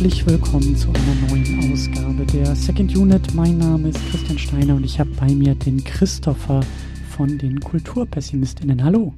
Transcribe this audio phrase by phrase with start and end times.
[0.00, 3.34] Herzlich willkommen zu einer neuen Ausgabe der Second Unit.
[3.34, 6.62] Mein Name ist Christian Steiner und ich habe bei mir den Christopher
[7.10, 8.82] von den Kulturpessimistinnen.
[8.82, 9.12] Hallo.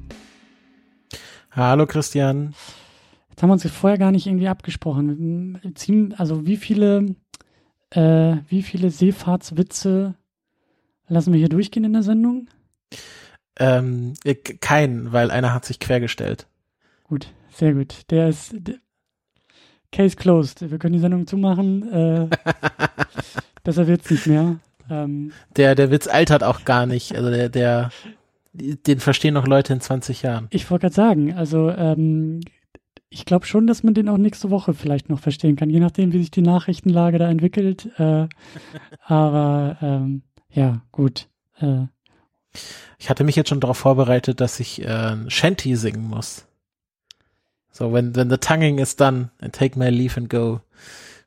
[1.53, 2.57] Hallo Christian.
[3.31, 5.61] Jetzt haben wir uns vorher gar nicht irgendwie abgesprochen.
[6.19, 7.15] Also wie viele,
[7.91, 10.17] äh, wie viele Seefahrtswitze
[11.07, 12.49] lassen wir hier durchgehen in der Sendung?
[13.57, 14.15] Ähm,
[14.61, 16.49] keinen, weil einer hat sich quergestellt.
[17.05, 18.11] Gut, sehr gut.
[18.11, 18.81] Der ist der,
[19.93, 20.71] Case closed.
[20.71, 21.93] Wir können die Sendung zumachen.
[21.93, 22.29] Äh,
[23.63, 24.57] besser wird's nicht mehr.
[24.91, 27.15] Ähm, der, der Witz altert auch gar nicht.
[27.15, 27.91] Also der, der,
[28.53, 30.49] den verstehen noch Leute in 20 Jahren.
[30.51, 32.41] Ich wollte gerade sagen, also ähm,
[33.09, 36.13] ich glaube schon, dass man den auch nächste Woche vielleicht noch verstehen kann, je nachdem,
[36.13, 37.89] wie sich die Nachrichtenlage da entwickelt.
[37.99, 38.29] Äh,
[39.05, 41.29] aber ähm, ja, gut.
[41.61, 41.87] Äh,
[42.99, 46.47] ich hatte mich jetzt schon darauf vorbereitet, dass ich äh, Shanty singen muss.
[47.73, 50.61] So, when, when the tonguing is done, I take my leave and go.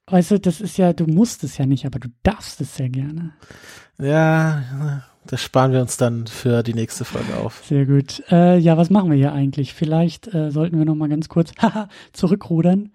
[0.08, 2.90] Weißt du, das ist ja, du musst es ja nicht, aber du darfst es sehr
[2.90, 3.34] gerne.
[3.98, 7.64] Ja, das sparen wir uns dann für die nächste Folge auf.
[7.66, 8.22] Sehr gut.
[8.30, 9.74] Äh, ja, was machen wir hier eigentlich?
[9.74, 11.52] Vielleicht äh, sollten wir noch mal ganz kurz
[12.14, 12.92] zurückrudern.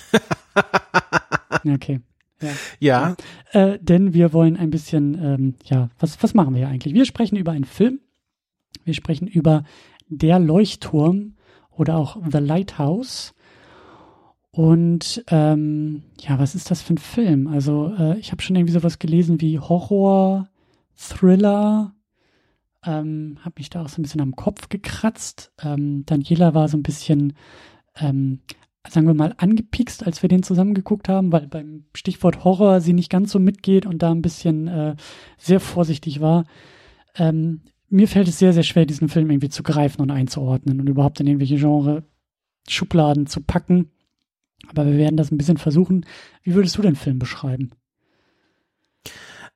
[1.72, 2.00] okay.
[2.40, 2.50] Ja.
[2.80, 3.16] ja.
[3.52, 6.94] Äh, denn wir wollen ein bisschen, ähm, ja, was, was machen wir hier eigentlich?
[6.94, 8.00] Wir sprechen über einen Film.
[8.84, 9.62] Wir sprechen über
[10.08, 11.34] Der Leuchtturm
[11.78, 13.34] oder auch The Lighthouse.
[14.50, 17.46] Und ähm, ja, was ist das für ein Film?
[17.46, 20.48] Also äh, ich habe schon irgendwie sowas gelesen wie Horror,
[20.96, 21.94] Thriller,
[22.84, 25.52] ähm, habe mich da auch so ein bisschen am Kopf gekratzt.
[25.62, 27.34] Ähm, Daniela war so ein bisschen,
[27.96, 28.40] ähm,
[28.88, 33.10] sagen wir mal, angepikst, als wir den zusammengeguckt haben, weil beim Stichwort Horror sie nicht
[33.10, 34.96] ganz so mitgeht und da ein bisschen äh,
[35.36, 36.46] sehr vorsichtig war.
[37.14, 40.88] Ähm, mir fällt es sehr, sehr schwer, diesen Film irgendwie zu greifen und einzuordnen und
[40.88, 42.04] überhaupt in irgendwelche Genre
[42.68, 43.90] Schubladen zu packen.
[44.68, 46.04] Aber wir werden das ein bisschen versuchen.
[46.42, 47.70] Wie würdest du den Film beschreiben?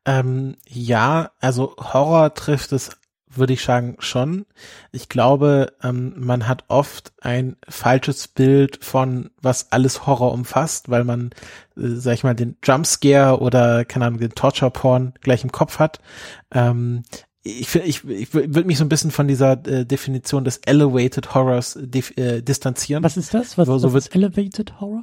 [0.05, 2.97] Ähm, ja, also Horror trifft es,
[3.29, 4.47] würde ich sagen, schon.
[4.91, 11.05] Ich glaube, ähm, man hat oft ein falsches Bild von, was alles Horror umfasst, weil
[11.05, 11.31] man,
[11.77, 16.01] äh, sag ich mal, den Jumpscare oder, keine Ahnung, den Torture-Porn gleich im Kopf hat.
[16.53, 17.03] Ähm,
[17.45, 21.77] ich, ich, ich würde mich so ein bisschen von dieser äh, Definition des Elevated Horrors
[21.77, 23.03] äh, distanzieren.
[23.03, 23.59] Was ist das?
[23.59, 25.03] Was, so, so was ist Elevated Horror?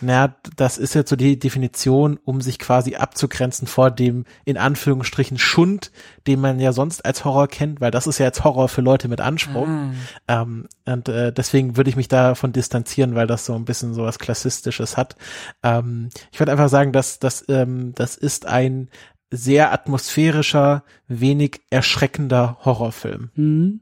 [0.00, 5.38] Naja, das ist jetzt so die Definition, um sich quasi abzugrenzen vor dem, in Anführungsstrichen,
[5.38, 5.92] Schund,
[6.26, 9.08] den man ja sonst als Horror kennt, weil das ist ja jetzt Horror für Leute
[9.08, 9.68] mit Anspruch.
[9.68, 9.92] Ah.
[10.28, 14.02] Ähm, und äh, deswegen würde ich mich davon distanzieren, weil das so ein bisschen so
[14.02, 15.16] was Klassistisches hat.
[15.62, 18.88] Ähm, ich würde einfach sagen, dass das, ähm, das ist ein
[19.30, 23.30] sehr atmosphärischer, wenig erschreckender Horrorfilm.
[23.34, 23.80] Mhm.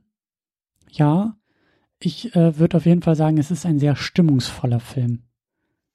[0.91, 1.37] Ja,
[2.01, 5.23] ich äh, würde auf jeden Fall sagen, es ist ein sehr stimmungsvoller Film.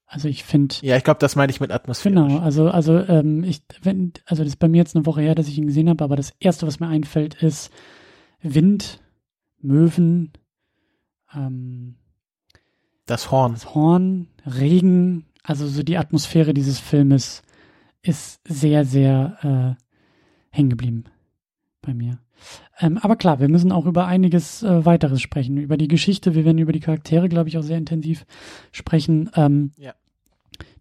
[0.06, 0.76] Also ich finde.
[0.82, 2.14] Ja, ich glaube, das meine ich mit Atmosphäre.
[2.14, 5.34] Genau, also, also, ähm, ich, wenn, also das ist bei mir jetzt eine Woche her,
[5.34, 7.72] dass ich ihn gesehen habe, aber das erste, was mir einfällt, ist
[8.42, 9.02] Wind,
[9.60, 10.34] Möwen,
[11.34, 11.96] ähm,
[13.06, 13.54] das Horn.
[13.54, 17.42] Das Horn, Regen, also so die Atmosphäre dieses Filmes
[18.04, 21.06] ist sehr, sehr äh, hängen geblieben
[21.82, 22.20] bei mir.
[22.80, 25.58] Ähm, aber klar, wir müssen auch über einiges äh, weiteres sprechen.
[25.58, 28.26] Über die Geschichte, wir werden über die Charaktere, glaube ich, auch sehr intensiv
[28.72, 29.30] sprechen.
[29.36, 29.94] Ähm, ja.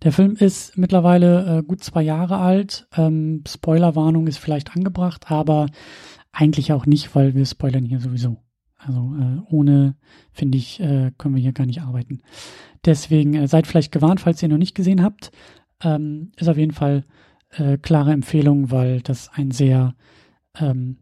[0.02, 2.88] Der Film ist mittlerweile äh, gut zwei Jahre alt.
[2.96, 5.66] Ähm, Spoilerwarnung ist vielleicht angebracht, aber
[6.32, 8.38] eigentlich auch nicht, weil wir spoilern hier sowieso.
[8.78, 9.94] Also äh, ohne,
[10.32, 12.22] finde ich, äh, können wir hier gar nicht arbeiten.
[12.84, 15.30] Deswegen äh, seid vielleicht gewarnt, falls ihr noch nicht gesehen habt.
[15.82, 17.04] Ähm, ist auf jeden Fall
[17.50, 19.94] äh, klare Empfehlung, weil das ein sehr
[20.58, 20.98] ähm,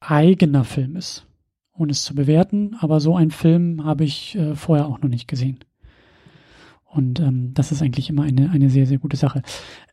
[0.00, 1.26] eigener Film ist,
[1.72, 2.76] ohne es zu bewerten.
[2.80, 5.58] Aber so einen Film habe ich äh, vorher auch noch nicht gesehen.
[6.96, 9.42] Und ähm, das ist eigentlich immer eine, eine sehr, sehr gute Sache.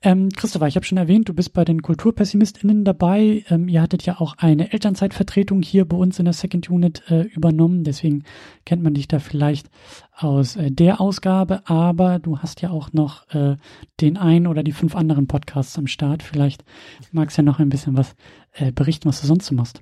[0.01, 3.44] Ähm, Christopher, ich habe schon erwähnt, du bist bei den KulturpessimistInnen dabei.
[3.50, 7.23] Ähm, ihr hattet ja auch eine Elternzeitvertretung hier bei uns in der Second Unit äh,
[7.23, 7.83] übernommen.
[7.83, 8.23] Deswegen
[8.65, 9.69] kennt man dich da vielleicht
[10.15, 11.61] aus äh, der Ausgabe.
[11.65, 13.57] Aber du hast ja auch noch äh,
[14.01, 16.23] den ein oder die fünf anderen Podcasts am Start.
[16.23, 16.63] Vielleicht
[17.11, 18.15] magst du ja noch ein bisschen was
[18.53, 19.81] äh, berichten, was du sonst so machst.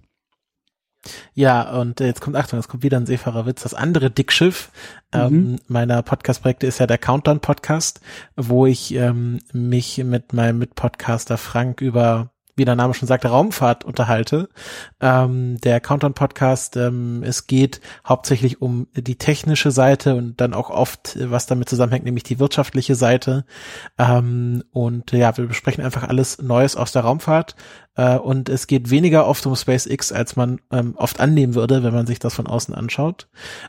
[1.33, 3.63] Ja, und jetzt kommt, Achtung, jetzt kommt wieder ein Seefahrerwitz.
[3.63, 4.71] Das andere Dickschiff
[5.11, 5.33] ähm, mhm.
[5.33, 8.01] ähm, meiner Podcast-Projekte ist ja der Countdown-Podcast,
[8.35, 13.83] wo ich ähm, mich mit meinem Mitpodcaster Frank über wie der Name schon sagt, Raumfahrt
[13.83, 14.49] unterhalte.
[14.99, 20.69] Ähm, der Countdown Podcast, ähm, es geht hauptsächlich um die technische Seite und dann auch
[20.69, 23.45] oft, was damit zusammenhängt, nämlich die wirtschaftliche Seite.
[23.97, 27.55] Ähm, und ja, wir besprechen einfach alles Neues aus der Raumfahrt.
[27.95, 31.93] Äh, und es geht weniger oft um SpaceX, als man ähm, oft annehmen würde, wenn
[31.93, 33.27] man sich das von außen anschaut.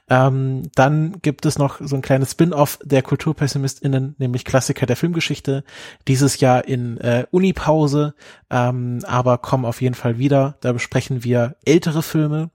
[0.08, 5.64] Ähm, dann gibt es noch so ein kleines Spin-off der KulturpessimistInnen, nämlich Klassiker der Filmgeschichte,
[6.08, 8.14] dieses Jahr in äh, Unipause,
[8.50, 10.56] ähm, aber kommen auf jeden Fall wieder.
[10.60, 12.50] Da besprechen wir ältere Filme,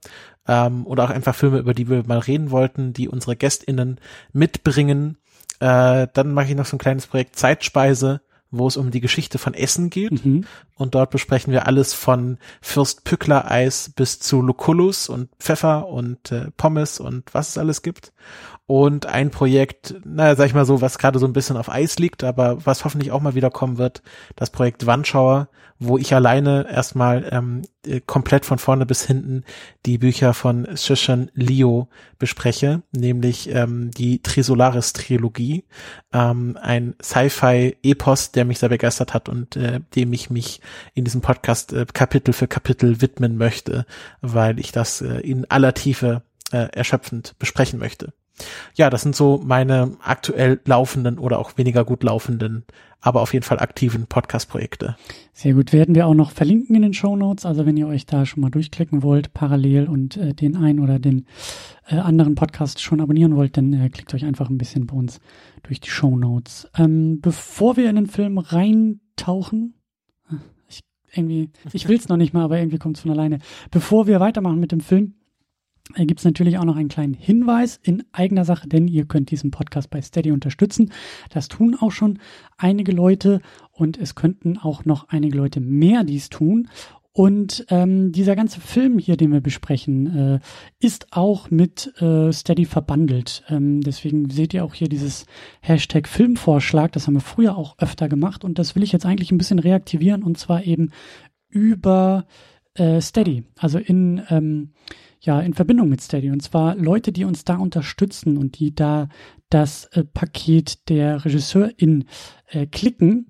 [0.48, 4.00] ähm, oder auch einfach Filme, über die wir mal reden wollten, die unsere GästInnen
[4.32, 5.18] mitbringen.
[5.60, 9.38] Äh, dann mache ich noch so ein kleines Projekt Zeitspeise, wo es um die Geschichte
[9.38, 10.24] von Essen geht.
[10.24, 10.44] Mhm.
[10.74, 16.32] Und dort besprechen wir alles von Fürst Pückler Eis bis zu Lucullus und Pfeffer und
[16.32, 18.12] äh, Pommes und was es alles gibt.
[18.66, 21.98] Und ein Projekt, naja, sag ich mal so, was gerade so ein bisschen auf Eis
[21.98, 24.02] liegt, aber was hoffentlich auch mal wieder kommen wird,
[24.36, 25.48] das Projekt Wandschauer,
[25.78, 29.44] wo ich alleine erstmal ähm, äh, komplett von vorne bis hinten
[29.86, 31.88] die Bücher von Shushan Leo
[32.18, 35.64] bespreche, nämlich ähm, die Trisolaris-Trilogie,
[36.12, 40.60] ähm, ein Sci-Fi-Epos, der mich sehr begeistert hat und äh, dem ich mich
[40.94, 43.86] in diesem Podcast äh, Kapitel für Kapitel widmen möchte,
[44.20, 48.12] weil ich das äh, in aller Tiefe äh, erschöpfend besprechen möchte.
[48.74, 52.64] Ja, das sind so meine aktuell laufenden oder auch weniger gut laufenden,
[53.00, 54.96] aber auf jeden Fall aktiven Podcast-Projekte.
[55.32, 55.72] Sehr gut.
[55.72, 57.46] Werden wir auch noch verlinken in den Show Notes.
[57.46, 60.98] Also wenn ihr euch da schon mal durchklicken wollt, parallel und äh, den einen oder
[60.98, 61.26] den
[61.86, 65.20] äh, anderen Podcast schon abonnieren wollt, dann äh, klickt euch einfach ein bisschen bei uns
[65.62, 66.68] durch die Show Notes.
[66.76, 69.74] Ähm, bevor wir in den Film reintauchen,
[71.14, 73.38] irgendwie, ich will es noch nicht mal, aber irgendwie kommt es von alleine.
[73.70, 75.14] Bevor wir weitermachen mit dem Film,
[75.94, 79.30] äh, gibt es natürlich auch noch einen kleinen Hinweis in eigener Sache, denn ihr könnt
[79.30, 80.92] diesen Podcast bei Steady unterstützen.
[81.30, 82.18] Das tun auch schon
[82.56, 83.40] einige Leute
[83.72, 86.68] und es könnten auch noch einige Leute mehr dies tun.
[87.18, 90.40] Und ähm, dieser ganze Film hier, den wir besprechen, äh,
[90.78, 93.42] ist auch mit äh, Steady verbandelt.
[93.48, 95.26] Ähm, deswegen seht ihr auch hier dieses
[95.60, 96.92] Hashtag Filmvorschlag.
[96.92, 99.58] Das haben wir früher auch öfter gemacht und das will ich jetzt eigentlich ein bisschen
[99.58, 100.92] reaktivieren und zwar eben
[101.48, 102.26] über
[102.74, 103.42] äh, Steady.
[103.58, 104.70] Also in ähm,
[105.20, 106.30] ja in Verbindung mit Steady.
[106.30, 109.08] Und zwar Leute, die uns da unterstützen und die da
[109.50, 112.04] das äh, Paket der Regisseurin
[112.48, 113.26] äh, klicken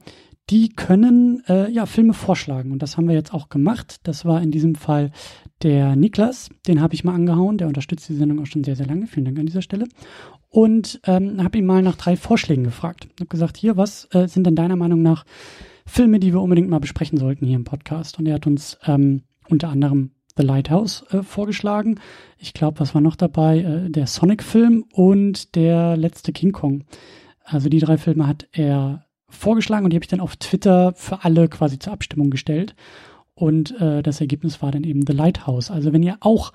[0.51, 4.01] die können äh, ja Filme vorschlagen und das haben wir jetzt auch gemacht.
[4.05, 5.11] Das war in diesem Fall
[5.63, 8.87] der Niklas, den habe ich mal angehauen, der unterstützt die Sendung auch schon sehr, sehr
[8.87, 9.07] lange.
[9.07, 9.87] Vielen Dank an dieser Stelle.
[10.49, 13.09] Und ähm, habe ihn mal nach drei Vorschlägen gefragt.
[13.19, 15.25] Habe gesagt, hier, was äh, sind denn deiner Meinung nach
[15.85, 18.19] Filme, die wir unbedingt mal besprechen sollten hier im Podcast?
[18.19, 22.01] Und er hat uns ähm, unter anderem The Lighthouse äh, vorgeschlagen.
[22.39, 23.59] Ich glaube, was war noch dabei?
[23.59, 26.85] Äh, der Sonic-Film und der letzte King Kong.
[27.45, 31.25] Also die drei Filme hat er vorgeschlagen und die habe ich dann auf Twitter für
[31.25, 32.75] alle quasi zur Abstimmung gestellt.
[33.35, 35.71] Und äh, das Ergebnis war dann eben The Lighthouse.
[35.71, 36.53] Also wenn ihr auch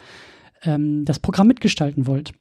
[0.63, 2.33] ähm, das Programm mitgestalten wollt,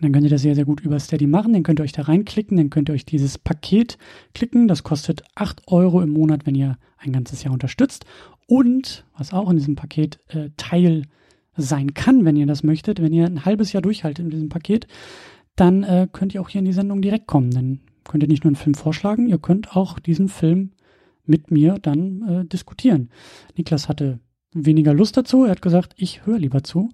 [0.00, 1.52] dann könnt ihr das sehr, sehr gut über Steady machen.
[1.52, 3.98] Dann könnt ihr euch da reinklicken, dann könnt ihr euch dieses Paket
[4.34, 4.68] klicken.
[4.68, 8.06] Das kostet acht Euro im Monat, wenn ihr ein ganzes Jahr unterstützt.
[8.46, 11.02] Und was auch in diesem Paket äh, Teil
[11.56, 14.86] sein kann, wenn ihr das möchtet, wenn ihr ein halbes Jahr durchhaltet in diesem Paket,
[15.56, 17.50] dann äh, könnt ihr auch hier in die Sendung direkt kommen.
[17.50, 20.72] Dann könnt ihr nicht nur einen Film vorschlagen, ihr könnt auch diesen Film
[21.24, 23.10] mit mir dann äh, diskutieren.
[23.56, 24.18] Niklas hatte
[24.52, 26.90] weniger Lust dazu, er hat gesagt, ich höre lieber zu,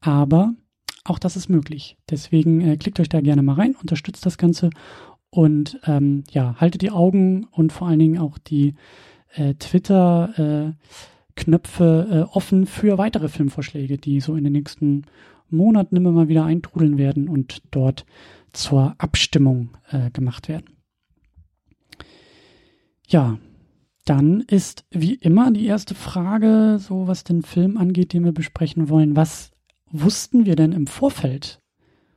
[0.00, 0.54] aber
[1.04, 1.96] auch das ist möglich.
[2.08, 4.70] Deswegen äh, klickt euch da gerne mal rein, unterstützt das Ganze
[5.30, 8.74] und ähm, ja, haltet die Augen und vor allen Dingen auch die
[9.34, 15.06] äh, Twitter äh, äh, offen für weitere Filmvorschläge, die so in den nächsten
[15.48, 18.04] Monaten immer mal wieder eintrudeln werden und dort
[18.52, 20.76] zur Abstimmung äh, gemacht werden.
[23.08, 23.38] Ja,
[24.04, 28.88] dann ist wie immer die erste Frage, so was den Film angeht, den wir besprechen
[28.88, 29.16] wollen.
[29.16, 29.52] Was
[29.90, 31.60] wussten wir denn im Vorfeld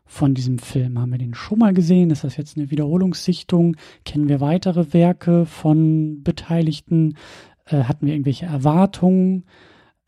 [0.05, 0.99] von diesem Film?
[0.99, 2.11] Haben wir den schon mal gesehen?
[2.11, 3.75] Ist das jetzt eine Wiederholungssichtung?
[4.05, 7.17] Kennen wir weitere Werke von Beteiligten?
[7.65, 9.45] Äh, hatten wir irgendwelche Erwartungen?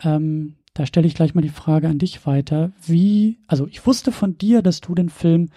[0.03, 2.71] Ähm, da stelle ich gleich mal die Frage an dich weiter.
[2.85, 5.49] Wie, also ich wusste von dir, dass du den Film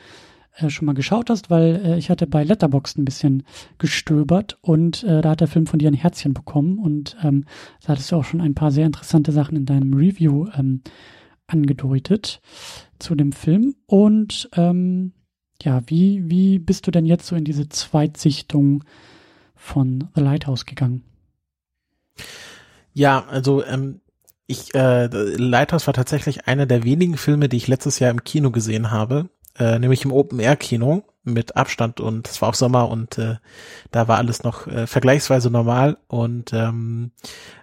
[0.54, 3.42] äh, schon mal geschaut hast, weil äh, ich hatte bei Letterboxd ein bisschen
[3.78, 7.44] gestöbert und äh, da hat der Film von dir ein Herzchen bekommen und ähm,
[7.82, 10.82] da hattest du auch schon ein paar sehr interessante Sachen in deinem Review ähm,
[11.48, 12.40] angedeutet
[12.98, 13.74] zu dem Film.
[13.86, 15.12] Und ähm,
[15.62, 18.84] ja, wie, wie bist du denn jetzt so in diese Zweitsichtung
[19.56, 21.02] von The Lighthouse gegangen?
[22.92, 24.00] Ja, also ähm,
[24.46, 28.50] ich äh, Lighthouse war tatsächlich einer der wenigen Filme, die ich letztes Jahr im Kino
[28.50, 29.28] gesehen habe
[29.58, 33.36] äh, nämlich im Open-Air-Kino mit Abstand und es war auch Sommer und äh,
[33.90, 37.12] da war alles noch äh, vergleichsweise normal und ähm,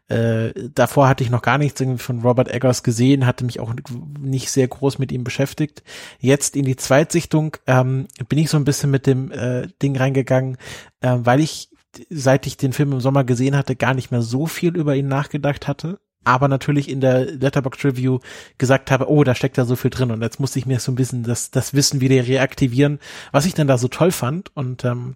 [0.08, 3.74] äh, davor hatte ich noch gar nichts von Robert Eggers gesehen, hatte mich auch
[4.20, 5.84] nicht sehr groß mit ihm beschäftigt.
[6.20, 10.58] Jetzt in die Zweitsichtung ähm, bin ich so ein bisschen mit dem äh, Ding reingegangen,
[11.02, 11.70] äh, weil ich
[12.10, 15.08] seit ich den Film im Sommer gesehen hatte, gar nicht mehr so viel über ihn
[15.08, 18.20] nachgedacht hatte aber natürlich in der Letterbox Review
[18.58, 20.92] gesagt habe, oh, da steckt da so viel drin und jetzt musste ich mir so
[20.92, 23.00] ein bisschen das, das Wissen wieder reaktivieren,
[23.32, 25.16] was ich denn da so toll fand und ähm,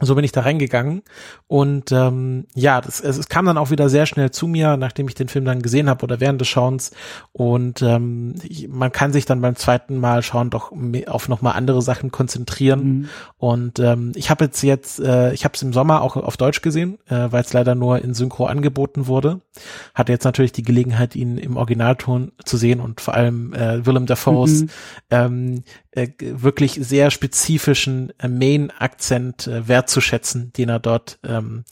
[0.00, 1.02] so bin ich da reingegangen
[1.46, 5.08] und ähm, ja, das, es, es kam dann auch wieder sehr schnell zu mir, nachdem
[5.08, 6.92] ich den Film dann gesehen habe oder während des Schauens
[7.32, 10.72] und ähm, ich, man kann sich dann beim zweiten Mal schauen doch
[11.06, 13.08] auf nochmal andere Sachen konzentrieren mhm.
[13.38, 16.62] und ähm, ich habe jetzt jetzt, äh, ich habe es im Sommer auch auf Deutsch
[16.62, 19.40] gesehen, äh, weil es leider nur in Synchro angeboten wurde,
[19.94, 24.06] hatte jetzt natürlich die Gelegenheit, ihn im Originalton zu sehen und vor allem äh, Willem
[24.06, 24.70] Dafoe's mhm.
[25.10, 31.64] ähm, äh, wirklich sehr spezifischen äh, Main-Akzent äh, wertzuschätzen, den er dort ähm,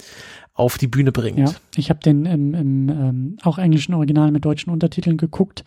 [0.54, 1.38] auf die Bühne bringt.
[1.38, 5.64] Ja, ich habe den im, im ähm, auch englischen Original mit deutschen Untertiteln geguckt,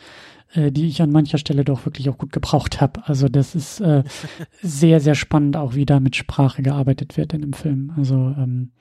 [0.53, 3.01] äh, die ich an mancher Stelle doch wirklich auch gut gebraucht habe.
[3.08, 4.03] Also das ist äh,
[4.62, 7.93] sehr, sehr spannend, auch wie da mit Sprache gearbeitet wird in dem Film.
[7.96, 8.72] Also ähm,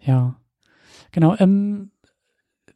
[0.00, 0.36] ja,
[1.12, 1.36] genau.
[1.38, 1.92] Ähm,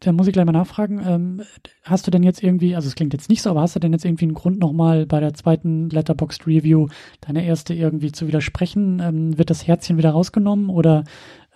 [0.00, 1.00] da muss ich gleich mal nachfragen.
[1.06, 1.42] Ähm,
[1.82, 3.92] hast du denn jetzt irgendwie, also es klingt jetzt nicht so, aber hast du denn
[3.92, 6.88] jetzt irgendwie einen Grund nochmal bei der zweiten Letterboxd Review
[7.20, 9.00] deine erste irgendwie zu widersprechen?
[9.00, 11.04] Ähm, wird das Herzchen wieder rausgenommen oder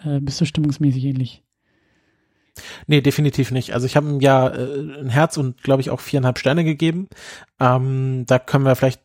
[0.05, 1.43] äh, bist du stimmungsmäßig ähnlich?
[2.87, 3.75] Nee, definitiv nicht.
[3.75, 7.09] Also ich habe ihm ja äh, ein Herz und glaube ich auch viereinhalb Sterne gegeben.
[7.59, 9.03] Ähm, da können wir vielleicht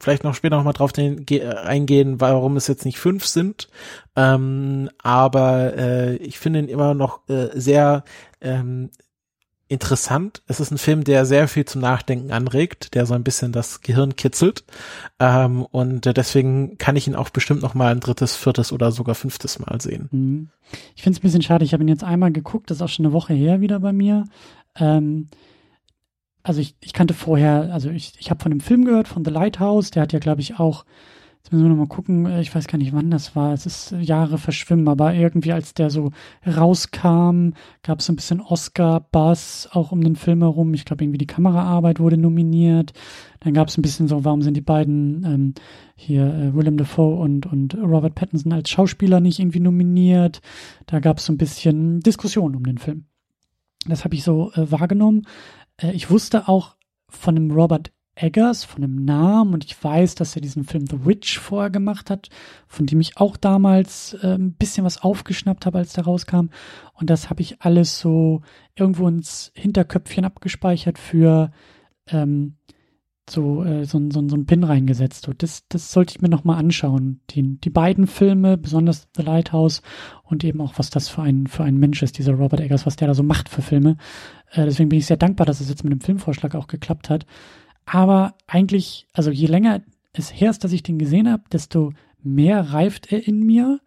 [0.00, 3.68] vielleicht noch später noch mal drauf den, ge, eingehen, warum es jetzt nicht fünf sind.
[4.16, 8.04] Ähm, aber äh, ich finde ihn immer noch äh, sehr
[8.40, 8.90] ähm,
[9.68, 10.42] interessant.
[10.46, 13.82] Es ist ein Film, der sehr viel zum Nachdenken anregt, der so ein bisschen das
[13.82, 14.64] Gehirn kitzelt.
[15.18, 19.14] Ähm, und deswegen kann ich ihn auch bestimmt noch mal ein drittes, viertes oder sogar
[19.14, 20.08] fünftes Mal sehen.
[20.10, 20.48] Mhm.
[20.96, 21.64] Ich finde es ein bisschen schade.
[21.64, 23.92] Ich habe ihn jetzt einmal geguckt, das ist auch schon eine Woche her wieder bei
[23.92, 24.24] mir.
[24.76, 25.28] Ähm,
[26.42, 29.30] also ich, ich kannte vorher, also ich, ich habe von dem Film gehört, von The
[29.30, 30.84] Lighthouse, der hat ja, glaube ich, auch
[31.38, 33.52] Jetzt müssen wir nochmal gucken, äh, ich weiß gar nicht, wann das war.
[33.52, 36.10] Es ist äh, Jahre verschwimmen, aber irgendwie als der so
[36.46, 37.50] rauskam,
[37.82, 40.74] gab es so ein bisschen Oscar-Buzz auch um den Film herum.
[40.74, 42.92] Ich glaube, irgendwie die Kameraarbeit wurde nominiert.
[43.40, 45.54] Dann gab es ein bisschen so, warum sind die beiden ähm,
[45.94, 50.40] hier, äh, Willem Dafoe und, und Robert Pattinson als Schauspieler nicht irgendwie nominiert?
[50.86, 53.06] Da gab es so ein bisschen Diskussion um den Film.
[53.86, 55.22] Das habe ich so äh, wahrgenommen.
[55.76, 56.76] Äh, ich wusste auch
[57.08, 57.90] von dem Robert
[58.22, 62.10] Eggers von dem Namen und ich weiß, dass er diesen Film The Witch vorher gemacht
[62.10, 62.28] hat,
[62.66, 66.48] von dem ich auch damals äh, ein bisschen was aufgeschnappt habe, als der rauskam.
[66.94, 68.42] Und das habe ich alles so
[68.74, 71.50] irgendwo ins Hinterköpfchen abgespeichert für
[72.08, 72.56] ähm,
[73.30, 75.28] so, äh, so, so, so ein Pin reingesetzt.
[75.28, 77.20] Und das, das sollte ich mir nochmal anschauen.
[77.30, 79.82] Die, die beiden Filme, besonders The Lighthouse
[80.24, 82.96] und eben auch, was das für ein, für ein Mensch ist, dieser Robert Eggers, was
[82.96, 83.96] der da so macht für Filme.
[84.52, 87.26] Äh, deswegen bin ich sehr dankbar, dass es jetzt mit dem Filmvorschlag auch geklappt hat.
[87.90, 89.80] Aber eigentlich, also je länger
[90.12, 91.92] es her ist, dass ich den gesehen habe, desto
[92.22, 93.80] mehr reift er in mir,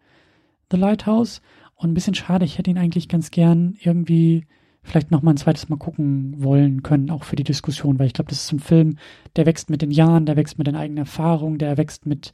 [0.70, 1.40] The Lighthouse.
[1.76, 4.46] Und ein bisschen schade, ich hätte ihn eigentlich ganz gern irgendwie
[4.82, 8.12] vielleicht noch mal ein zweites Mal gucken wollen können, auch für die Diskussion, weil ich
[8.14, 8.96] glaube, das ist ein Film,
[9.36, 12.32] der wächst mit den Jahren, der wächst mit den eigenen Erfahrungen, der wächst mit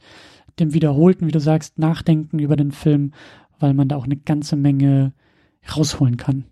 [0.59, 3.13] dem wiederholten, wie du sagst, Nachdenken über den Film,
[3.59, 5.13] weil man da auch eine ganze Menge
[5.75, 6.45] rausholen kann.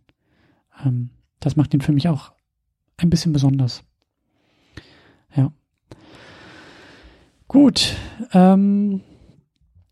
[0.85, 1.09] Ähm,
[1.39, 2.33] das macht ihn für mich auch
[2.97, 3.83] ein bisschen besonders.
[5.35, 5.51] Ja.
[7.47, 7.95] Gut.
[8.33, 9.01] Ähm,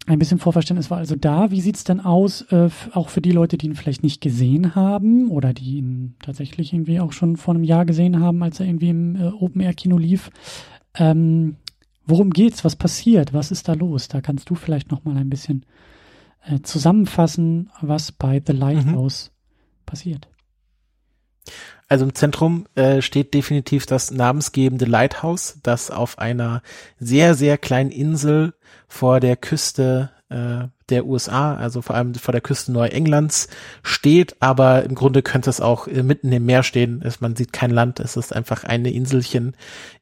[0.08, 1.50] ein bisschen Vorverständnis war also da.
[1.50, 5.30] Wie sieht's denn aus, äh, auch für die Leute, die ihn vielleicht nicht gesehen haben
[5.30, 8.90] oder die ihn tatsächlich irgendwie auch schon vor einem Jahr gesehen haben, als er irgendwie
[8.90, 10.30] im äh, Open-Air-Kino lief?
[10.94, 11.56] Ähm,
[12.06, 12.64] worum geht's?
[12.64, 13.34] Was passiert?
[13.34, 14.08] Was ist da los?
[14.08, 15.66] Da kannst du vielleicht noch mal ein bisschen
[16.44, 19.86] äh, zusammenfassen, was bei The Lighthouse mhm.
[19.88, 20.28] passiert.
[21.88, 26.62] Also im Zentrum äh, steht definitiv das namensgebende Lighthouse, das auf einer
[27.00, 28.54] sehr, sehr kleinen Insel
[28.88, 33.48] vor der Küste äh, der USA, also vor allem vor der Küste Neuenglands
[33.84, 37.02] steht, aber im Grunde könnte es auch äh, mitten im Meer stehen.
[37.04, 39.56] Es, man sieht kein Land, es ist einfach eine Inselchen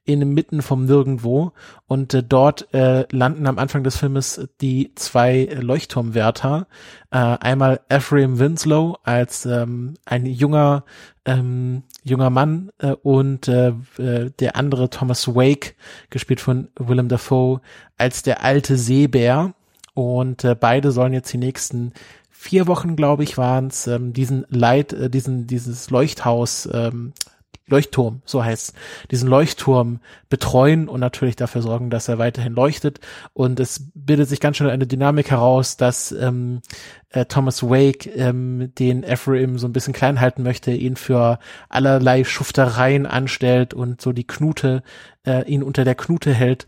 [0.05, 1.53] inmitten vom Nirgendwo.
[1.87, 6.67] Und äh, dort äh, landen am Anfang des Filmes die zwei Leuchtturmwärter,
[7.11, 10.83] äh, einmal Ephraim Winslow als ähm, ein junger
[11.25, 15.75] ähm, junger Mann äh, und äh, äh, der andere Thomas Wake,
[16.09, 17.61] gespielt von Willem Dafoe,
[17.97, 19.53] als der alte Seebär
[19.93, 21.93] und äh, beide sollen jetzt die nächsten
[22.29, 27.13] vier Wochen, glaube ich, waren es, ähm, diesen Leit, äh, diesen, dieses Leuchthaus, ähm,
[27.65, 28.73] Leuchtturm, so heißt
[29.09, 32.99] diesen Leuchtturm betreuen und natürlich dafür sorgen, dass er weiterhin leuchtet.
[33.31, 36.61] Und es bildet sich ganz schnell eine Dynamik heraus, dass ähm,
[37.09, 42.25] äh, Thomas Wake ähm, den Ephraim so ein bisschen klein halten möchte, ihn für allerlei
[42.25, 44.83] Schuftereien anstellt und so die Knute,
[45.25, 46.67] äh, ihn unter der Knute hält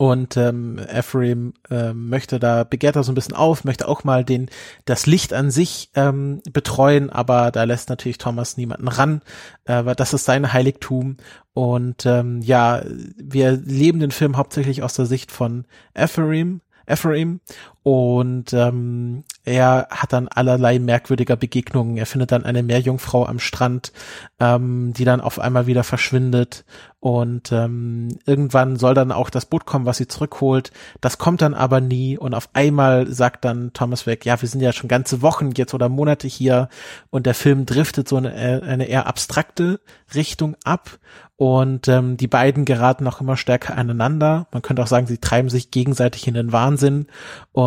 [0.00, 4.24] Und ähm, Ephraim äh, möchte da, begehrt da so ein bisschen auf, möchte auch mal
[4.24, 4.48] den,
[4.86, 9.20] das Licht an sich ähm, betreuen, aber da lässt natürlich Thomas niemanden ran,
[9.66, 11.18] äh, weil das ist sein Heiligtum.
[11.52, 12.80] Und ähm, ja,
[13.18, 17.40] wir leben den Film hauptsächlich aus der Sicht von Ephraim, Ephraim
[17.82, 21.96] und ähm, er hat dann allerlei merkwürdiger Begegnungen.
[21.96, 23.92] Er findet dann eine Meerjungfrau am Strand,
[24.38, 26.64] ähm, die dann auf einmal wieder verschwindet
[27.00, 30.70] und ähm, irgendwann soll dann auch das Boot kommen, was sie zurückholt.
[31.00, 34.60] Das kommt dann aber nie und auf einmal sagt dann Thomas weg, ja, wir sind
[34.60, 36.68] ja schon ganze Wochen jetzt oder Monate hier
[37.08, 39.80] und der Film driftet so eine, eine eher abstrakte
[40.14, 40.98] Richtung ab
[41.40, 44.46] und ähm, die beiden geraten auch immer stärker aneinander.
[44.52, 47.06] Man könnte auch sagen, sie treiben sich gegenseitig in den Wahnsinn.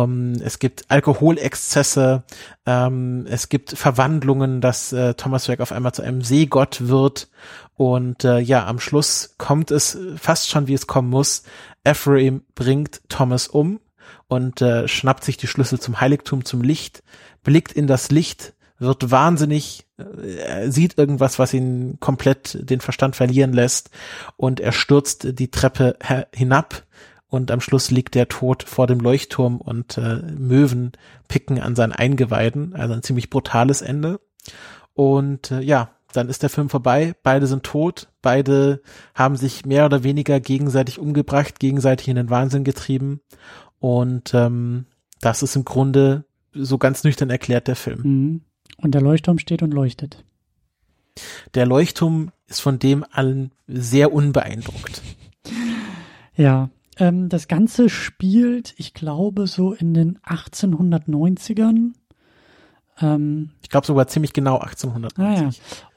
[0.04, 2.24] Um, es gibt Alkoholexzesse,
[2.66, 7.28] ähm, es gibt Verwandlungen, dass äh, Thomas Werk auf einmal zu einem Seegott wird.
[7.74, 11.42] Und äh, ja, am Schluss kommt es fast schon, wie es kommen muss.
[11.82, 13.80] Ephraim bringt Thomas um
[14.28, 17.02] und äh, schnappt sich die Schlüssel zum Heiligtum, zum Licht,
[17.42, 23.52] blickt in das Licht, wird wahnsinnig, er sieht irgendwas, was ihn komplett den Verstand verlieren
[23.52, 23.90] lässt
[24.36, 25.96] und er stürzt die Treppe
[26.34, 26.82] hinab
[27.34, 30.92] und am Schluss liegt der tot vor dem Leuchtturm und äh, Möwen
[31.26, 34.20] picken an seinen Eingeweiden, also ein ziemlich brutales Ende.
[34.92, 38.82] Und äh, ja, dann ist der Film vorbei, beide sind tot, beide
[39.16, 43.20] haben sich mehr oder weniger gegenseitig umgebracht, gegenseitig in den Wahnsinn getrieben
[43.80, 44.86] und ähm,
[45.20, 48.00] das ist im Grunde so ganz nüchtern erklärt der Film.
[48.02, 48.40] Mhm.
[48.76, 50.24] Und der Leuchtturm steht und leuchtet.
[51.54, 55.02] Der Leuchtturm ist von dem allen sehr unbeeindruckt.
[56.36, 61.92] Ja, ähm, das Ganze spielt, ich glaube, so in den 1890ern.
[63.00, 65.18] Ähm, ich glaube sogar ziemlich genau 1890.
[65.18, 65.50] Ah, ja.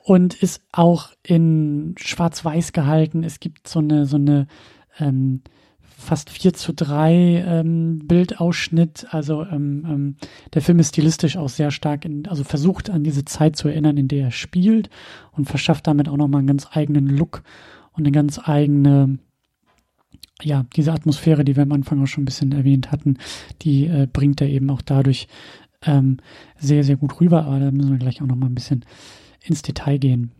[0.03, 3.23] Und ist auch in Schwarz-Weiß gehalten.
[3.23, 4.47] Es gibt so eine, so eine
[4.99, 5.41] ähm,
[5.97, 7.13] fast 4 zu 3
[7.45, 9.07] ähm, Bildausschnitt.
[9.09, 10.15] Also ähm, ähm,
[10.53, 13.97] der Film ist stilistisch auch sehr stark, in, also versucht an diese Zeit zu erinnern,
[13.97, 14.89] in der er spielt
[15.31, 17.41] und verschafft damit auch nochmal einen ganz eigenen Look
[17.93, 19.17] und eine ganz eigene,
[20.41, 23.17] ja, diese Atmosphäre, die wir am Anfang auch schon ein bisschen erwähnt hatten,
[23.61, 25.27] die äh, bringt er eben auch dadurch
[25.83, 26.17] ähm,
[26.59, 27.45] sehr, sehr gut rüber.
[27.45, 28.85] Aber da müssen wir gleich auch nochmal ein bisschen
[29.43, 30.31] ins Detail gehen.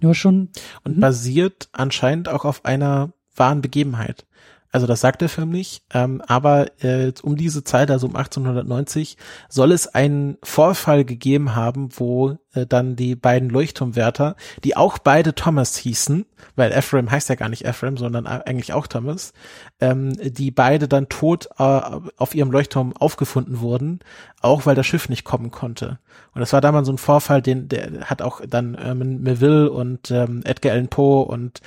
[0.00, 0.50] Ja, schon.
[0.84, 1.00] Und mhm.
[1.00, 4.26] basiert anscheinend auch auf einer wahren Begebenheit.
[4.70, 9.16] Also das sagt der Film nicht, ähm, aber äh, um diese Zeit, also um 1890,
[9.48, 15.34] soll es einen Vorfall gegeben haben, wo äh, dann die beiden Leuchtturmwärter, die auch beide
[15.34, 19.32] Thomas hießen, weil Ephraim heißt ja gar nicht Ephraim, sondern eigentlich auch Thomas,
[19.80, 21.80] ähm, die beide dann tot äh,
[22.16, 24.00] auf ihrem Leuchtturm aufgefunden wurden,
[24.40, 25.98] auch weil das Schiff nicht kommen konnte.
[26.34, 30.10] Und das war damals so ein Vorfall, den der hat auch dann ähm, Melville und
[30.10, 31.60] ähm, Edgar Allan Poe und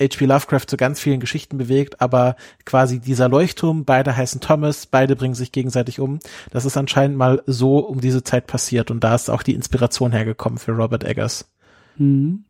[0.00, 0.26] H.P.
[0.26, 5.34] Lovecraft zu ganz vielen Geschichten bewegt, aber quasi dieser Leuchtturm, beide heißen Thomas, beide bringen
[5.34, 6.20] sich gegenseitig um.
[6.50, 10.12] Das ist anscheinend mal so um diese Zeit passiert und da ist auch die Inspiration
[10.12, 11.50] hergekommen für Robert Eggers.
[11.96, 12.44] Mhm.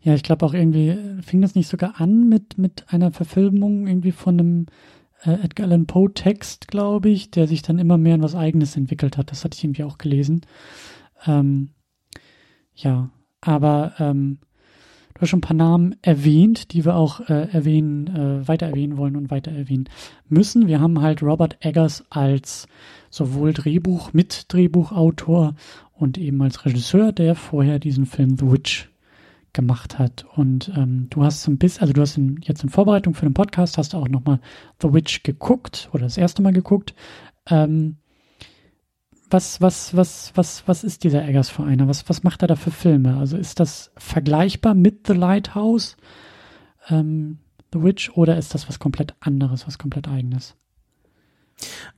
[0.00, 4.12] Ja, ich glaube auch irgendwie, fing das nicht sogar an mit, mit einer Verfilmung irgendwie
[4.12, 4.66] von einem
[5.24, 8.76] äh, Edgar Allan Poe Text, glaube ich, der sich dann immer mehr in was Eigenes
[8.76, 9.30] entwickelt hat.
[9.30, 10.42] Das hatte ich irgendwie auch gelesen.
[11.26, 11.70] Ähm,
[12.74, 14.38] ja, aber ähm,
[15.14, 18.96] Du hast schon ein paar Namen erwähnt, die wir auch äh, erwähnen, äh, weiter erwähnen
[18.96, 19.88] wollen und weiter erwähnen
[20.28, 20.66] müssen.
[20.66, 22.66] Wir haben halt Robert Eggers als
[23.10, 25.54] sowohl Drehbuch, mit Drehbuchautor
[26.02, 28.90] und eben als Regisseur, der vorher diesen Film The Witch
[29.52, 30.24] gemacht hat.
[30.34, 33.34] Und ähm, du hast ein bisschen, also du hast in, jetzt in Vorbereitung für den
[33.34, 34.40] Podcast, hast du auch nochmal
[34.80, 36.94] The Witch geguckt oder das erste Mal geguckt.
[37.46, 37.98] Ähm,
[39.30, 41.86] was, was, was, was, was ist dieser Eggers für einer?
[41.86, 43.16] Was, was macht er da für Filme?
[43.16, 45.96] Also ist das vergleichbar mit The Lighthouse,
[46.88, 47.38] ähm,
[47.72, 50.56] The Witch, oder ist das was komplett anderes, was komplett eigenes?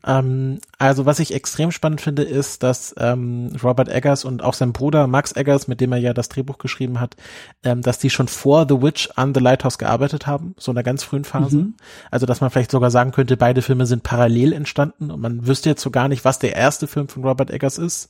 [0.07, 4.72] Ähm, also was ich extrem spannend finde, ist, dass ähm, Robert Eggers und auch sein
[4.72, 7.16] Bruder Max Eggers, mit dem er ja das Drehbuch geschrieben hat,
[7.62, 10.85] ähm, dass die schon vor The Witch an The Lighthouse gearbeitet haben, so in der
[10.85, 11.59] ganz frühen Phase.
[11.59, 11.74] Mhm.
[12.11, 15.70] Also dass man vielleicht sogar sagen könnte, beide Filme sind parallel entstanden und man wüsste
[15.70, 18.09] jetzt so gar nicht, was der erste Film von Robert Eggers ist.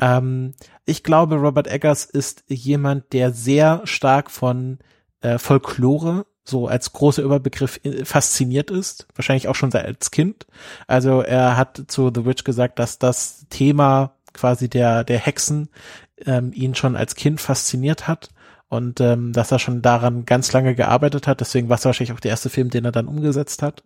[0.00, 4.78] Ähm, ich glaube, Robert Eggers ist jemand, der sehr stark von
[5.20, 10.46] äh, Folklore so als großer Überbegriff äh, fasziniert ist, wahrscheinlich auch schon seit als Kind.
[10.86, 15.70] Also er hat zu The Witch gesagt, dass das Thema quasi der der Hexen
[16.26, 18.30] ähm, ihn schon als Kind fasziniert hat
[18.70, 21.40] und ähm, dass er schon daran ganz lange gearbeitet hat.
[21.40, 23.82] Deswegen war es wahrscheinlich auch der erste Film, den er dann umgesetzt hat.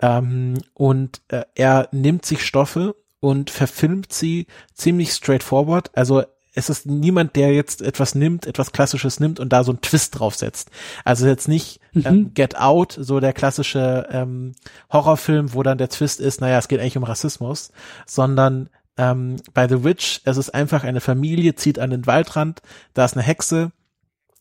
[0.00, 5.90] Ähm, und äh, er nimmt sich Stoffe und verfilmt sie ziemlich straightforward.
[5.94, 6.22] Also
[6.54, 10.18] es ist niemand, der jetzt etwas nimmt, etwas Klassisches nimmt und da so einen Twist
[10.18, 10.70] draufsetzt.
[11.04, 12.02] Also jetzt nicht mhm.
[12.06, 14.52] ähm, Get Out, so der klassische ähm,
[14.92, 17.70] Horrorfilm, wo dann der Twist ist, naja, es geht eigentlich um Rassismus,
[18.06, 22.62] sondern ähm, bei The Witch, es ist einfach eine Familie, zieht an den Waldrand,
[22.94, 23.72] da ist eine Hexe,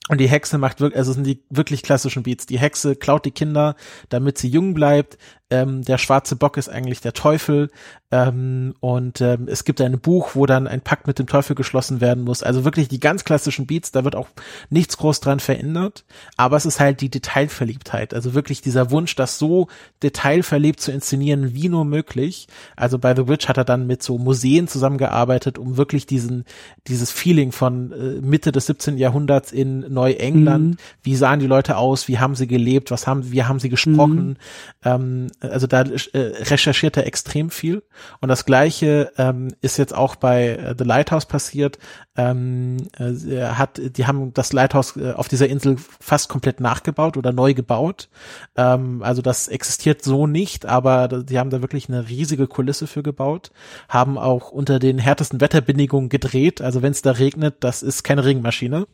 [0.10, 2.48] und die Hexe macht wirklich, also sind die wirklich klassischen Beats.
[2.48, 3.76] Die Hexe klaut die Kinder,
[4.10, 5.20] damit sie jung bleibt.
[5.52, 7.70] Ähm, der schwarze Bock ist eigentlich der Teufel.
[8.12, 12.02] Ähm, und ähm, es gibt ein Buch, wo dann ein Pakt mit dem Teufel geschlossen
[12.02, 12.42] werden muss.
[12.44, 14.28] Also wirklich die ganz klassischen Beats, da wird auch
[14.70, 16.06] nichts groß dran verändert.
[16.38, 18.14] Aber es ist halt die Detailverliebtheit.
[18.14, 19.68] Also wirklich dieser Wunsch, das so
[20.02, 22.48] detailverliebt zu inszenieren, wie nur möglich.
[22.76, 26.46] Also bei The Witch hat er dann mit so Museen zusammengearbeitet, um wirklich diesen,
[26.88, 28.98] dieses Feeling von äh, Mitte des 17.
[28.98, 30.70] Jahrhunderts in Neuengland.
[30.70, 30.78] Mhm.
[31.04, 32.08] Wie sahen die Leute aus?
[32.08, 32.90] Wie haben sie gelebt?
[32.92, 34.30] Was haben, wie haben sie gesprochen?
[34.30, 34.36] Mhm.
[34.84, 37.84] Ähm, also da äh, recherchiert er extrem viel.
[38.20, 41.80] Und das Gleiche ähm, ist jetzt auch bei äh, The Lighthouse passiert.
[42.18, 47.32] Ähm, äh, hat, die haben das Lighthouse äh, auf dieser Insel fast komplett nachgebaut oder
[47.32, 48.10] neu gebaut.
[48.56, 53.04] Ähm, also das existiert so nicht, aber die haben da wirklich eine riesige Kulisse für
[53.04, 53.52] gebaut.
[53.88, 56.62] Haben auch unter den härtesten Wetterbedingungen gedreht.
[56.62, 58.88] Also wenn es da regnet, das ist keine Regenmaschine.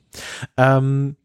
[0.57, 1.15] Ähm,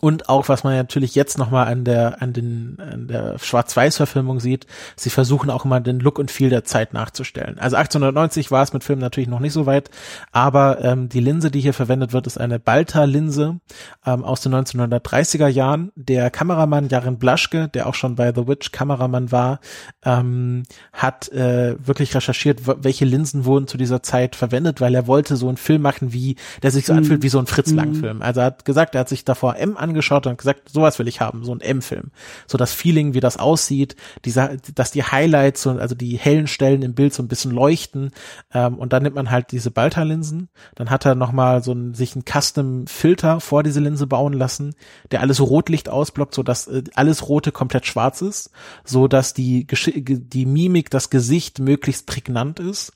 [0.00, 4.66] und auch, was man natürlich jetzt nochmal an der, an den, an der Schwarz-Weiß-Verfilmung sieht,
[4.96, 7.58] sie versuchen auch immer den Look und Feel der Zeit nachzustellen.
[7.58, 9.90] Also 1890 war es mit Filmen natürlich noch nicht so weit,
[10.32, 13.60] aber ähm, die Linse, die hier verwendet wird, ist eine Balta-Linse
[14.06, 15.92] ähm, aus den 1930er Jahren.
[15.96, 19.60] Der Kameramann Jarin Blaschke, der auch schon bei The Witch Kameramann war,
[20.04, 25.36] ähm, hat äh, wirklich recherchiert, welche Linsen wurden zu dieser Zeit verwendet, weil er wollte
[25.36, 27.00] so einen Film machen, wie, der sich so mhm.
[27.00, 28.22] anfühlt wie so ein Fritz-Lang-Film.
[28.22, 31.20] Also er hat gesagt, er hat sich davor M angeschaut und gesagt, sowas will ich
[31.20, 32.10] haben, so ein M-Film.
[32.46, 36.82] So das Feeling, wie das aussieht, dieser, dass die Highlights, so, also die hellen Stellen
[36.82, 38.10] im Bild so ein bisschen leuchten.
[38.52, 40.48] Ähm, und dann nimmt man halt diese Balta-Linsen.
[40.74, 44.74] Dann hat er nochmal so ein, sich einen Custom-Filter vor diese Linse bauen lassen,
[45.10, 48.50] der alles Rotlicht ausblockt, so äh, alles Rote komplett schwarz ist,
[48.84, 52.92] so dass die, die Mimik, das Gesicht möglichst prägnant ist.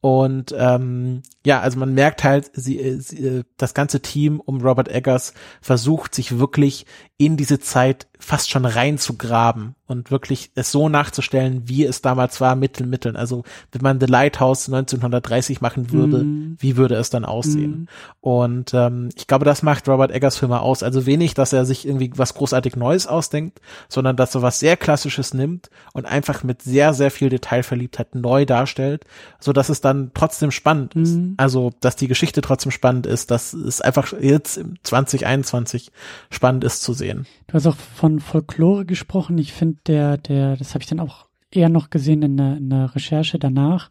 [0.00, 4.60] Und ähm, ja, also man merkt halt, sie, äh, sie, äh, das ganze Team um
[4.60, 6.86] Robert Eggers versucht sich wirklich
[7.18, 12.56] in diese Zeit fast schon reinzugraben und wirklich es so nachzustellen, wie es damals war
[12.56, 13.14] mit den Mitteln.
[13.14, 16.56] Also wenn man The Lighthouse 1930 machen würde, mm.
[16.58, 17.70] wie würde es dann aussehen?
[17.70, 17.88] Mm.
[18.20, 20.82] Und ähm, ich glaube, das macht Robert Eggers Filme aus.
[20.82, 24.76] Also wenig, dass er sich irgendwie was großartig Neues ausdenkt, sondern dass er was sehr
[24.76, 29.04] Klassisches nimmt und einfach mit sehr, sehr viel Detailverliebtheit neu darstellt,
[29.38, 31.16] so dass es dann trotzdem spannend ist.
[31.16, 31.34] Mm.
[31.36, 35.92] Also, dass die Geschichte trotzdem spannend ist, dass es einfach jetzt im 2021
[36.30, 37.26] spannend ist zu sehen sehen.
[37.46, 39.38] Du hast auch von Folklore gesprochen.
[39.38, 42.70] Ich finde, der, der, das habe ich dann auch eher noch gesehen in der, in
[42.70, 43.90] der Recherche danach,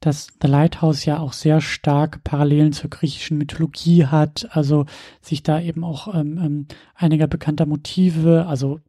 [0.00, 4.86] dass The Lighthouse ja auch sehr stark Parallelen zur griechischen Mythologie hat, also
[5.20, 8.80] sich da eben auch ähm, ähm, einiger bekannter Motive, also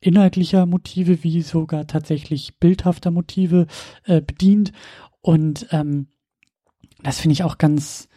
[0.00, 3.66] inhaltlicher Motive wie sogar tatsächlich bildhafter Motive
[4.04, 4.72] äh, bedient.
[5.20, 6.08] Und ähm,
[7.02, 8.08] das finde ich auch ganz,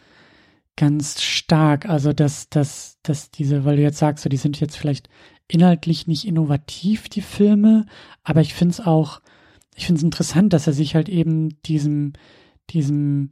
[0.78, 1.86] ganz stark.
[1.86, 5.10] Also, dass, dass, dass diese, weil du jetzt sagst, so, die sind jetzt vielleicht
[5.48, 7.84] inhaltlich nicht innovativ, die Filme,
[8.22, 9.20] aber ich finde es auch,
[9.74, 12.12] ich finde es interessant, dass er sich halt eben diesem,
[12.70, 13.30] diesem,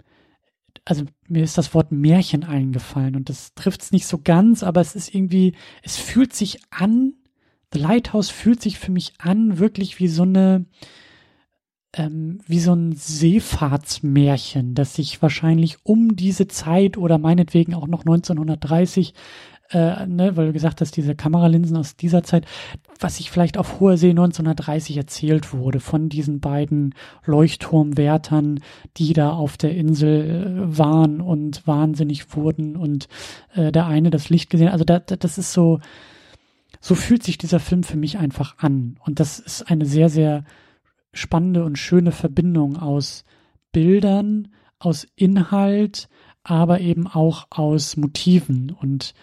[0.84, 4.80] also mir ist das Wort Märchen eingefallen und das trifft es nicht so ganz, aber
[4.80, 7.14] es ist irgendwie, es fühlt sich an,
[7.72, 10.64] The Lighthouse fühlt sich für mich an, wirklich wie so eine,
[11.96, 18.00] ähm, wie so ein Seefahrtsmärchen, das sich wahrscheinlich um diese Zeit oder meinetwegen auch noch
[18.00, 19.14] 1930
[19.70, 22.46] äh, ne, weil du gesagt hast, diese Kameralinsen aus dieser Zeit,
[23.00, 28.60] was sich vielleicht auf hoher See 1930 erzählt wurde von diesen beiden Leuchtturmwärtern,
[28.96, 33.08] die da auf der Insel äh, waren und wahnsinnig wurden und
[33.54, 34.68] äh, der eine das Licht gesehen.
[34.68, 35.80] Also da, da, das ist so,
[36.80, 38.98] so fühlt sich dieser Film für mich einfach an.
[39.04, 40.44] Und das ist eine sehr, sehr
[41.16, 43.24] spannende und schöne Verbindung aus
[43.72, 44.48] Bildern,
[44.78, 46.08] aus Inhalt,
[46.42, 48.70] aber eben auch aus Motiven.
[48.70, 49.14] Und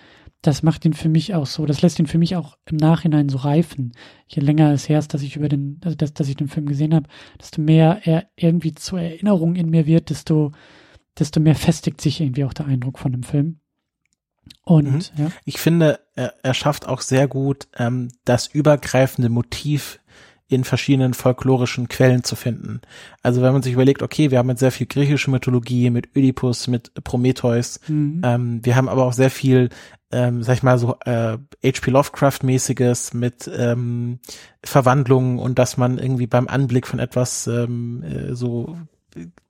[0.41, 3.29] das macht ihn für mich auch so, das lässt ihn für mich auch im Nachhinein
[3.29, 3.93] so reifen.
[4.27, 6.65] Je länger es her ist, dass ich über den, also dass, dass ich den Film
[6.65, 7.08] gesehen habe,
[7.39, 10.51] desto mehr er irgendwie zur Erinnerung in mir wird, desto,
[11.17, 13.60] desto mehr festigt sich irgendwie auch der Eindruck von dem Film.
[14.65, 15.23] Und mhm.
[15.25, 15.32] ja.
[15.45, 19.99] ich finde, er, er schafft auch sehr gut ähm, das übergreifende Motiv
[20.53, 22.81] in verschiedenen folklorischen Quellen zu finden.
[23.21, 26.67] Also wenn man sich überlegt, okay, wir haben jetzt sehr viel griechische Mythologie mit Oedipus,
[26.67, 28.21] mit Prometheus, mhm.
[28.23, 29.69] ähm, wir haben aber auch sehr viel,
[30.11, 31.91] ähm, sag ich mal so äh, H.P.
[31.91, 34.19] Lovecraft-mäßiges mit ähm,
[34.63, 38.77] Verwandlungen und dass man irgendwie beim Anblick von etwas ähm, äh, so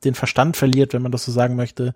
[0.04, 1.94] den Verstand verliert, wenn man das so sagen möchte.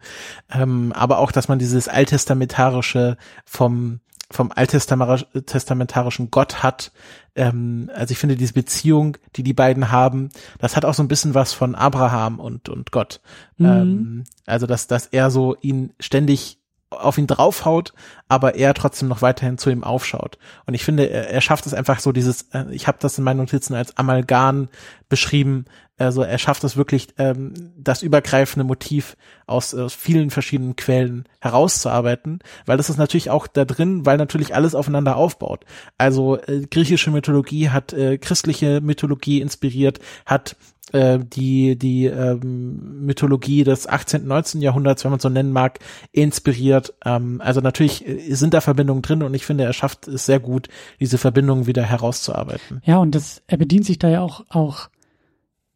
[0.53, 6.91] Ähm, aber auch, dass man dieses alttestamentarische vom vom alttestamentarischen Gott hat.
[7.35, 11.07] Ähm, also ich finde diese Beziehung, die die beiden haben, das hat auch so ein
[11.07, 13.21] bisschen was von Abraham und und Gott.
[13.57, 13.65] Mhm.
[13.65, 16.59] Ähm, also dass dass er so ihn ständig
[16.89, 17.93] auf ihn draufhaut,
[18.29, 20.37] aber er trotzdem noch weiterhin zu ihm aufschaut.
[20.65, 23.23] Und ich finde, er, er schafft es einfach so dieses, äh, ich habe das in
[23.23, 24.69] meinen Notizen als Amalgam
[25.09, 25.65] beschrieben,
[25.97, 32.39] also er schafft es wirklich, ähm, das übergreifende Motiv aus, aus vielen verschiedenen Quellen herauszuarbeiten,
[32.65, 35.65] weil das ist natürlich auch da drin, weil natürlich alles aufeinander aufbaut.
[35.97, 40.55] Also äh, griechische Mythologie hat äh, christliche Mythologie inspiriert, hat
[40.93, 44.25] äh, die die ähm, Mythologie des 18.
[44.25, 44.61] 19.
[44.61, 45.79] Jahrhunderts, wenn man so nennen mag,
[46.11, 46.93] inspiriert.
[47.03, 50.39] Ähm, also natürlich äh, sind da Verbindungen drin und ich finde, er schafft es sehr
[50.39, 52.81] gut, diese Verbindungen wieder herauszuarbeiten.
[52.85, 54.89] Ja, und das, er bedient sich da ja auch auch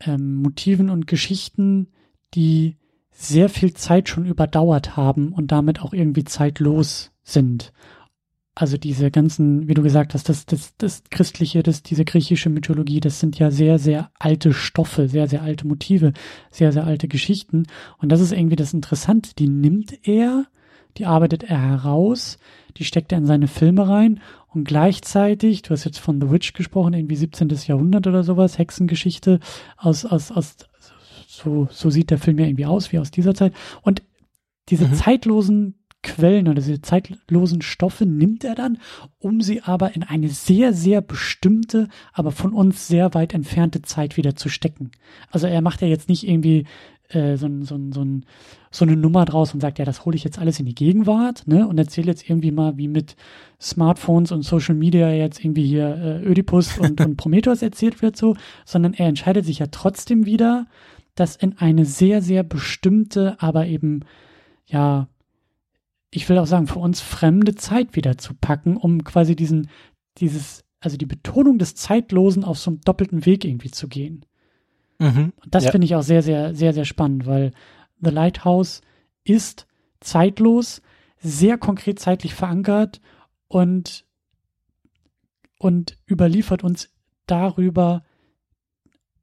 [0.06, 1.88] ähm, Motiven und Geschichten,
[2.34, 2.78] die
[3.12, 7.74] sehr viel Zeit schon überdauert haben und damit auch irgendwie zeitlos sind
[8.54, 13.00] also diese ganzen, wie du gesagt hast, das, das, das christliche, das, diese griechische Mythologie,
[13.00, 16.14] das sind ja sehr, sehr alte Stoffe, sehr, sehr alte Motive,
[16.50, 17.66] sehr, sehr alte Geschichten.
[17.98, 19.34] Und das ist irgendwie das Interessante.
[19.36, 20.48] Die nimmt er,
[20.98, 22.38] die arbeitet er heraus,
[22.78, 24.20] die steckt er in seine Filme rein
[24.54, 27.50] und gleichzeitig, du hast jetzt von The Witch gesprochen, irgendwie 17.
[27.68, 29.40] Jahrhundert oder sowas, Hexengeschichte
[29.78, 30.58] aus, aus, aus,
[31.28, 33.54] so, so sieht der Film ja irgendwie aus, wie aus dieser Zeit.
[33.82, 34.04] Und
[34.70, 34.94] diese mhm.
[34.94, 38.80] zeitlosen Quellen oder diese zeitlosen Stoffe nimmt er dann,
[39.20, 44.18] um sie aber in eine sehr, sehr bestimmte, aber von uns sehr weit entfernte Zeit
[44.18, 44.92] wieder zu stecken.
[45.30, 46.66] Also er macht ja jetzt nicht irgendwie
[47.14, 48.06] äh, so, so, so,
[48.72, 51.48] so eine Nummer draus und sagt, ja, das hole ich jetzt alles in die Gegenwart,
[51.48, 51.68] ne?
[51.68, 53.16] Und erzähle jetzt irgendwie mal, wie mit
[53.60, 58.36] Smartphones und Social Media jetzt irgendwie hier äh, Ödipus und, und Prometheus erzählt wird, so,
[58.66, 60.68] sondern er entscheidet sich ja trotzdem wieder,
[61.16, 64.02] das in eine sehr, sehr bestimmte, aber eben
[64.66, 65.08] ja
[66.12, 69.70] ich will auch sagen, für uns fremde Zeit wieder zu packen, um quasi diesen,
[70.18, 74.26] dieses, also die Betonung des Zeitlosen auf so einem doppelten Weg irgendwie zu gehen.
[75.02, 75.72] Mhm, das ja.
[75.72, 77.54] finde ich auch sehr, sehr, sehr, sehr spannend, weil
[78.02, 78.82] The Lighthouse
[79.24, 79.66] ist
[80.00, 80.84] zeitlos,
[81.18, 83.02] sehr konkret zeitlich verankert
[83.48, 84.06] und,
[85.58, 86.90] und überliefert uns
[87.26, 88.04] darüber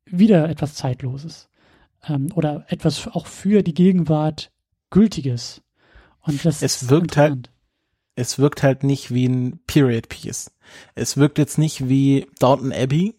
[0.05, 1.49] wieder etwas Zeitloses
[2.09, 4.51] ähm, oder etwas auch für die Gegenwart
[4.91, 5.63] Gültiges.
[6.23, 7.53] Und das es wirkt halt,
[8.17, 10.51] es wirkt halt nicht wie ein Period Piece.
[10.97, 13.15] Es wirkt jetzt nicht wie Downton Abbey,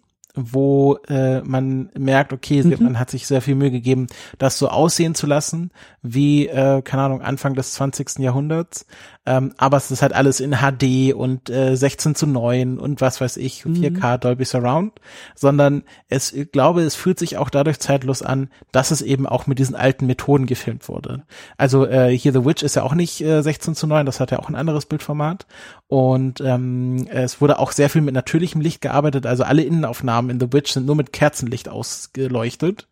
[0.51, 2.83] wo äh, man merkt, okay, mhm.
[2.83, 5.71] man hat sich sehr viel Mühe gegeben, das so aussehen zu lassen,
[6.01, 8.19] wie, äh, keine Ahnung, Anfang des 20.
[8.19, 8.85] Jahrhunderts.
[9.29, 13.21] Ähm, aber es ist halt alles in HD und äh, 16 zu 9 und was
[13.21, 14.19] weiß ich, 4K mhm.
[14.21, 14.93] Dolby Surround,
[15.35, 19.45] sondern es, ich glaube, es fühlt sich auch dadurch zeitlos an, dass es eben auch
[19.45, 21.25] mit diesen alten Methoden gefilmt wurde.
[21.57, 24.31] Also äh, hier The Witch ist ja auch nicht äh, 16 zu 9, das hat
[24.31, 25.45] ja auch ein anderes Bildformat
[25.87, 30.39] und ähm, es wurde auch sehr viel mit natürlichem Licht gearbeitet, also alle Innenaufnahmen in
[30.39, 32.87] The Witch sind nur mit Kerzenlicht ausgeleuchtet,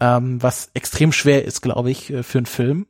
[0.00, 2.86] ähm, was extrem schwer ist, glaube ich, äh, für einen Film.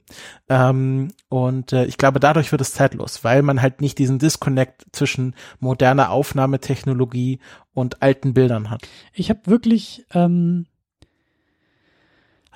[0.49, 4.87] Ähm, und äh, ich glaube, dadurch wird es zeitlos, weil man halt nicht diesen Disconnect
[4.93, 7.41] zwischen moderner Aufnahmetechnologie
[7.75, 8.89] und alten Bildern hat.
[9.13, 10.67] Ich habe wirklich ähm,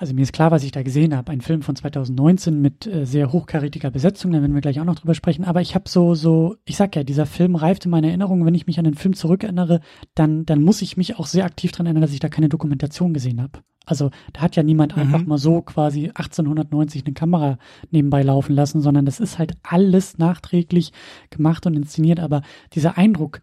[0.01, 1.31] also mir ist klar, was ich da gesehen habe.
[1.31, 4.95] Ein Film von 2019 mit äh, sehr hochkarätiger Besetzung, da werden wir gleich auch noch
[4.95, 5.45] drüber sprechen.
[5.45, 8.43] Aber ich habe so, so, ich sag ja, dieser Film reift in meiner Erinnerung.
[8.43, 9.79] Wenn ich mich an den Film zurückerinnere,
[10.15, 13.13] dann, dann muss ich mich auch sehr aktiv dran erinnern, dass ich da keine Dokumentation
[13.13, 13.59] gesehen habe.
[13.85, 15.03] Also da hat ja niemand mhm.
[15.03, 17.59] einfach mal so quasi 1890 eine Kamera
[17.91, 20.93] nebenbei laufen lassen, sondern das ist halt alles nachträglich
[21.29, 22.19] gemacht und inszeniert.
[22.19, 22.41] Aber
[22.73, 23.41] dieser Eindruck,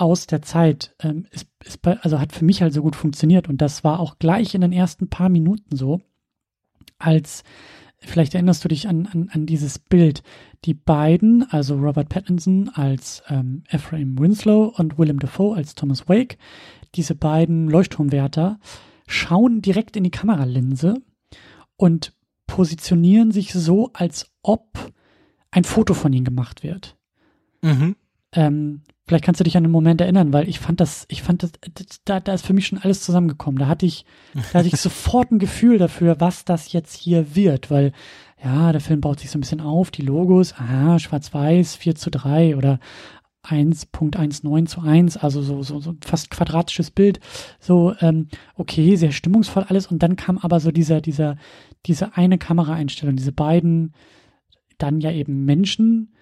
[0.00, 3.48] aus der Zeit ähm, ist, ist bei, also hat für mich halt so gut funktioniert
[3.48, 6.00] und das war auch gleich in den ersten paar Minuten so,
[6.98, 7.44] als
[7.98, 10.22] vielleicht erinnerst du dich an, an, an dieses Bild,
[10.64, 16.38] die beiden, also Robert Pattinson als ähm, Ephraim Winslow und Willem Dafoe als Thomas Wake,
[16.94, 18.58] diese beiden Leuchtturmwärter
[19.06, 20.94] schauen direkt in die Kameralinse
[21.76, 22.14] und
[22.46, 24.92] positionieren sich so, als ob
[25.50, 26.96] ein Foto von ihnen gemacht wird.
[27.62, 27.96] Mhm.
[28.32, 31.42] Ähm, Vielleicht kannst du dich an den Moment erinnern, weil ich fand das, ich fand
[31.42, 31.50] das,
[32.04, 33.58] da, da ist für mich schon alles zusammengekommen.
[33.58, 34.04] Da hatte ich,
[34.52, 37.90] da hatte ich sofort ein Gefühl dafür, was das jetzt hier wird, weil
[38.40, 42.12] ja, der Film baut sich so ein bisschen auf, die Logos, aha, schwarz-weiß, 4 zu
[42.12, 42.78] 3 oder
[43.42, 47.18] 1.19 zu 1, also so, so, so fast quadratisches Bild.
[47.58, 49.88] So, ähm, okay, sehr stimmungsvoll alles.
[49.88, 51.36] Und dann kam aber so dieser, dieser,
[51.84, 53.92] diese eine Kameraeinstellung, diese beiden
[54.78, 56.14] dann ja eben Menschen,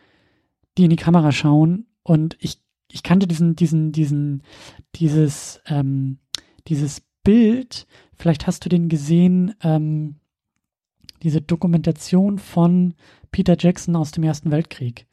[0.78, 1.84] die in die Kamera schauen.
[2.02, 4.42] Und ich ich kannte diesen, diesen, diesen,
[4.94, 6.18] dieses, ähm,
[6.66, 10.16] dieses Bild, vielleicht hast du den gesehen, ähm,
[11.22, 12.94] diese Dokumentation von
[13.30, 15.06] Peter Jackson aus dem Ersten Weltkrieg.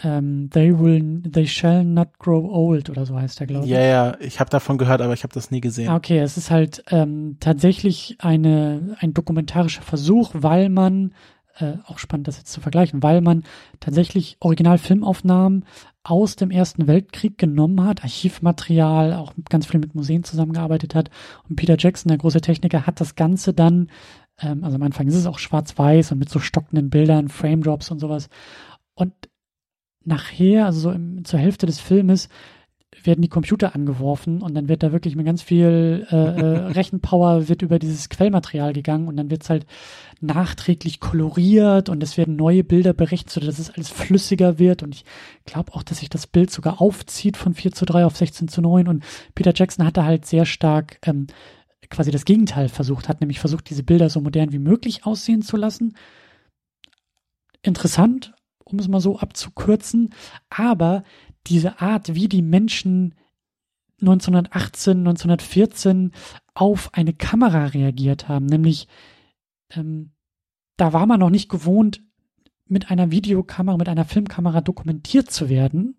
[0.00, 3.70] Ähm, they will, they shall not grow old oder so heißt der, glaube ich.
[3.72, 5.88] Ja, ja, ich habe davon gehört, aber ich habe das nie gesehen.
[5.88, 11.14] Ah, okay, es ist halt ähm, tatsächlich eine ein dokumentarischer Versuch, weil man
[11.58, 13.42] äh, auch spannend, das jetzt zu vergleichen, weil man
[13.80, 15.64] tatsächlich Originalfilmaufnahmen
[16.08, 21.10] aus dem Ersten Weltkrieg genommen hat, Archivmaterial, auch ganz viel mit Museen zusammengearbeitet hat.
[21.48, 23.90] Und Peter Jackson, der große Techniker, hat das Ganze dann,
[24.40, 27.98] ähm, also am Anfang ist es auch schwarz-weiß und mit so stockenden Bildern, Frame-Drops und
[27.98, 28.28] sowas.
[28.94, 29.12] Und
[30.04, 32.28] nachher, also so im, zur Hälfte des Filmes,
[33.04, 37.48] werden die Computer angeworfen und dann wird da wirklich mit ganz viel äh, äh, Rechenpower
[37.48, 39.66] wird über dieses Quellmaterial gegangen und dann wird es halt
[40.20, 44.82] nachträglich koloriert und es werden neue Bilder berechnet, sodass es alles flüssiger wird.
[44.82, 45.04] Und ich
[45.44, 48.60] glaube auch, dass sich das Bild sogar aufzieht von 4 zu 3 auf 16 zu
[48.60, 51.26] 9 und Peter Jackson hat da halt sehr stark ähm,
[51.90, 55.56] quasi das Gegenteil versucht, hat nämlich versucht, diese Bilder so modern wie möglich aussehen zu
[55.56, 55.96] lassen.
[57.62, 58.34] Interessant,
[58.64, 60.10] um es mal so abzukürzen,
[60.50, 61.02] aber
[61.46, 63.14] diese Art, wie die Menschen
[64.00, 66.12] 1918, 1914
[66.54, 68.86] auf eine Kamera reagiert haben, nämlich
[69.70, 70.12] ähm,
[70.76, 72.00] da war man noch nicht gewohnt,
[72.66, 75.96] mit einer Videokamera, mit einer Filmkamera dokumentiert zu werden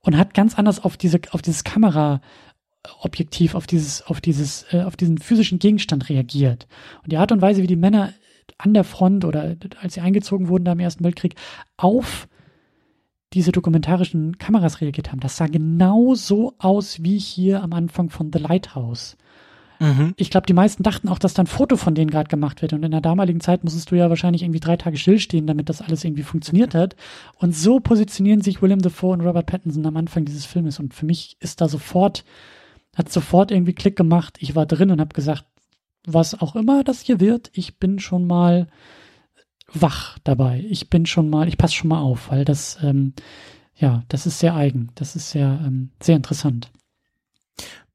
[0.00, 4.96] und hat ganz anders auf diese, auf dieses Kameraobjektiv, auf dieses, auf dieses, äh, auf
[4.96, 6.68] diesen physischen Gegenstand reagiert.
[7.02, 8.12] Und die Art und Weise, wie die Männer
[8.58, 11.34] an der Front oder als sie eingezogen wurden da im Ersten Weltkrieg
[11.76, 12.28] auf
[13.32, 15.20] diese dokumentarischen Kameras reagiert haben.
[15.20, 19.16] Das sah genau so aus wie hier am Anfang von The Lighthouse.
[19.80, 20.14] Mhm.
[20.16, 22.72] Ich glaube, die meisten dachten auch, dass dann ein Foto von denen gerade gemacht wird.
[22.72, 25.82] Und in der damaligen Zeit musstest du ja wahrscheinlich irgendwie drei Tage stillstehen, damit das
[25.82, 26.94] alles irgendwie funktioniert hat.
[27.36, 30.78] Und so positionieren sich William Dafoe und Robert Pattinson am Anfang dieses Filmes.
[30.78, 32.24] Und für mich ist da sofort,
[32.96, 34.36] hat sofort irgendwie Klick gemacht.
[34.38, 35.44] Ich war drin und habe gesagt,
[36.06, 38.68] was auch immer das hier wird, ich bin schon mal
[39.74, 40.64] wach dabei.
[40.68, 43.14] Ich bin schon mal, ich passe schon mal auf, weil das, ähm,
[43.76, 44.90] ja, das ist sehr eigen.
[44.94, 46.70] Das ist sehr, ähm, sehr interessant.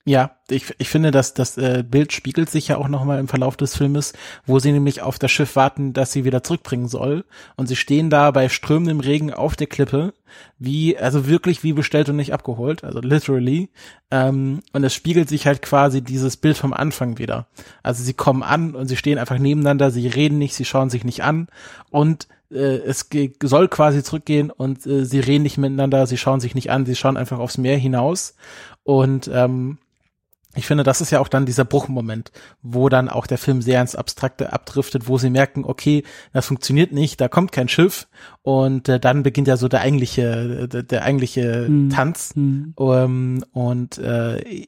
[0.08, 3.58] Ja, ich, ich finde, dass das äh, Bild spiegelt sich ja auch nochmal im Verlauf
[3.58, 4.13] des Filmes,
[4.46, 7.26] wo sie nämlich auf das Schiff warten, dass sie wieder zurückbringen soll.
[7.58, 10.13] Und sie stehen da bei strömendem Regen auf der Klippe,
[10.60, 13.70] wie, also wirklich wie bestellt und nicht abgeholt, also literally.
[14.10, 17.48] Ähm, und es spiegelt sich halt quasi dieses Bild vom Anfang wieder.
[17.84, 21.04] Also sie kommen an und sie stehen einfach nebeneinander, sie reden nicht, sie schauen sich
[21.04, 21.50] nicht an
[21.91, 23.10] und äh, es
[23.43, 26.96] soll quasi zurückgehen und äh, sie reden nicht miteinander, sie schauen sich nicht an, sie
[26.96, 28.36] schauen einfach aufs Meer hinaus.
[28.86, 29.80] Und ähm,
[30.58, 33.80] ich finde, das ist ja auch dann dieser Bruchmoment, wo dann auch der Film sehr
[33.80, 38.08] ins Abstrakte abdriftet, wo sie merken, okay, das funktioniert nicht, da kommt kein Schiff
[38.41, 41.89] und äh, dann beginnt ja so der eigentliche, der, der eigentliche mhm.
[41.89, 42.74] Tanz mhm.
[42.76, 44.67] Um, und äh,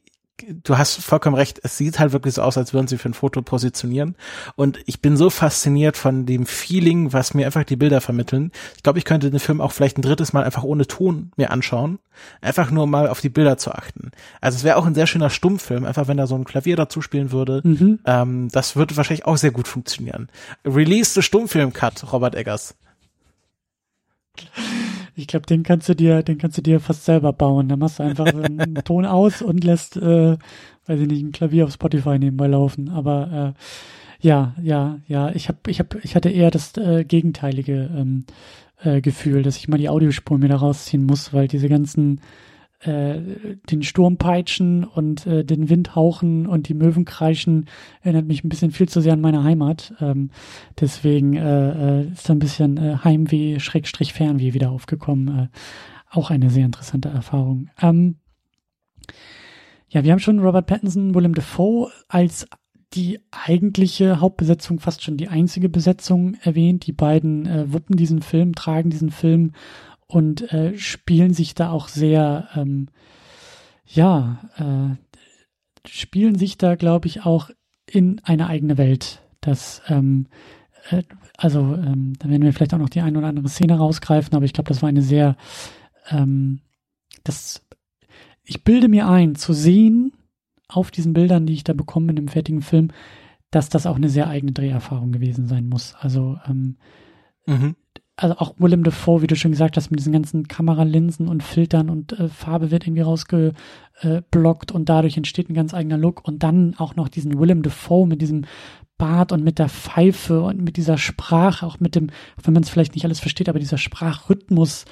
[0.63, 3.13] du hast vollkommen recht, es sieht halt wirklich so aus, als würden sie für ein
[3.13, 4.15] Foto positionieren.
[4.55, 8.51] Und ich bin so fasziniert von dem Feeling, was mir einfach die Bilder vermitteln.
[8.75, 11.51] Ich glaube, ich könnte den Film auch vielleicht ein drittes Mal einfach ohne Ton mir
[11.51, 11.99] anschauen.
[12.41, 14.11] Einfach nur mal auf die Bilder zu achten.
[14.41, 17.01] Also es wäre auch ein sehr schöner Stummfilm, einfach wenn da so ein Klavier dazu
[17.01, 17.61] spielen würde.
[17.63, 17.99] Mhm.
[18.05, 20.29] Ähm, das würde wahrscheinlich auch sehr gut funktionieren.
[20.65, 22.75] Release the Stummfilm-Cut, Robert Eggers.
[25.19, 27.67] Ich glaube, den kannst du dir, den kannst du dir fast selber bauen.
[27.67, 30.37] Da machst du einfach einen Ton aus und lässt, äh,
[30.87, 32.89] weiß ich nicht, ein Klavier auf Spotify nebenbei laufen.
[32.89, 37.89] Aber äh, ja, ja, ja, ich habe, ich habe, ich hatte eher das äh, gegenteilige
[37.95, 38.25] ähm,
[38.81, 42.21] äh, Gefühl, dass ich mal die Audiospur mir da rausziehen muss, weil diese ganzen
[42.81, 43.19] äh,
[43.69, 47.65] den Sturm peitschen und äh, den Wind hauchen und die Möwen kreischen,
[48.01, 49.93] erinnert mich ein bisschen viel zu sehr an meine Heimat.
[49.99, 50.31] Ähm,
[50.79, 55.27] deswegen äh, äh, ist da ein bisschen äh, Heimweh, Schrägstrich Fernweh wieder aufgekommen.
[55.27, 55.47] Äh,
[56.09, 57.69] auch eine sehr interessante Erfahrung.
[57.81, 58.15] Ähm,
[59.89, 62.47] ja, wir haben schon Robert Pattinson, Willem Dafoe als
[62.93, 66.87] die eigentliche Hauptbesetzung, fast schon die einzige Besetzung erwähnt.
[66.87, 69.51] Die beiden äh, wuppen diesen Film, tragen diesen Film
[70.09, 72.89] und äh, spielen sich da auch sehr, ähm,
[73.85, 77.51] ja, äh, spielen sich da, glaube ich, auch
[77.85, 79.21] in eine eigene Welt.
[79.39, 80.25] Das, ähm,
[80.89, 81.03] äh,
[81.37, 84.45] also, ähm, da werden wir vielleicht auch noch die eine oder andere Szene rausgreifen, aber
[84.45, 85.37] ich glaube, das war eine sehr,
[86.09, 86.61] ähm,
[87.23, 87.63] das,
[88.43, 90.11] ich bilde mir ein, zu sehen
[90.67, 92.89] auf diesen Bildern, die ich da bekomme in dem fertigen Film,
[93.51, 95.93] dass das auch eine sehr eigene Dreherfahrung gewesen sein muss.
[95.99, 96.77] Also, ähm,
[97.45, 97.75] mhm
[98.21, 101.89] also auch Willem Dafoe, wie du schon gesagt hast, mit diesen ganzen Kameralinsen und Filtern
[101.89, 106.75] und äh, Farbe wird irgendwie rausgeblockt und dadurch entsteht ein ganz eigener Look und dann
[106.77, 108.45] auch noch diesen Willem Dafoe mit diesem
[108.97, 112.07] Bart und mit der Pfeife und mit dieser Sprache, auch mit dem,
[112.43, 114.83] wenn man es vielleicht nicht alles versteht, aber dieser Sprachrhythmus,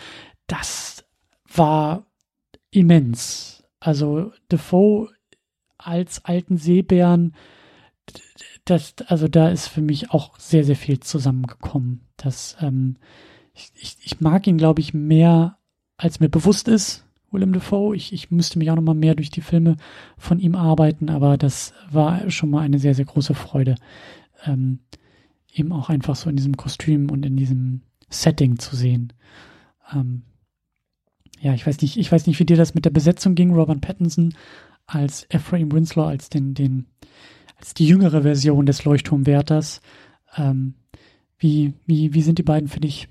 [0.47, 1.03] das
[1.53, 2.05] war
[2.71, 3.65] immens.
[3.81, 5.09] Also Dafoe
[5.77, 7.35] als alten Seebären,
[8.69, 12.01] das, also da ist für mich auch sehr, sehr viel zusammengekommen.
[12.17, 12.97] Das, ähm,
[13.53, 15.57] ich, ich, ich mag ihn, glaube ich, mehr,
[15.97, 17.95] als mir bewusst ist, Willem Dafoe.
[17.95, 19.77] Ich, ich müsste mich auch noch mal mehr durch die Filme
[20.17, 23.75] von ihm arbeiten, aber das war schon mal eine sehr, sehr große Freude.
[24.45, 24.79] Ähm,
[25.53, 29.13] eben auch einfach so in diesem Kostüm und in diesem Setting zu sehen.
[29.93, 30.23] Ähm,
[31.39, 33.81] ja, ich weiß nicht, ich weiß nicht, wie dir das mit der Besetzung ging, Robert
[33.81, 34.33] Pattinson
[34.85, 36.85] als Ephraim Winslow, als den, den,
[37.57, 39.81] als die jüngere Version des Leuchtturmwärters.
[40.35, 40.75] Ähm,
[41.37, 43.09] wie, wie, wie sind die beiden für dich?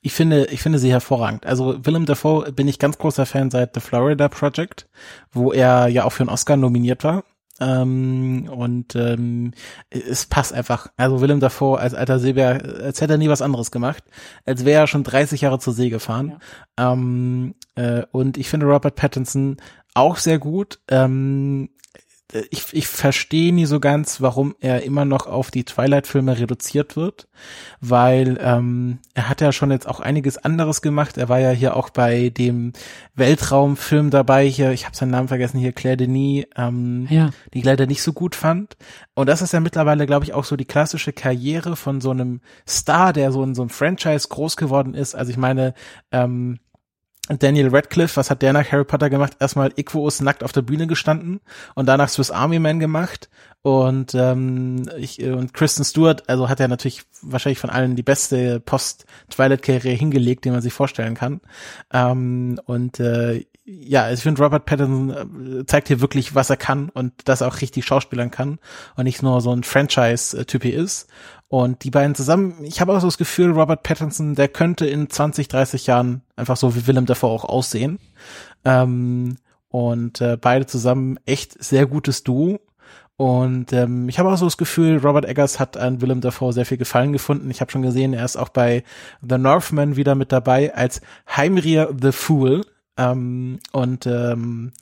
[0.00, 1.46] Ich finde, ich finde sie hervorragend.
[1.46, 4.88] Also Willem Dafoe bin ich ganz großer Fan seit The Florida Project,
[5.30, 7.24] wo er ja auch für einen Oscar nominiert war.
[7.60, 9.52] Ähm, und ähm,
[9.90, 10.88] es passt einfach.
[10.96, 14.02] Also Willem Dafoe als alter Seebär, als hätte er nie was anderes gemacht,
[14.44, 16.40] als wäre er schon 30 Jahre zur See gefahren.
[16.78, 16.92] Ja.
[16.92, 19.58] Ähm, äh, und ich finde Robert Pattinson
[19.94, 20.80] auch sehr gut.
[20.88, 21.68] Ähm,
[22.50, 27.28] ich, ich verstehe nie so ganz, warum er immer noch auf die Twilight-Filme reduziert wird,
[27.80, 31.18] weil ähm, er hat ja schon jetzt auch einiges anderes gemacht.
[31.18, 32.72] Er war ja hier auch bei dem
[33.14, 37.30] Weltraumfilm dabei, hier, ich habe seinen Namen vergessen, hier Claire Denis, ähm, ja.
[37.52, 38.76] die ich leider nicht so gut fand.
[39.14, 42.40] Und das ist ja mittlerweile, glaube ich, auch so die klassische Karriere von so einem
[42.66, 45.14] Star, der so in so einem Franchise groß geworden ist.
[45.14, 45.74] Also ich meine,
[46.10, 46.58] ähm,
[47.28, 49.36] Daniel Radcliffe, was hat der nach Harry Potter gemacht?
[49.38, 51.40] Erstmal Iquus nackt auf der Bühne gestanden
[51.74, 53.30] und danach Swiss Army Man gemacht
[53.62, 58.58] und ähm, ich und Kristen Stewart, also hat er natürlich wahrscheinlich von allen die beste
[58.58, 61.40] Post-Twilight-Karriere hingelegt, die man sich vorstellen kann.
[61.92, 66.56] Ähm, und äh, ja, also ich finde Robert Pattinson äh, zeigt hier wirklich, was er
[66.56, 68.58] kann und dass er auch richtig schauspielern kann
[68.96, 71.08] und nicht nur so ein Franchise-Typ ist.
[71.52, 75.10] Und die beiden zusammen, ich habe auch so das Gefühl, Robert Pattinson, der könnte in
[75.10, 77.98] 20, 30 Jahren einfach so wie Willem davor auch aussehen.
[78.64, 79.36] Ähm,
[79.68, 82.58] und äh, beide zusammen echt sehr gutes Duo.
[83.18, 86.64] Und ähm, ich habe auch so das Gefühl, Robert Eggers hat an Willem Dafoe sehr
[86.64, 87.50] viel Gefallen gefunden.
[87.50, 88.82] Ich habe schon gesehen, er ist auch bei
[89.20, 92.64] The Northman wieder mit dabei als Heimrir the Fool.
[92.96, 94.72] Ähm, und ähm,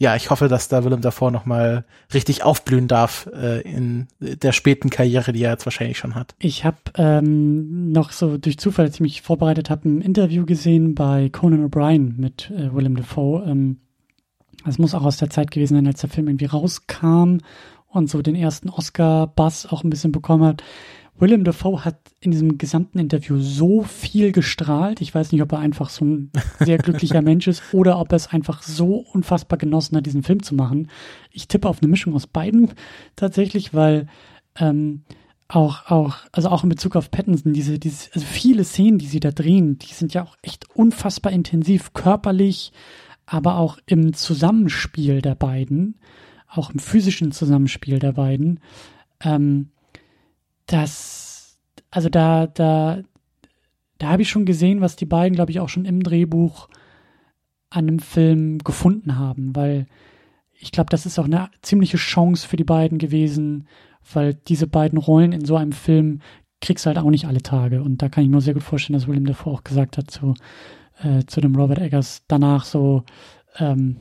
[0.00, 1.84] ja, ich hoffe, dass da Willem davor nochmal
[2.14, 6.36] richtig aufblühen darf äh, in der späten Karriere, die er jetzt wahrscheinlich schon hat.
[6.38, 10.94] Ich habe ähm, noch so durch Zufall, als ich mich vorbereitet habe, ein Interview gesehen
[10.94, 13.44] bei Conan O'Brien mit äh, Willem Dafoe.
[13.44, 13.78] Ähm,
[14.64, 17.38] das muss auch aus der Zeit gewesen sein, als der Film irgendwie rauskam
[17.88, 20.62] und so den ersten Oscar-Bass auch ein bisschen bekommen hat.
[21.20, 25.00] William Dafoe hat in diesem gesamten Interview so viel gestrahlt.
[25.00, 28.16] Ich weiß nicht, ob er einfach so ein sehr glücklicher Mensch ist oder ob er
[28.16, 30.88] es einfach so unfassbar genossen hat, diesen Film zu machen.
[31.30, 32.72] Ich tippe auf eine Mischung aus beiden
[33.16, 34.06] tatsächlich, weil
[34.56, 35.02] ähm,
[35.48, 39.20] auch, auch, also auch in Bezug auf Pattinson, diese, diese, also viele Szenen, die sie
[39.20, 42.72] da drehen, die sind ja auch echt unfassbar intensiv, körperlich,
[43.26, 45.96] aber auch im Zusammenspiel der beiden,
[46.48, 48.60] auch im physischen Zusammenspiel der beiden.
[49.20, 49.70] Ähm,
[50.68, 51.58] das,
[51.90, 53.02] also da, da,
[53.98, 56.68] da habe ich schon gesehen, was die beiden, glaube ich, auch schon im Drehbuch
[57.70, 59.86] an einem Film gefunden haben, weil
[60.60, 63.68] ich glaube, das ist auch eine ziemliche Chance für die beiden gewesen,
[64.12, 66.20] weil diese beiden Rollen in so einem Film
[66.60, 67.82] kriegst du halt auch nicht alle Tage.
[67.82, 70.34] Und da kann ich mir sehr gut vorstellen, dass William davor auch gesagt hat zu,
[71.02, 73.04] äh, zu dem Robert Eggers danach so,
[73.58, 73.96] ähm,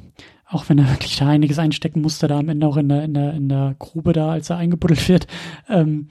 [0.45, 3.13] auch wenn er wirklich da einiges einstecken musste, da am Ende auch in der, in
[3.13, 5.27] der, in der Grube da, als er eingebuddelt wird,
[5.69, 6.07] ähm,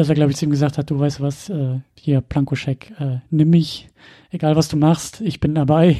[0.00, 3.18] dass er, glaube ich, zu ihm gesagt hat, du weißt was, äh, hier, Plankoscheck, äh,
[3.30, 3.88] nimm mich,
[4.30, 5.96] egal was du machst, ich bin dabei.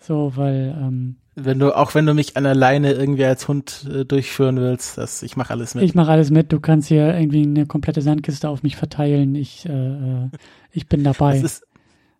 [0.00, 3.88] So, weil, ähm, wenn du, auch wenn du mich an der Leine irgendwie als Hund
[3.92, 5.82] äh, durchführen willst, das, ich mache alles mit.
[5.82, 9.66] Ich mache alles mit, du kannst hier irgendwie eine komplette Sandkiste auf mich verteilen, ich,
[9.66, 10.28] äh, äh
[10.72, 11.42] ich bin dabei.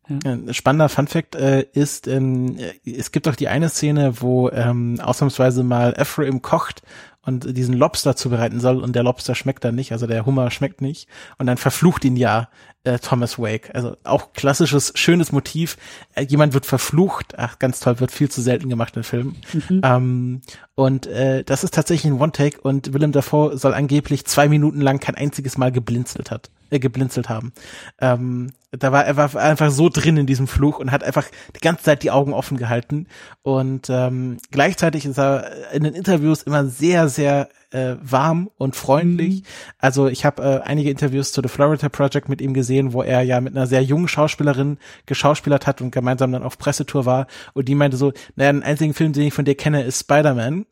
[0.09, 0.33] Ja.
[0.33, 5.63] Ein spannender Funfact äh, ist, ähm, es gibt doch die eine Szene, wo ähm, ausnahmsweise
[5.63, 6.83] mal Ephraim kocht
[7.25, 10.81] und diesen Lobster zubereiten soll und der Lobster schmeckt dann nicht, also der Hummer schmeckt
[10.81, 11.09] nicht
[11.39, 12.49] und dann verflucht ihn ja
[12.85, 13.75] äh, Thomas Wake.
[13.75, 15.77] Also auch klassisches, schönes Motiv.
[16.15, 19.37] Äh, jemand wird verflucht, ach ganz toll, wird viel zu selten gemacht in Filmen.
[19.53, 19.81] Mhm.
[19.83, 20.41] Ähm,
[20.75, 25.01] und äh, das ist tatsächlich ein One-Take und Willem Dafoe soll angeblich zwei Minuten lang
[25.01, 27.53] kein einziges Mal geblinzelt hat, äh, geblinzelt haben.
[28.01, 31.61] Ähm, da war er war einfach so drin in diesem Fluch und hat einfach die
[31.61, 33.07] ganze Zeit die Augen offen gehalten.
[33.43, 39.43] Und ähm, gleichzeitig ist er in den Interviews immer sehr, sehr äh, warm und freundlich.
[39.43, 39.47] Mhm.
[39.79, 43.23] Also ich habe äh, einige Interviews zu The Florida Project mit ihm gesehen, wo er
[43.23, 47.27] ja mit einer sehr jungen Schauspielerin geschauspielert hat und gemeinsam dann auf Pressetour war.
[47.53, 50.67] Und die meinte so, naja, den einzigen Film, den ich von dir kenne, ist Spider-Man.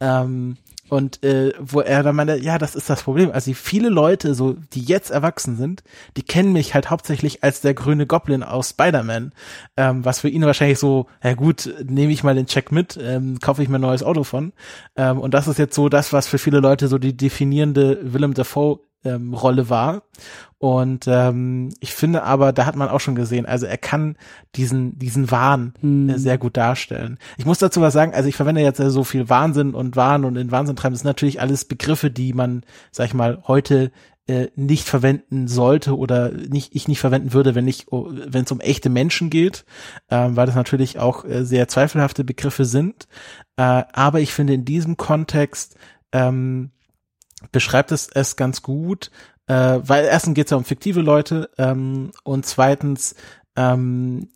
[0.00, 0.56] Ähm,
[0.88, 3.30] Und äh, wo er dann meinte, ja, das ist das Problem.
[3.30, 5.82] Also viele Leute, so die jetzt erwachsen sind,
[6.16, 9.32] die kennen mich halt hauptsächlich als der grüne Goblin aus Spider-Man.
[9.76, 13.38] Ähm, was für ihn wahrscheinlich so, ja gut, nehme ich mal den Check mit, ähm,
[13.40, 14.52] kaufe ich mir ein neues Auto von.
[14.96, 18.34] Ähm, und das ist jetzt so das, was für viele Leute so die definierende Willem
[18.34, 20.02] Dafoe ähm, Rolle war.
[20.58, 24.16] Und ähm, ich finde aber, da hat man auch schon gesehen, also er kann
[24.56, 26.08] diesen, diesen Wahn hm.
[26.10, 27.18] äh, sehr gut darstellen.
[27.36, 30.36] Ich muss dazu was sagen, also ich verwende jetzt so viel Wahnsinn und Wahn und
[30.36, 30.94] in Wahnsinn treiben.
[30.94, 33.92] Das sind natürlich alles Begriffe, die man, sag ich mal, heute
[34.28, 38.52] äh, nicht verwenden sollte oder nicht ich nicht verwenden würde, wenn ich oh, wenn es
[38.52, 39.64] um echte Menschen geht,
[40.10, 43.08] ähm, weil das natürlich auch äh, sehr zweifelhafte Begriffe sind.
[43.56, 45.76] Äh, aber ich finde in diesem Kontext
[46.12, 46.72] ähm,
[47.52, 49.10] beschreibt es es ganz gut,
[49.46, 53.14] äh, weil erstens geht es ja um fiktive Leute ähm, und zweitens
[53.56, 54.28] ähm,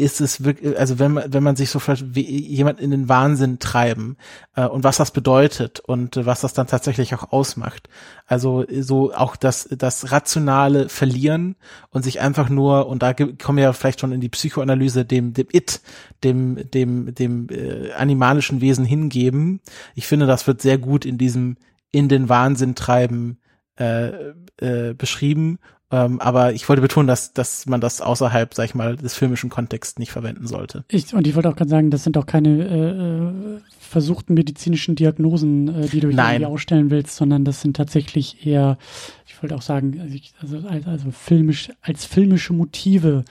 [0.00, 3.08] ist es wirklich, also wenn man, wenn man sich so vielleicht wie jemand in den
[3.08, 4.16] Wahnsinn treiben
[4.56, 7.88] äh, und was das bedeutet und äh, was das dann tatsächlich auch ausmacht.
[8.26, 11.56] Also so auch das, das rationale Verlieren
[11.90, 15.34] und sich einfach nur, und da kommen wir ja vielleicht schon in die Psychoanalyse, dem,
[15.34, 15.82] dem It,
[16.24, 19.60] dem, dem, dem äh, animalischen Wesen hingeben.
[19.94, 21.56] Ich finde, das wird sehr gut in diesem
[21.92, 23.38] in den Wahnsinn treiben
[23.78, 25.58] äh, äh, beschrieben.
[25.92, 29.50] Ähm, aber ich wollte betonen, dass, dass man das außerhalb, sag ich mal, des filmischen
[29.50, 30.84] Kontexts nicht verwenden sollte.
[30.88, 33.60] Ich, und ich wollte auch gerade sagen, das sind auch keine äh, äh
[33.90, 38.78] versuchten medizinischen Diagnosen, äh, die du irgendwie ausstellen willst, sondern das sind tatsächlich eher,
[39.26, 40.00] ich wollte auch sagen,
[40.40, 43.24] also, also, also filmisch, als filmische Motive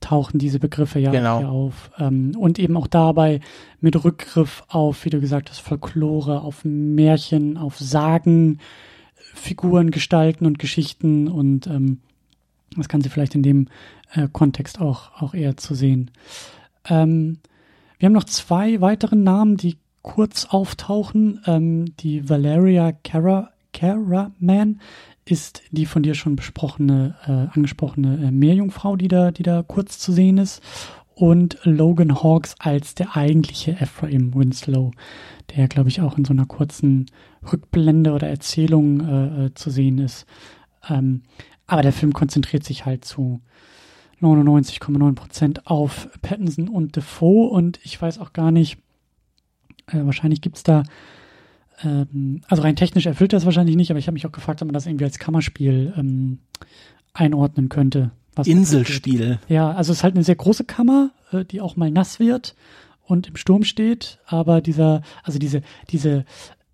[0.00, 1.44] tauchen diese Begriffe ja genau.
[1.44, 1.90] auf.
[1.98, 3.40] Ähm, und eben auch dabei
[3.80, 8.58] mit Rückgriff auf, wie du gesagt hast, Folklore, auf Märchen, auf Sagen,
[9.34, 12.00] Figuren, Gestalten und Geschichten und ähm,
[12.76, 13.68] das Ganze vielleicht in dem
[14.14, 16.10] äh, Kontext auch, auch eher zu sehen.
[16.88, 17.38] Ähm,
[17.98, 21.40] wir haben noch zwei weitere Namen, die kurz auftauchen.
[21.46, 24.80] Ähm, die Valeria Cara, Caraman
[25.24, 29.98] ist die von dir schon besprochene, äh, angesprochene äh, Meerjungfrau, die da, die da kurz
[29.98, 30.62] zu sehen ist.
[31.14, 34.92] Und Logan Hawks als der eigentliche Ephraim Winslow,
[35.54, 37.06] der, glaube ich, auch in so einer kurzen
[37.52, 40.24] Rückblende oder Erzählung äh, äh zu sehen ist.
[40.88, 41.22] Ähm,
[41.66, 43.40] aber der Film konzentriert sich halt zu
[44.22, 48.78] 99,9 Prozent auf Pattinson und Defoe und ich weiß auch gar nicht,
[49.86, 50.82] äh, wahrscheinlich gibt's da
[51.84, 54.66] ähm, also rein technisch erfüllt das wahrscheinlich nicht, aber ich habe mich auch gefragt, ob
[54.66, 56.38] man das irgendwie als Kammerspiel ähm,
[57.12, 58.10] einordnen könnte.
[58.44, 59.38] Inselspiel.
[59.48, 62.54] Ja, also es ist halt eine sehr große Kammer, äh, die auch mal nass wird
[63.04, 66.24] und im Sturm steht, aber dieser, also diese, diese,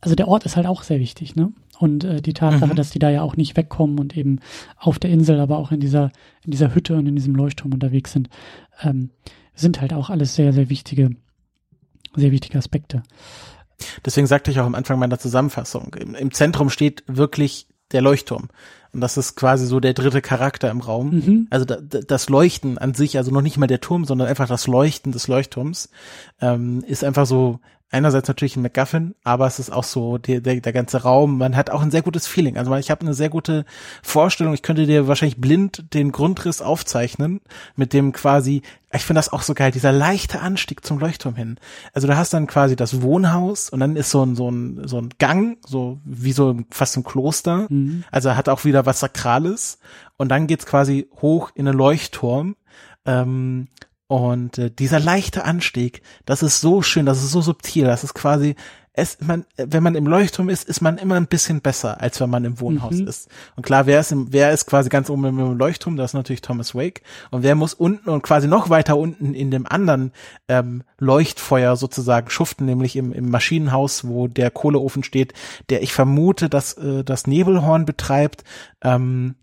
[0.01, 1.53] also der Ort ist halt auch sehr wichtig, ne?
[1.79, 2.77] Und äh, die Tatsache, mhm.
[2.77, 4.41] dass die da ja auch nicht wegkommen und eben
[4.79, 6.11] auf der Insel, aber auch in dieser,
[6.43, 8.31] in dieser Hütte und in diesem Leuchtturm unterwegs sind,
[8.83, 9.11] ähm,
[9.55, 11.11] sind halt auch alles sehr, sehr wichtige,
[12.15, 13.03] sehr wichtige Aspekte.
[14.05, 18.49] Deswegen sagte ich auch am Anfang meiner Zusammenfassung, im, im Zentrum steht wirklich der Leuchtturm.
[18.93, 21.11] Und das ist quasi so der dritte Charakter im Raum.
[21.11, 21.47] Mhm.
[21.51, 24.67] Also da, das Leuchten an sich, also noch nicht mal der Turm, sondern einfach das
[24.67, 25.91] Leuchten des Leuchtturms,
[26.41, 27.61] ähm, ist einfach so
[27.91, 31.39] einerseits natürlich ein MacGuffin, aber es ist auch so der, der, der ganze Raum.
[31.39, 32.57] Man hat auch ein sehr gutes Feeling.
[32.57, 33.65] Also ich habe eine sehr gute
[34.03, 34.55] Vorstellung.
[34.55, 37.41] Ich könnte dir wahrscheinlich blind den Grundriss aufzeichnen,
[37.77, 38.63] mit dem quasi,
[38.93, 41.59] ich finde das auch so geil, dieser leichte Anstieg zum Leuchtturm hin.
[41.93, 44.99] Also du hast dann quasi das Wohnhaus und dann ist so ein, so ein, so
[44.99, 47.67] ein Gang, so wie so fast ein Kloster.
[47.69, 48.03] Mhm.
[48.11, 49.79] Also hat auch wieder was Sakrales.
[50.17, 52.57] Und dann geht's quasi hoch in einen Leuchtturm.
[53.05, 53.69] Ähm,
[54.09, 58.15] und äh, dieser leichte Anstieg, das ist so schön, das ist so subtil, das ist
[58.15, 58.55] quasi,
[58.97, 62.31] es, man, wenn man im Leuchtturm ist, ist man immer ein bisschen besser, als wenn
[62.31, 63.07] man im Wohnhaus mhm.
[63.07, 63.29] ist.
[63.55, 65.97] Und klar, wer ist, im, wer ist quasi ganz oben im Leuchtturm?
[65.97, 67.03] Das ist natürlich Thomas Wake.
[67.31, 70.13] Und wer muss unten und quasi noch weiter unten in dem anderen
[70.49, 75.35] ähm, Leuchtfeuer sozusagen schuften, nämlich im, im Maschinenhaus, wo der Kohleofen steht,
[75.69, 78.45] der ich vermute, dass äh, das Nebelhorn betreibt.
[78.83, 79.35] Ähm,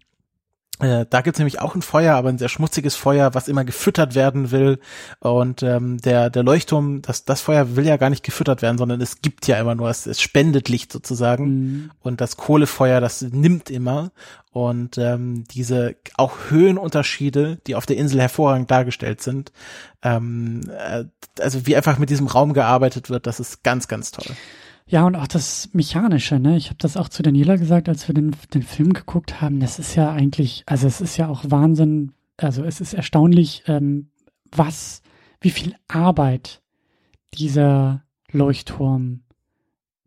[0.80, 4.16] äh, da gibt's nämlich auch ein Feuer, aber ein sehr schmutziges Feuer, was immer gefüttert
[4.16, 4.80] werden will.
[5.20, 9.00] Und ähm, der, der Leuchtturm, das, das Feuer will ja gar nicht gefüttert werden, sondern
[9.00, 11.46] es gibt ja immer nur, es, es spendet Licht sozusagen.
[11.46, 11.92] Mhm.
[12.02, 14.12] Und das Kohlefeuer, das nimmt immer.
[14.52, 19.52] Und ähm, diese auch Höhenunterschiede, die auf der Insel hervorragend dargestellt sind,
[20.02, 21.06] ähm, äh,
[21.40, 24.36] also wie einfach mit diesem Raum gearbeitet wird, das ist ganz, ganz toll.
[24.86, 26.58] Ja, und auch das Mechanische, ne?
[26.58, 29.60] Ich habe das auch zu Daniela gesagt, als wir den, den Film geguckt haben.
[29.60, 34.10] Das ist ja eigentlich, also es ist ja auch Wahnsinn, also es ist erstaunlich, ähm,
[34.52, 35.02] was,
[35.40, 36.62] wie viel Arbeit
[37.34, 39.22] dieser Leuchtturm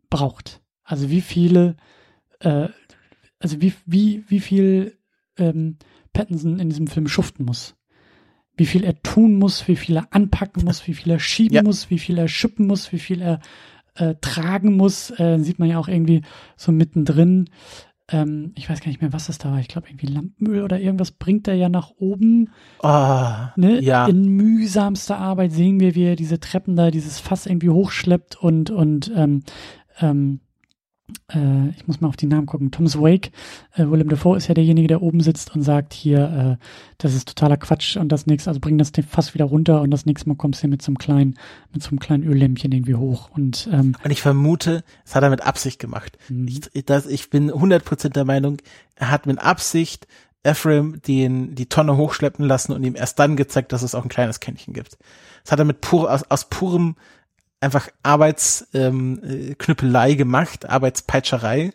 [0.09, 0.61] braucht.
[0.83, 1.75] Also wie viele,
[2.39, 2.69] äh,
[3.39, 4.97] also wie, wie, wie viel
[5.37, 5.77] ähm,
[6.13, 7.75] Pattinson in diesem Film schuften muss.
[8.55, 11.63] Wie viel er tun muss, wie viel er anpacken muss, wie viel er schieben ja.
[11.63, 13.39] muss, wie viel er schippen muss, wie viel er
[13.97, 15.11] äh, tragen muss.
[15.19, 16.21] Äh, sieht man ja auch irgendwie
[16.55, 17.49] so mittendrin.
[18.09, 19.59] Ähm, ich weiß gar nicht mehr, was das da war.
[19.59, 22.49] Ich glaube, irgendwie Lampenöl oder irgendwas bringt er ja nach oben.
[22.81, 23.81] Oh, ne?
[23.81, 24.07] ja.
[24.07, 28.69] In mühsamster Arbeit sehen wir, wie er diese Treppen da, dieses Fass irgendwie hochschleppt und,
[28.69, 29.43] und ähm,
[29.99, 30.39] ähm,
[31.33, 33.31] äh, ich muss mal auf die Namen gucken, Thomas Wake,
[33.73, 36.65] äh, Willem Dafoe ist ja derjenige, der oben sitzt und sagt hier, äh,
[36.97, 40.05] das ist totaler Quatsch und das nächste, also bring das fast wieder runter und das
[40.05, 41.39] nächste Mal kommst du mit so einem kleinen,
[41.73, 45.29] mit so einem kleinen Öllämpchen irgendwie hoch und ähm, und ich vermute, es hat er
[45.29, 46.17] mit Absicht gemacht.
[46.29, 46.47] Mhm.
[46.47, 48.57] Ich, das, ich bin 100% der Meinung,
[48.95, 50.07] er hat mit Absicht
[50.43, 54.09] Ephraim den, die Tonne hochschleppen lassen und ihm erst dann gezeigt, dass es auch ein
[54.09, 54.97] kleines Kännchen gibt.
[55.43, 56.95] Das hat er mit pur, aus, aus purem
[57.59, 61.73] einfach Arbeitsknüppelei ähm, gemacht, Arbeitspeitscherei.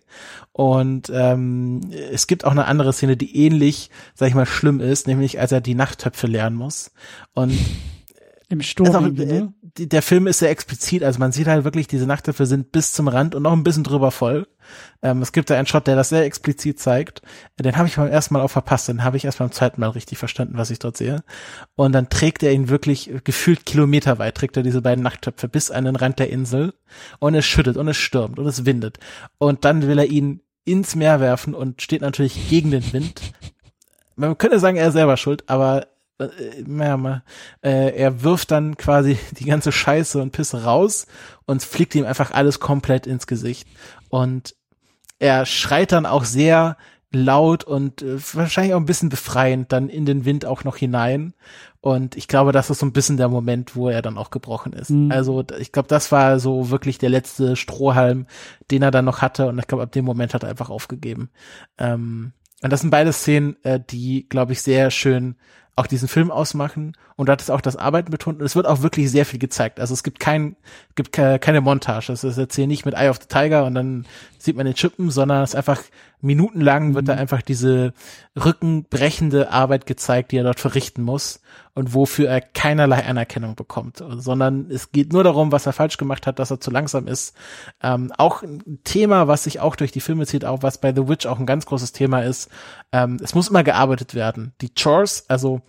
[0.52, 1.80] Und ähm,
[2.12, 5.52] es gibt auch eine andere Szene, die ähnlich, sag ich mal, schlimm ist, nämlich als
[5.52, 6.92] er die Nachttöpfe lernen muss.
[7.34, 7.58] Und
[8.52, 8.94] im Sturm.
[8.94, 9.54] Also, ne?
[9.78, 13.08] Der Film ist sehr explizit, also man sieht halt wirklich, diese Nachttöpfe sind bis zum
[13.08, 14.46] Rand und noch ein bisschen drüber voll.
[15.00, 17.22] Ähm, es gibt da einen Shot, der das sehr explizit zeigt.
[17.58, 19.88] Den habe ich beim ersten Mal auch verpasst, den habe ich erst beim zweiten Mal
[19.88, 21.24] richtig verstanden, was ich dort sehe.
[21.74, 25.86] Und dann trägt er ihn wirklich gefühlt kilometerweit, trägt er diese beiden Nachttöpfe bis an
[25.86, 26.74] den Rand der Insel
[27.18, 28.98] und es schüttet und es stürmt und es windet.
[29.38, 33.22] Und dann will er ihn ins Meer werfen und steht natürlich gegen den Wind.
[34.16, 35.91] Man könnte sagen, er ist selber schuld, aber äh, äh,
[37.60, 41.06] er wirft dann quasi die ganze Scheiße und Pisse raus
[41.46, 43.68] und fliegt ihm einfach alles komplett ins Gesicht.
[44.08, 44.54] Und
[45.18, 46.76] er schreit dann auch sehr
[47.14, 51.34] laut und äh, wahrscheinlich auch ein bisschen befreiend dann in den Wind auch noch hinein.
[51.80, 54.72] Und ich glaube, das ist so ein bisschen der Moment, wo er dann auch gebrochen
[54.72, 54.90] ist.
[54.90, 55.10] Mhm.
[55.10, 58.26] Also ich glaube, das war so wirklich der letzte Strohhalm,
[58.70, 59.46] den er dann noch hatte.
[59.48, 61.30] Und ich glaube, ab dem Moment hat er einfach aufgegeben.
[61.78, 65.36] Ähm, und das sind beide Szenen, äh, die, glaube ich, sehr schön
[65.74, 68.66] auch diesen Film ausmachen und da hat es auch das Arbeiten betont und es wird
[68.66, 69.80] auch wirklich sehr viel gezeigt.
[69.80, 70.56] Also es gibt kein,
[70.96, 72.12] gibt keine Montage.
[72.12, 74.06] Es ist jetzt hier nicht mit Eye of the Tiger und dann
[74.38, 75.80] sieht man den Chippen, sondern es ist einfach
[76.22, 77.18] minutenlang wird da mhm.
[77.18, 77.92] einfach diese
[78.42, 81.40] rückenbrechende Arbeit gezeigt, die er dort verrichten muss
[81.74, 86.26] und wofür er keinerlei Anerkennung bekommt, sondern es geht nur darum, was er falsch gemacht
[86.26, 87.34] hat, dass er zu langsam ist.
[87.82, 91.08] Ähm, auch ein Thema, was sich auch durch die Filme zieht, auch was bei The
[91.08, 92.50] Witch auch ein ganz großes Thema ist.
[92.92, 94.52] Ähm, es muss immer gearbeitet werden.
[94.60, 95.62] Die Chores, also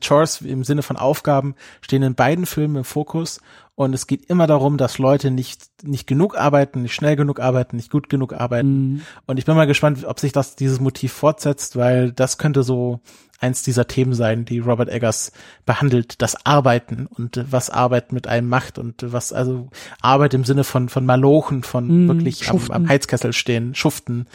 [0.00, 3.40] Chores im Sinne von Aufgaben stehen in beiden Filmen im Fokus
[3.76, 7.76] und es geht immer darum, dass Leute nicht nicht genug arbeiten, nicht schnell genug arbeiten,
[7.76, 8.94] nicht gut genug arbeiten.
[8.94, 9.02] Mhm.
[9.26, 13.00] Und ich bin mal gespannt, ob sich das dieses Motiv fortsetzt, weil das könnte so
[13.38, 15.30] eins dieser Themen sein, die Robert Eggers
[15.66, 19.68] behandelt, das Arbeiten und was Arbeit mit einem macht und was also
[20.00, 24.26] Arbeit im Sinne von von Malochen, von mhm, wirklich am, am, Heizkessel stehen, schuften.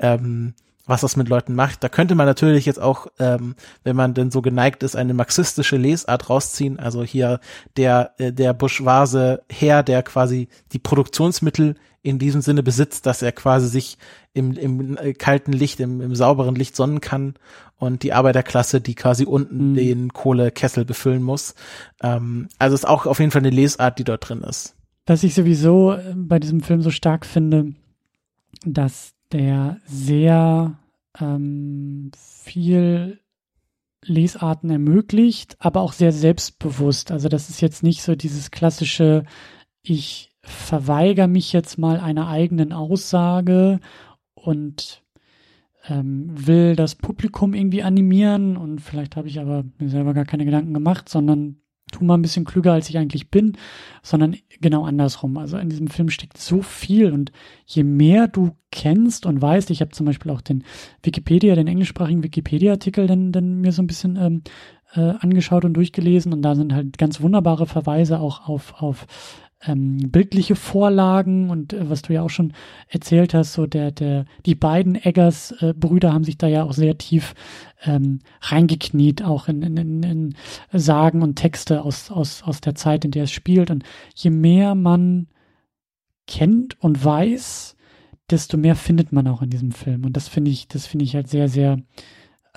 [0.00, 0.54] Ähm,
[0.88, 1.84] was das mit Leuten macht.
[1.84, 5.76] Da könnte man natürlich jetzt auch, ähm, wenn man denn so geneigt ist, eine marxistische
[5.76, 6.78] Lesart rausziehen.
[6.78, 7.40] Also hier
[7.76, 13.32] der, äh, der bourgeoise Herr, der quasi die Produktionsmittel in diesem Sinne besitzt, dass er
[13.32, 13.98] quasi sich
[14.32, 17.34] im, im äh, kalten Licht, im, im sauberen Licht sonnen kann
[17.76, 19.74] und die Arbeiterklasse, die quasi unten mhm.
[19.74, 21.54] den Kohlekessel befüllen muss.
[22.02, 24.74] Ähm, also ist auch auf jeden Fall eine Lesart, die dort drin ist.
[25.06, 27.74] Was ich sowieso äh, bei diesem Film so stark finde,
[28.64, 30.78] dass der sehr
[31.20, 33.20] ähm, viel
[34.04, 37.10] Lesarten ermöglicht, aber auch sehr selbstbewusst.
[37.10, 39.24] Also das ist jetzt nicht so dieses klassische,
[39.82, 43.80] ich verweigere mich jetzt mal einer eigenen Aussage
[44.34, 45.02] und
[45.88, 50.44] ähm, will das Publikum irgendwie animieren und vielleicht habe ich aber mir selber gar keine
[50.44, 51.60] Gedanken gemacht, sondern
[51.92, 53.56] tu mal ein bisschen klüger, als ich eigentlich bin,
[54.02, 55.36] sondern genau andersrum.
[55.36, 57.32] Also in diesem Film steckt so viel und
[57.66, 60.64] je mehr du kennst und weißt, ich habe zum Beispiel auch den
[61.02, 64.42] Wikipedia, den englischsprachigen Wikipedia-Artikel, dann, dann mir so ein bisschen ähm,
[64.94, 69.06] äh, angeschaut und durchgelesen und da sind halt ganz wunderbare Verweise auch auf, auf
[69.66, 72.52] ähm, bildliche Vorlagen und äh, was du ja auch schon
[72.88, 76.96] erzählt hast, so der, der, die beiden Eggers-Brüder äh, haben sich da ja auch sehr
[76.98, 77.34] tief
[77.84, 80.34] ähm, reingekniet, auch in, in, in, in
[80.72, 83.70] Sagen und Texte aus, aus, aus der Zeit, in der es spielt.
[83.70, 83.84] Und
[84.14, 85.26] je mehr man
[86.26, 87.76] kennt und weiß,
[88.30, 90.04] desto mehr findet man auch in diesem Film.
[90.04, 91.78] Und das finde ich, das finde ich halt sehr, sehr,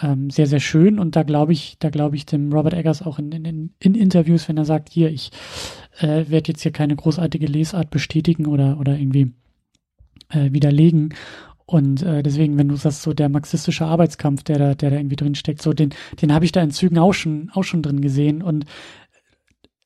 [0.01, 0.99] ähm, sehr, sehr schön.
[0.99, 4.47] Und da glaube ich, da glaube ich dem Robert Eggers auch in, in, in Interviews,
[4.47, 5.31] wenn er sagt, hier, ich
[5.99, 9.33] äh, werde jetzt hier keine großartige Lesart bestätigen oder, oder irgendwie
[10.29, 11.13] äh, widerlegen.
[11.65, 15.15] Und äh, deswegen, wenn du sagst, so der marxistische Arbeitskampf, der da, der da irgendwie
[15.15, 18.01] drin steckt, so den, den habe ich da in Zügen auch schon, auch schon drin
[18.01, 18.41] gesehen.
[18.41, 18.65] Und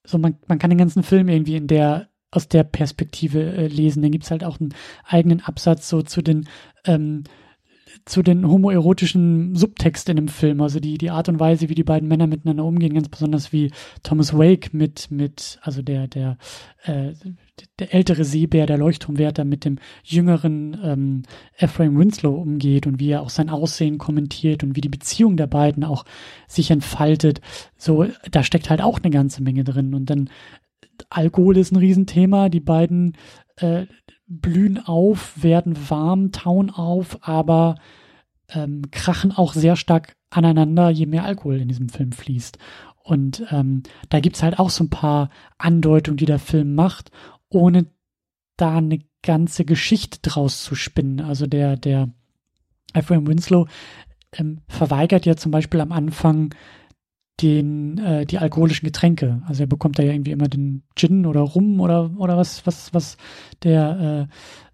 [0.03, 4.01] so man, man kann den ganzen Film irgendwie in der aus der Perspektive äh, lesen.
[4.01, 4.74] Dann gibt's halt auch einen
[5.06, 6.47] eigenen Absatz so zu den
[6.86, 7.24] ähm,
[8.06, 11.84] zu den homoerotischen Subtext in dem Film, also die, die Art und Weise, wie die
[11.84, 13.72] beiden Männer miteinander umgehen, ganz besonders wie
[14.04, 16.38] Thomas Wake mit, mit, also der, der,
[16.84, 17.14] äh,
[17.80, 21.24] der ältere Seebär, der Leuchtturmwärter mit dem jüngeren ähm,
[21.58, 25.48] Ephraim Winslow umgeht und wie er auch sein Aussehen kommentiert und wie die Beziehung der
[25.48, 26.06] beiden auch
[26.48, 27.41] sich entfaltet.
[27.78, 29.93] So, da steckt halt auch eine ganze Menge drin.
[29.93, 30.30] Und dann
[31.10, 32.50] Alkohol ist ein Riesenthema.
[32.50, 33.18] Die beiden
[33.58, 33.86] äh,
[34.28, 37.76] blühen auf, werden warm, tauen auf, aber
[38.49, 42.57] ähm, krachen auch sehr stark aneinander, je mehr Alkohol in diesem Film fließt.
[43.03, 47.11] Und ähm, da gibt's halt auch so ein paar Andeutungen, die der Film macht,
[47.49, 47.86] ohne
[48.57, 51.21] da eine ganze Geschichte draus zu spinnen.
[51.21, 52.09] Also der, der
[52.93, 53.67] Ephraim Winslow
[54.34, 56.53] ähm, verweigert ja zum Beispiel am Anfang
[57.42, 59.42] den äh, die alkoholischen Getränke.
[59.48, 62.94] Also er bekommt da ja irgendwie immer den Gin oder Rum oder oder was was
[62.94, 63.18] was
[63.64, 64.30] der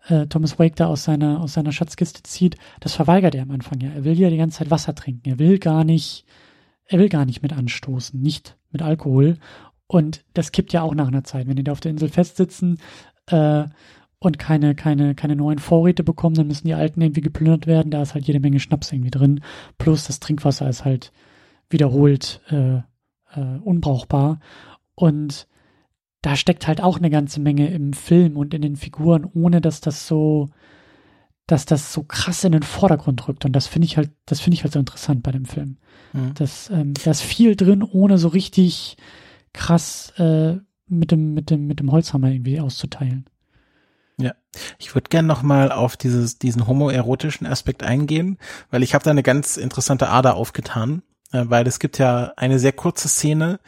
[0.07, 2.57] äh, äh, Thomas Wake da aus seiner aus seiner Schatzkiste zieht.
[2.80, 3.89] Das verweigert er am Anfang ja.
[3.91, 5.28] Er will ja die ganze Zeit Wasser trinken.
[5.30, 6.26] Er will gar nicht
[6.86, 9.38] er will gar nicht mit anstoßen, nicht mit Alkohol.
[9.88, 11.47] Und das kippt ja auch nach einer Zeit.
[11.47, 12.80] Wenn die da auf der Insel festsitzen
[13.28, 13.66] äh,
[14.20, 17.91] und keine, keine, keine neuen Vorräte bekommen, dann müssen die alten irgendwie geplündert werden.
[17.91, 19.41] Da ist halt jede Menge Schnaps irgendwie drin.
[19.78, 21.12] Plus das Trinkwasser ist halt
[21.72, 24.39] wiederholt äh, äh, unbrauchbar.
[24.95, 25.47] Und
[26.22, 29.82] da steckt halt auch eine ganze Menge im Film und in den Figuren, ohne dass
[29.82, 30.49] das so,
[31.47, 33.45] dass das so krass in den Vordergrund rückt.
[33.45, 35.78] Und das finde ich halt, das finde ich halt so interessant bei dem Film.
[36.13, 36.34] Mhm.
[36.36, 38.97] Das, ähm, da ist viel drin, ohne so richtig
[39.53, 40.57] krass äh,
[40.88, 43.26] mit dem, mit dem, mit dem Holzhammer irgendwie auszuteilen.
[44.17, 44.34] Ja,
[44.78, 48.38] ich würde gern noch mal auf dieses, diesen homoerotischen Aspekt eingehen,
[48.69, 51.01] weil ich habe da eine ganz interessante Ader aufgetan.
[51.32, 53.59] Äh, weil es gibt ja eine sehr kurze Szene,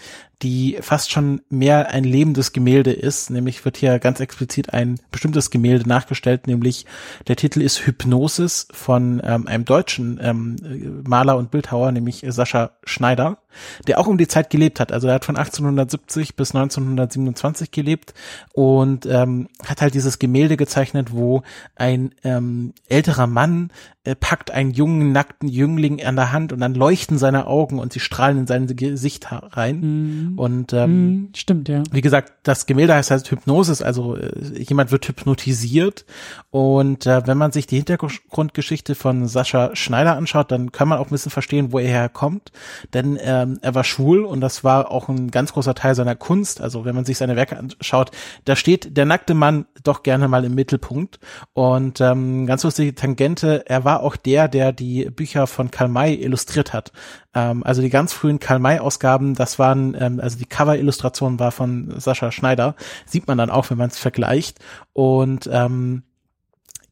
[0.43, 3.29] die fast schon mehr ein lebendes Gemälde ist.
[3.29, 6.85] Nämlich wird hier ganz explizit ein bestimmtes Gemälde nachgestellt, nämlich
[7.27, 13.37] der Titel ist Hypnosis von ähm, einem deutschen ähm, Maler und Bildhauer, nämlich Sascha Schneider,
[13.87, 14.91] der auch um die Zeit gelebt hat.
[14.91, 18.13] Also er hat von 1870 bis 1927 gelebt
[18.51, 21.43] und ähm, hat halt dieses Gemälde gezeichnet, wo
[21.75, 23.71] ein ähm, älterer Mann
[24.05, 27.93] äh, packt einen jungen, nackten Jüngling an der Hand und dann leuchten seine Augen und
[27.93, 29.79] sie strahlen in sein Gesicht rein.
[29.79, 30.32] Mhm.
[30.35, 31.83] Und ähm, mm, stimmt, ja.
[31.91, 36.05] Wie gesagt, das Gemälde heißt halt Hypnosis, also äh, jemand wird hypnotisiert.
[36.51, 41.07] Und äh, wenn man sich die Hintergrundgeschichte von Sascha Schneider anschaut, dann kann man auch
[41.07, 42.51] ein bisschen verstehen, wo er herkommt.
[42.93, 46.61] Denn ähm, er war schwul und das war auch ein ganz großer Teil seiner Kunst.
[46.61, 48.11] Also wenn man sich seine Werke anschaut,
[48.45, 51.19] da steht der nackte Mann doch gerne mal im Mittelpunkt.
[51.53, 56.15] Und ähm, ganz lustige Tangente, er war auch der, der die Bücher von Karl May
[56.15, 56.91] illustriert hat.
[57.35, 62.31] Ähm, also die ganz frühen Karl-May-Ausgaben, das waren, ähm, also die Cover-Illustration war von Sascha
[62.31, 62.75] Schneider,
[63.05, 64.59] sieht man dann auch, wenn man es vergleicht.
[64.93, 66.03] Und ähm,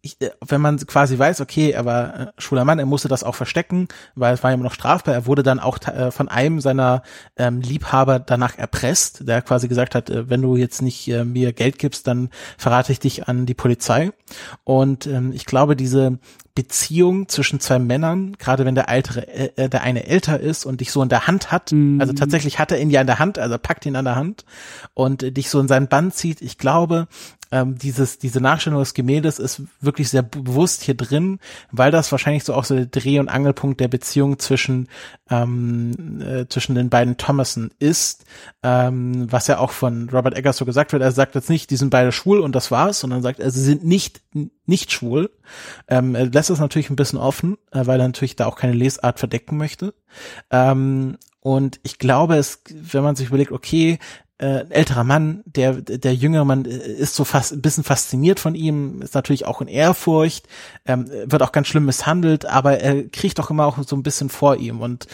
[0.02, 3.24] ich, äh, wenn man quasi weiß, okay, er war äh, schwuler Mann, er musste das
[3.24, 5.14] auch verstecken, weil es war immer noch strafbar.
[5.14, 7.04] Er wurde dann auch äh, von einem seiner
[7.38, 11.80] ähm, Liebhaber danach erpresst, der quasi gesagt hat, wenn du jetzt nicht äh, mir Geld
[11.80, 14.12] gibst, dann verrate ich dich an die Polizei.
[14.64, 16.20] Und ähm, ich glaube, diese
[16.54, 20.92] Beziehung zwischen zwei Männern, gerade wenn der ältere, äh, der eine älter ist und dich
[20.92, 22.02] so in der Hand hat, mhm.
[22.02, 24.46] also tatsächlich hat er ihn ja in der Hand, also packt ihn an der Hand
[24.94, 26.42] und äh, dich so in seinen Band zieht.
[26.42, 27.08] Ich glaube,
[27.52, 31.40] ähm, dieses, diese Nachstellung des Gemäldes ist wirklich sehr bewusst hier drin,
[31.72, 34.88] weil das wahrscheinlich so auch so der Dreh- und Angelpunkt der Beziehung zwischen,
[35.30, 38.26] ähm, äh, zwischen den beiden Thomason ist,
[38.64, 41.04] ähm, was ja auch von Robert Eggers so gesagt wird.
[41.04, 43.64] Er sagt jetzt nicht, die sind beide schwul und das war's, sondern sagt, er, sie
[43.64, 44.22] sind nicht,
[44.66, 45.30] nicht schwul.
[45.88, 48.74] Ähm, er lässt es natürlich ein bisschen offen, äh, weil er natürlich da auch keine
[48.74, 49.94] Lesart verdecken möchte.
[50.50, 53.98] Ähm, und ich glaube, es, wenn man sich überlegt, okay,
[54.42, 58.56] äh, älterer Mann, der, der jüngere Mann äh, ist so fast ein bisschen fasziniert von
[58.56, 60.48] ihm, ist natürlich auch in Ehrfurcht,
[60.88, 64.30] ähm, wird auch ganz schlimm misshandelt, aber er kriegt auch immer auch so ein bisschen
[64.30, 65.06] vor ihm und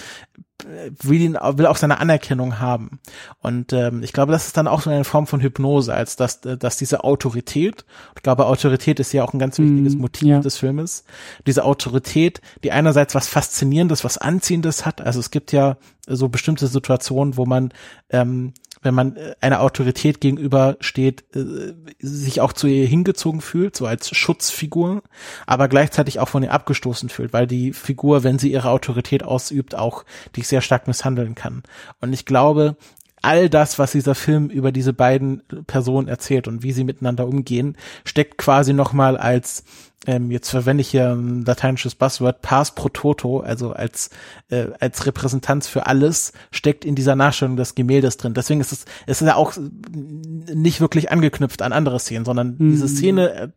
[0.63, 2.99] äh, will ihn will auch seine Anerkennung haben
[3.41, 6.39] und ähm, ich glaube das ist dann auch so eine Form von Hypnose als dass
[6.41, 10.39] dass diese Autorität ich glaube Autorität ist ja auch ein ganz wichtiges mm, Motiv ja.
[10.39, 11.03] des Filmes
[11.45, 16.65] diese Autorität die einerseits was faszinierendes was anziehendes hat also es gibt ja so bestimmte
[16.67, 17.71] Situationen wo man
[18.09, 23.75] ähm, wenn man äh, einer Autorität gegenüber steht, äh, sich auch zu ihr hingezogen fühlt,
[23.75, 25.03] so als Schutzfigur,
[25.45, 29.75] aber gleichzeitig auch von ihr abgestoßen fühlt, weil die Figur, wenn sie ihre Autorität ausübt,
[29.75, 30.05] auch
[30.35, 31.63] dich sehr stark misshandeln kann.
[32.01, 32.77] Und ich glaube,
[33.21, 37.77] all das, was dieser Film über diese beiden Personen erzählt und wie sie miteinander umgehen,
[38.05, 39.63] steckt quasi nochmal als
[40.05, 44.09] ähm, jetzt verwende ich hier ein lateinisches Buzzword, pars pro toto, also als,
[44.49, 48.33] äh, als Repräsentanz für alles, steckt in dieser Nachstellung des Gemäldes drin.
[48.33, 52.71] Deswegen ist es, es ist ja auch nicht wirklich angeknüpft an andere Szenen, sondern mhm.
[52.71, 53.49] diese Szene äh,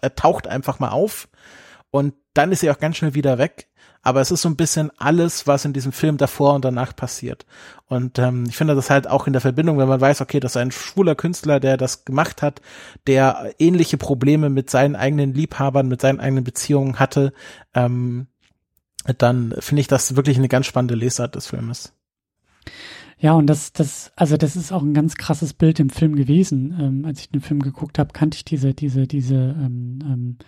[0.00, 1.28] äh, taucht einfach mal auf
[1.90, 3.67] und dann ist sie auch ganz schnell wieder weg.
[4.02, 7.46] Aber es ist so ein bisschen alles, was in diesem Film davor und danach passiert.
[7.86, 10.52] Und ähm, ich finde das halt auch in der Verbindung, wenn man weiß, okay, das
[10.52, 12.60] ist ein schwuler Künstler, der das gemacht hat,
[13.06, 17.32] der ähnliche Probleme mit seinen eigenen Liebhabern, mit seinen eigenen Beziehungen hatte,
[17.74, 18.28] ähm,
[19.16, 21.92] dann finde ich das wirklich eine ganz spannende Lesart des Filmes.
[23.20, 26.76] Ja, und das, das, also das ist auch ein ganz krasses Bild im Film gewesen.
[26.78, 30.38] Ähm, als ich den Film geguckt habe, kannte ich diese, diese, diese ähm, ähm,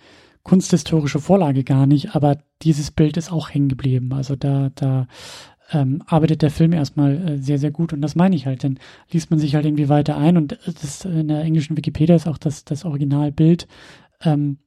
[0.43, 4.13] kunsthistorische Vorlage gar nicht, aber dieses Bild ist auch hängen geblieben.
[4.13, 5.07] Also da, da
[5.71, 8.63] ähm, arbeitet der Film erstmal äh, sehr, sehr gut und das meine ich halt.
[8.63, 8.79] Dann
[9.09, 12.37] liest man sich halt irgendwie weiter ein und das, in der englischen Wikipedia ist auch
[12.37, 13.67] das, das Originalbild
[14.21, 14.57] ähm,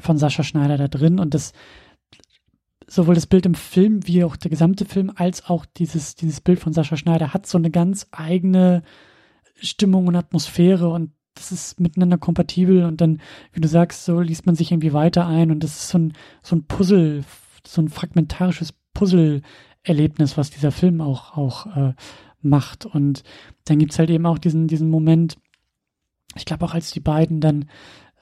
[0.00, 1.52] von Sascha Schneider da drin und das
[2.86, 6.58] sowohl das Bild im Film wie auch der gesamte Film als auch dieses, dieses Bild
[6.58, 8.82] von Sascha Schneider hat so eine ganz eigene
[9.54, 13.20] Stimmung und Atmosphäre und das ist miteinander kompatibel und dann,
[13.52, 16.12] wie du sagst, so liest man sich irgendwie weiter ein und das ist so ein,
[16.42, 17.24] so ein Puzzle,
[17.66, 21.94] so ein fragmentarisches Puzzle-Erlebnis, was dieser Film auch, auch äh,
[22.42, 22.86] macht.
[22.86, 23.22] Und
[23.64, 25.38] dann gibt's halt eben auch diesen, diesen Moment,
[26.36, 27.66] ich glaube auch als die beiden dann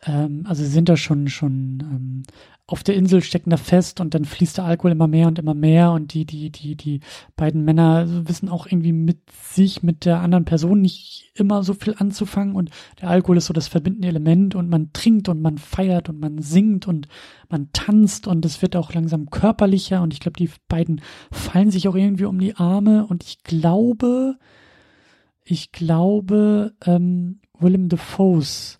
[0.05, 2.23] ähm, also sie sind da schon schon ähm,
[2.67, 5.55] auf der Insel stecken da fest und dann fließt der Alkohol immer mehr und immer
[5.55, 7.01] mehr und die die die die
[7.35, 11.95] beiden Männer wissen auch irgendwie mit sich mit der anderen Person nicht immer so viel
[11.97, 12.71] anzufangen und
[13.01, 16.43] der Alkohol ist so das verbindende Element und man trinkt und man feiert und man
[16.43, 17.09] singt und
[17.49, 21.01] man tanzt und es wird auch langsam körperlicher und ich glaube die beiden
[21.33, 24.37] fallen sich auch irgendwie um die Arme und ich glaube
[25.43, 28.79] ich glaube ähm, Willem Dafoe's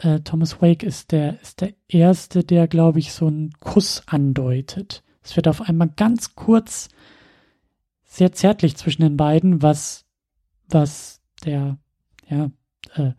[0.00, 5.02] äh, Thomas Wake ist der, ist der erste, der, glaube ich, so einen Kuss andeutet.
[5.22, 6.88] Es wird auf einmal ganz kurz
[8.04, 10.06] sehr zärtlich zwischen den beiden, was,
[10.68, 11.78] was der,
[12.28, 12.50] ja,
[12.94, 13.12] äh,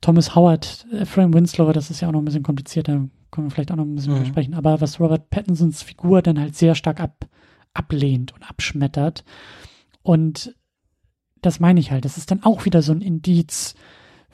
[0.00, 3.72] Thomas Howard, Ephraim Winslow, das ist ja auch noch ein bisschen komplizierter, können wir vielleicht
[3.72, 4.26] auch noch ein bisschen mhm.
[4.26, 7.28] sprechen, aber was Robert Pattinsons Figur dann halt sehr stark ab,
[7.74, 9.24] ablehnt und abschmettert.
[10.02, 10.54] Und
[11.40, 13.74] das meine ich halt, das ist dann auch wieder so ein Indiz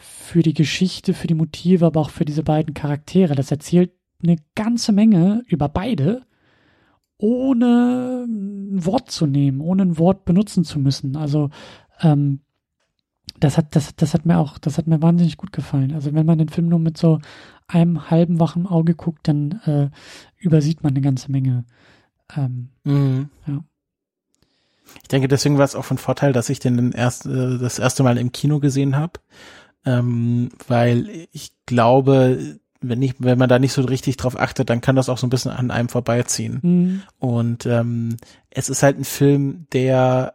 [0.04, 3.34] für die Geschichte, für die Motive, aber auch für diese beiden Charaktere.
[3.34, 3.92] Das erzählt
[4.22, 6.22] eine ganze Menge über beide,
[7.18, 11.16] ohne ein Wort zu nehmen, ohne ein Wort benutzen zu müssen.
[11.16, 11.50] Also
[12.00, 12.40] ähm,
[13.40, 15.92] das hat, das, das hat mir auch, das hat mir wahnsinnig gut gefallen.
[15.92, 17.20] Also wenn man den Film nur mit so
[17.66, 19.90] einem halben wachen Auge guckt, dann äh,
[20.38, 21.64] übersieht man eine ganze Menge.
[22.36, 23.30] Ähm, mhm.
[23.46, 23.64] ja.
[25.02, 28.02] Ich denke, deswegen war es auch von Vorteil, dass ich den erst, äh, das erste
[28.02, 29.20] Mal im Kino gesehen habe
[29.84, 34.80] ähm, weil ich glaube, wenn nicht, wenn man da nicht so richtig drauf achtet, dann
[34.80, 36.58] kann das auch so ein bisschen an einem vorbeiziehen.
[36.62, 37.02] Mhm.
[37.18, 38.16] Und ähm,
[38.50, 40.34] es ist halt ein Film, der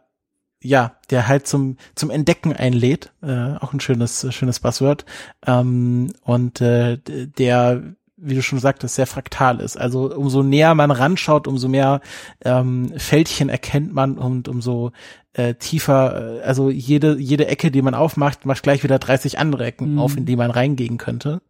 [0.62, 5.06] ja, der halt zum zum Entdecken einlädt, äh, auch ein schönes schönes Buzzword.
[5.46, 9.78] Ähm, und äh, der wie du schon sagtest, sehr fraktal ist.
[9.78, 12.00] Also umso näher man ranschaut, umso mehr
[12.44, 14.92] ähm, Fältchen erkennt man und umso
[15.32, 19.64] äh, tiefer, äh, also jede, jede Ecke, die man aufmacht, macht gleich wieder 30 andere
[19.64, 19.98] Ecken mhm.
[19.98, 21.40] auf, in die man reingehen könnte.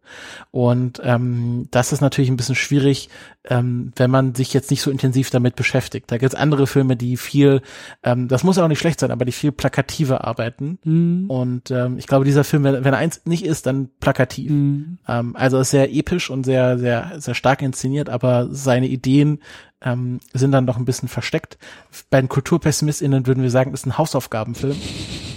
[0.51, 3.09] Und ähm, das ist natürlich ein bisschen schwierig,
[3.49, 6.11] ähm, wenn man sich jetzt nicht so intensiv damit beschäftigt.
[6.11, 7.61] Da gibt es andere Filme, die viel,
[8.03, 10.77] ähm, das muss auch nicht schlecht sein, aber die viel plakativer arbeiten.
[10.83, 11.29] Mhm.
[11.29, 14.51] Und ähm, ich glaube, dieser Film, wenn, wenn er eins nicht ist, dann plakativ.
[14.51, 14.99] Mhm.
[15.07, 19.39] Ähm, also ist sehr episch und sehr, sehr, sehr stark inszeniert, aber seine Ideen
[19.83, 21.57] ähm, sind dann noch ein bisschen versteckt.
[22.11, 24.75] Bei den KulturpessimistInnen würden wir sagen, ist ein Hausaufgabenfilm.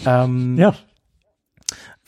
[0.06, 0.74] ähm, ja.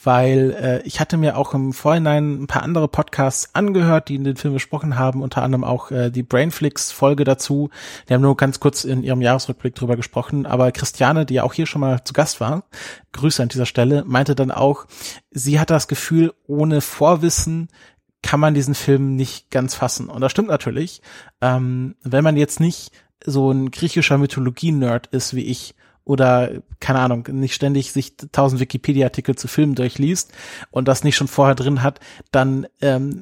[0.07, 4.23] Weil äh, ich hatte mir auch im Vorhinein ein paar andere Podcasts angehört, die in
[4.23, 7.71] den Film besprochen haben, unter anderem auch äh, die Brainflix-Folge dazu.
[8.09, 10.47] Die haben nur ganz kurz in ihrem Jahresrückblick drüber gesprochen.
[10.47, 12.63] Aber Christiane, die ja auch hier schon mal zu Gast war,
[13.15, 14.87] Grüße an dieser Stelle, meinte dann auch,
[15.33, 17.67] sie hat das Gefühl, ohne Vorwissen
[18.23, 20.09] kann man diesen Film nicht ganz fassen.
[20.09, 21.03] Und das stimmt natürlich.
[21.41, 22.93] Ähm, wenn man jetzt nicht
[23.25, 25.75] so ein griechischer Mythologie-Nerd ist wie ich
[26.07, 26.51] oder
[26.81, 30.33] keine Ahnung, nicht ständig sich tausend Wikipedia-Artikel zu Filmen durchliest
[30.71, 32.01] und das nicht schon vorher drin hat,
[32.31, 33.21] dann ähm,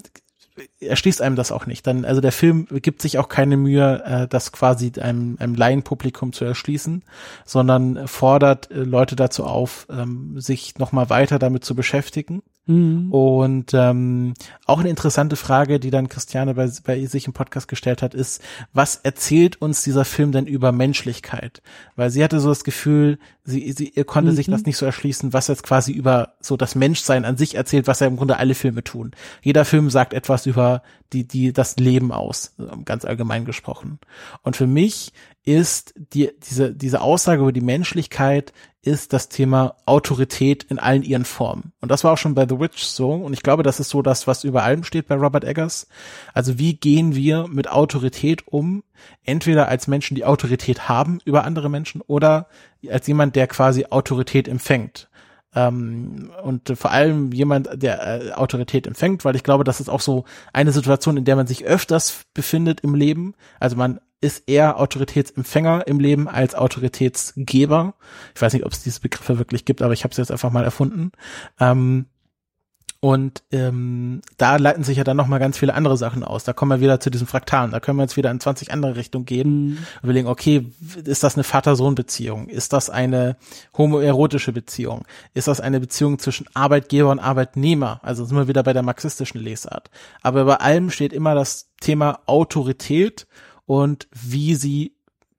[0.80, 1.86] erschließt einem das auch nicht.
[1.86, 6.32] Dann, also der Film gibt sich auch keine Mühe, äh, das quasi einem, einem Laienpublikum
[6.32, 7.02] zu erschließen,
[7.44, 12.42] sondern fordert äh, Leute dazu auf, ähm, sich nochmal weiter damit zu beschäftigen.
[12.66, 13.10] Mhm.
[13.10, 14.34] Und ähm,
[14.66, 18.42] auch eine interessante Frage, die dann Christiane bei, bei sich im Podcast gestellt hat, ist,
[18.72, 21.62] was erzählt uns dieser Film denn über Menschlichkeit?
[21.96, 24.36] Weil sie hatte so das Gefühl, sie, sie ihr konnte mhm.
[24.36, 27.86] sich das nicht so erschließen, was jetzt quasi über so das Menschsein an sich erzählt,
[27.86, 29.12] was ja im Grunde alle Filme tun.
[29.42, 32.54] Jeder Film sagt etwas was über die, die, das Leben aus,
[32.84, 34.00] ganz allgemein gesprochen.
[34.42, 35.12] Und für mich
[35.44, 38.52] ist die, diese, diese Aussage über die Menschlichkeit
[38.84, 41.72] ist das Thema Autorität in allen ihren Formen.
[41.80, 43.12] Und das war auch schon bei The Witch so.
[43.12, 45.88] Und ich glaube, das ist so das, was über allem steht bei Robert Eggers.
[46.34, 48.84] Also wie gehen wir mit Autorität um?
[49.24, 52.48] Entweder als Menschen, die Autorität haben über andere Menschen oder
[52.90, 55.08] als jemand, der quasi Autorität empfängt.
[55.54, 60.00] Ähm, und vor allem jemand, der äh, Autorität empfängt, weil ich glaube, das ist auch
[60.00, 63.34] so eine Situation, in der man sich öfters befindet im Leben.
[63.60, 67.94] Also man ist eher Autoritätsempfänger im Leben als Autoritätsgeber.
[68.34, 70.50] Ich weiß nicht, ob es diese Begriffe wirklich gibt, aber ich habe es jetzt einfach
[70.50, 71.12] mal erfunden.
[71.60, 72.06] Ähm,
[73.04, 76.44] und ähm, da leiten sich ja dann nochmal ganz viele andere Sachen aus.
[76.44, 77.70] Da kommen wir wieder zu diesem Fraktalen.
[77.70, 79.66] Da können wir jetzt wieder in 20 andere Richtungen gehen.
[79.66, 79.70] Mhm.
[79.76, 80.72] Und überlegen, okay,
[81.04, 82.48] ist das eine Vater-Sohn-Beziehung?
[82.48, 83.36] Ist das eine
[83.76, 85.04] homoerotische Beziehung?
[85.34, 88.00] Ist das eine Beziehung zwischen Arbeitgeber und Arbeitnehmer?
[88.02, 89.90] Also sind wir wieder bei der marxistischen Lesart.
[90.22, 93.26] Aber über allem steht immer das Thema Autorität
[93.66, 94.94] und wie sie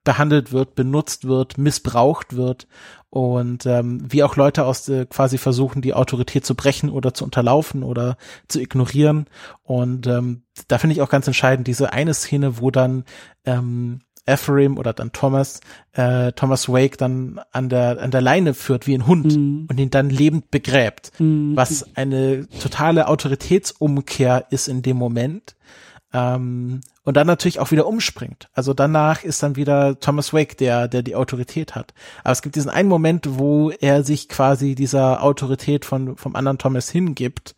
[0.05, 2.67] behandelt wird, benutzt wird, missbraucht wird
[3.09, 7.23] und ähm, wie auch Leute aus äh, quasi versuchen, die Autorität zu brechen oder zu
[7.23, 9.27] unterlaufen oder zu ignorieren.
[9.63, 13.05] Und ähm, da finde ich auch ganz entscheidend diese eine Szene, wo dann
[13.45, 15.61] ähm, Ephraim oder dann Thomas,
[15.93, 19.67] äh, Thomas Wake dann an der, an der Leine führt wie ein Hund mhm.
[19.69, 21.55] und ihn dann lebend begräbt, mhm.
[21.55, 25.55] was eine totale Autoritätsumkehr ist in dem Moment.
[26.15, 28.49] Ähm, und dann natürlich auch wieder umspringt.
[28.53, 31.93] Also danach ist dann wieder Thomas Wake, der, der die Autorität hat.
[32.23, 36.57] Aber es gibt diesen einen Moment, wo er sich quasi dieser Autorität von, vom anderen
[36.57, 37.55] Thomas hingibt.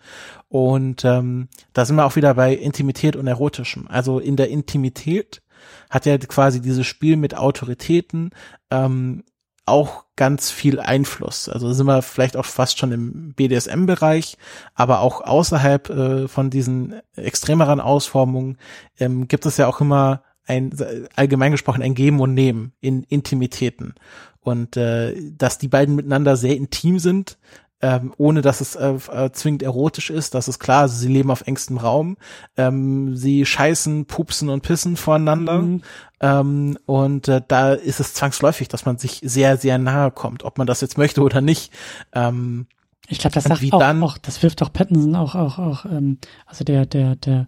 [0.50, 3.88] Und ähm, da sind wir auch wieder bei Intimität und Erotischem.
[3.88, 5.44] Also in der Intimität
[5.92, 8.32] hat er quasi dieses Spiel mit Autoritäten
[8.72, 9.24] ähm,
[9.68, 11.50] auch ganz viel Einfluss.
[11.50, 14.38] Also sind wir vielleicht auch fast schon im BDSM-Bereich,
[14.74, 18.58] aber auch außerhalb äh, von diesen extremeren Ausformungen
[19.00, 20.72] ähm, gibt es ja auch immer ein
[21.16, 23.96] allgemein gesprochen ein Geben und Nehmen in Intimitäten
[24.40, 27.38] und äh, dass die beiden miteinander sehr intim sind,
[27.82, 30.34] ähm, ohne dass es äh, äh, zwingend erotisch ist.
[30.34, 30.82] Das ist klar.
[30.82, 32.18] Also sie leben auf engstem Raum.
[32.56, 35.62] Ähm, sie scheißen, pupsen und pissen voreinander.
[35.62, 35.82] Mhm.
[36.20, 40.58] Ähm, und äh, da ist es zwangsläufig, dass man sich sehr, sehr nahe kommt, ob
[40.58, 41.72] man das jetzt möchte oder nicht.
[42.14, 42.68] Ähm,
[43.08, 46.64] ich glaube, das sagt auch, auch, das wirft auch Pattinson auch, auch, auch, ähm, also
[46.66, 47.48] der, der, der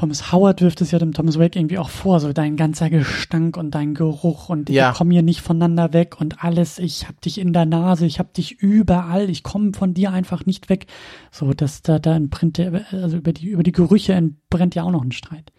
[0.00, 3.58] Thomas Howard wirft es ja dem Thomas Wake irgendwie auch vor, so dein ganzer Gestank
[3.58, 4.88] und dein Geruch und ja.
[4.88, 8.18] wir kommen hier nicht voneinander weg und alles, ich hab dich in der Nase, ich
[8.18, 10.86] hab dich überall, ich komme von dir einfach nicht weg.
[11.30, 14.90] So, dass da, da entbrennt der, also über die, über die Gerüche entbrennt ja auch
[14.90, 15.52] noch ein Streit.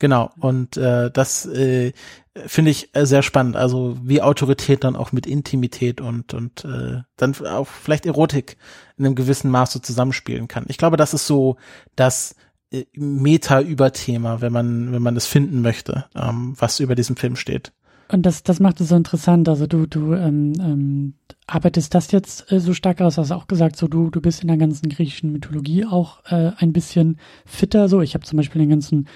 [0.00, 1.92] Genau, und äh, das äh,
[2.34, 3.54] finde ich äh, sehr spannend.
[3.54, 8.56] Also wie Autorität dann auch mit Intimität und und äh, dann auch vielleicht Erotik
[8.96, 10.64] in einem gewissen Maße zusammenspielen kann.
[10.66, 11.56] Ich glaube, das ist so
[11.94, 12.49] das äh,
[12.94, 17.72] Meta-Überthema, wenn man, wenn man es finden möchte, ähm, was über diesem Film steht.
[18.12, 19.48] Und das, das macht es so interessant.
[19.48, 21.14] Also du, du ähm, ähm,
[21.46, 24.48] arbeitest das jetzt äh, so stark aus, hast auch gesagt, so du, du bist in
[24.48, 27.88] der ganzen griechischen Mythologie auch äh, ein bisschen fitter.
[27.88, 29.08] So, ich habe zum Beispiel den ganzen,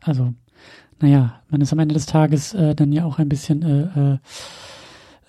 [0.00, 0.32] also,
[1.00, 4.18] naja, man ist am Ende des Tages äh, dann ja auch ein bisschen äh, äh,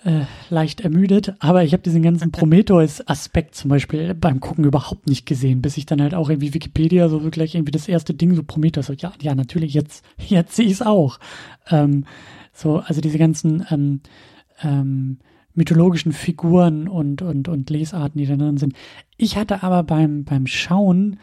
[0.04, 5.26] äh, leicht ermüdet, aber ich habe diesen ganzen Prometheus-Aspekt zum Beispiel beim Gucken überhaupt nicht
[5.26, 8.42] gesehen, bis ich dann halt auch irgendwie Wikipedia so wirklich irgendwie das erste Ding so
[8.42, 11.18] Prometheus, so, ja, ja, natürlich, jetzt, jetzt sehe ich es auch.
[11.68, 12.04] Ähm,
[12.52, 14.00] so, also diese ganzen ähm,
[14.62, 15.18] ähm,
[15.54, 18.74] mythologischen Figuren und, und, und Lesarten, die da drin sind.
[19.16, 21.18] Ich hatte aber beim, beim Schauen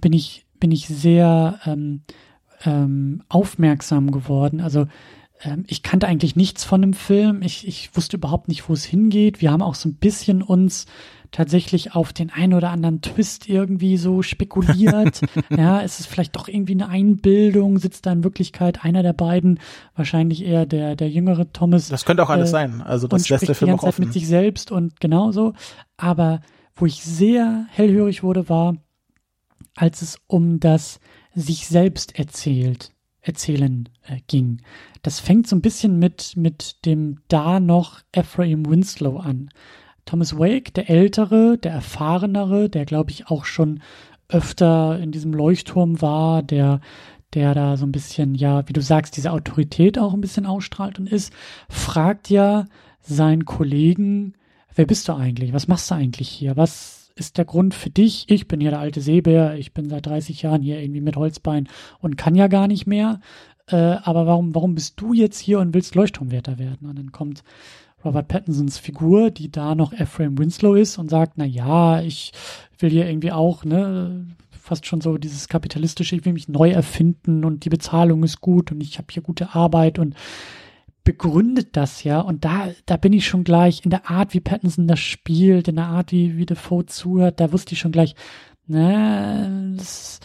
[0.00, 2.02] bin ich, bin ich sehr ähm,
[2.64, 4.60] ähm, aufmerksam geworden.
[4.60, 4.86] Also
[5.42, 7.42] ähm, ich kannte eigentlich nichts von dem Film.
[7.42, 9.40] Ich, ich wusste überhaupt nicht, wo es hingeht.
[9.40, 10.86] Wir haben auch so ein bisschen uns
[11.30, 15.20] tatsächlich auf den einen oder anderen Twist irgendwie so spekuliert.
[15.50, 17.78] ja, ist es vielleicht doch irgendwie eine Einbildung?
[17.78, 19.60] Sitzt da in Wirklichkeit einer der beiden,
[19.94, 21.88] wahrscheinlich eher der, der jüngere Thomas?
[21.88, 22.82] Das könnte auch alles äh, sein.
[22.82, 24.06] Also das lässt der Film die ganze auch offen.
[24.06, 25.52] mit sich selbst und genauso.
[25.96, 26.40] Aber
[26.74, 28.76] wo ich sehr hellhörig wurde, war,
[29.76, 30.98] als es um das
[31.34, 34.62] sich selbst erzählt erzählen äh, ging.
[35.02, 39.50] Das fängt so ein bisschen mit, mit dem da noch Ephraim Winslow an.
[40.06, 43.80] Thomas Wake, der Ältere, der Erfahrenere, der glaube ich auch schon
[44.28, 46.80] öfter in diesem Leuchtturm war, der,
[47.34, 50.98] der da so ein bisschen, ja, wie du sagst, diese Autorität auch ein bisschen ausstrahlt
[50.98, 51.32] und ist,
[51.68, 52.66] fragt ja
[53.00, 54.34] seinen Kollegen,
[54.74, 55.52] wer bist du eigentlich?
[55.52, 56.56] Was machst du eigentlich hier?
[56.56, 60.06] Was, ist der Grund für dich, ich bin hier der alte Seebär, ich bin seit
[60.06, 61.68] 30 Jahren hier irgendwie mit Holzbein
[62.00, 63.20] und kann ja gar nicht mehr.
[63.66, 66.88] Äh, aber warum, warum bist du jetzt hier und willst Leuchtturmwärter werden?
[66.88, 67.42] Und dann kommt
[68.04, 72.32] Robert Pattinsons Figur, die da noch Ephraim Winslow ist und sagt, na ja, ich
[72.78, 77.44] will hier irgendwie auch, ne, fast schon so dieses kapitalistische, ich will mich neu erfinden
[77.44, 80.14] und die Bezahlung ist gut und ich habe hier gute Arbeit und
[81.08, 82.20] begründet das ja.
[82.20, 85.76] Und da, da bin ich schon gleich in der Art, wie Pattinson das spielt, in
[85.76, 88.14] der Art, wie, wie Defoe zuhört, da wusste ich schon gleich,
[88.66, 90.20] ne, das,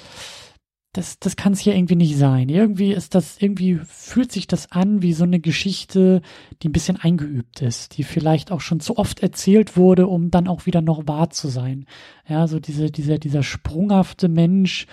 [0.92, 2.50] das, das kann es hier irgendwie nicht sein.
[2.50, 6.22] Irgendwie ist das, irgendwie fühlt sich das an wie so eine Geschichte,
[6.62, 10.50] die ein bisschen eingeübt ist, die vielleicht auch schon zu oft erzählt wurde, um dann
[10.50, 11.86] auch wieder noch wahr zu sein.
[12.28, 14.86] Ja, so diese, dieser, dieser sprunghafte Mensch,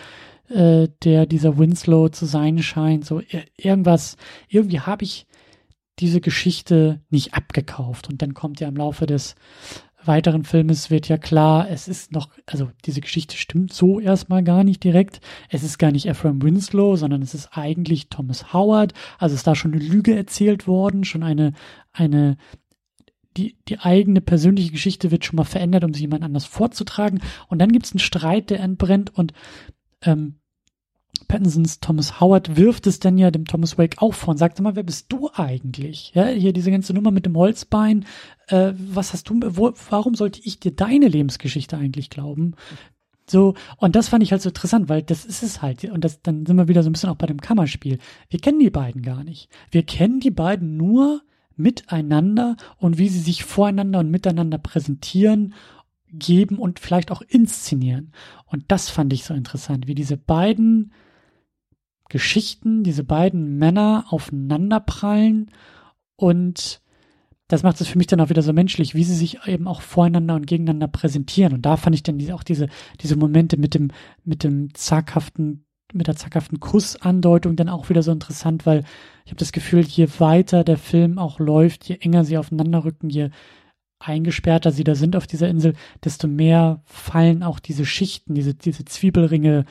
[0.50, 3.20] äh, der dieser Winslow zu sein scheint, so
[3.56, 4.16] irgendwas,
[4.48, 5.26] irgendwie habe ich
[6.00, 8.08] diese Geschichte nicht abgekauft.
[8.08, 9.34] Und dann kommt ja im Laufe des
[10.04, 14.64] weiteren Filmes wird ja klar, es ist noch, also diese Geschichte stimmt so erstmal gar
[14.64, 15.20] nicht direkt.
[15.48, 18.94] Es ist gar nicht Ephraim Winslow, sondern es ist eigentlich Thomas Howard.
[19.18, 21.52] Also ist da schon eine Lüge erzählt worden, schon eine,
[21.92, 22.36] eine,
[23.36, 27.20] die, die eigene persönliche Geschichte wird schon mal verändert, um sie jemand anders vorzutragen.
[27.48, 29.32] Und dann gibt es einen Streit, der entbrennt und
[30.02, 30.39] ähm,
[31.30, 34.74] Pattinsons Thomas Howard wirft es dann ja dem Thomas Wake auch vor und sagt, mal,
[34.74, 36.10] wer bist du eigentlich?
[36.12, 38.04] Ja, hier diese ganze Nummer mit dem Holzbein,
[38.48, 42.56] äh, was hast du, wo, warum sollte ich dir deine Lebensgeschichte eigentlich glauben?
[43.28, 45.84] So, und das fand ich halt so interessant, weil das ist es halt.
[45.84, 47.98] Und das, dann sind wir wieder so ein bisschen auch bei dem Kammerspiel.
[48.28, 49.48] Wir kennen die beiden gar nicht.
[49.70, 51.22] Wir kennen die beiden nur
[51.54, 55.54] miteinander und wie sie sich voreinander und miteinander präsentieren,
[56.12, 58.10] geben und vielleicht auch inszenieren.
[58.46, 60.90] Und das fand ich so interessant, wie diese beiden
[62.10, 65.50] Geschichten, diese beiden Männer aufeinanderprallen
[66.16, 66.82] und
[67.50, 69.80] das macht es für mich dann auch wieder so menschlich, wie sie sich eben auch
[69.80, 71.52] voreinander und gegeneinander präsentieren.
[71.52, 72.68] Und da fand ich dann auch diese,
[73.00, 73.90] diese Momente mit dem,
[74.24, 78.84] mit dem zaghaften, mit der zaghaften Kussandeutung dann auch wieder so interessant, weil
[79.24, 83.10] ich habe das Gefühl, je weiter der Film auch läuft, je enger sie aufeinander rücken,
[83.10, 83.30] je
[83.98, 88.84] eingesperrter sie da sind auf dieser Insel, desto mehr fallen auch diese Schichten, diese, diese
[88.84, 89.64] Zwiebelringe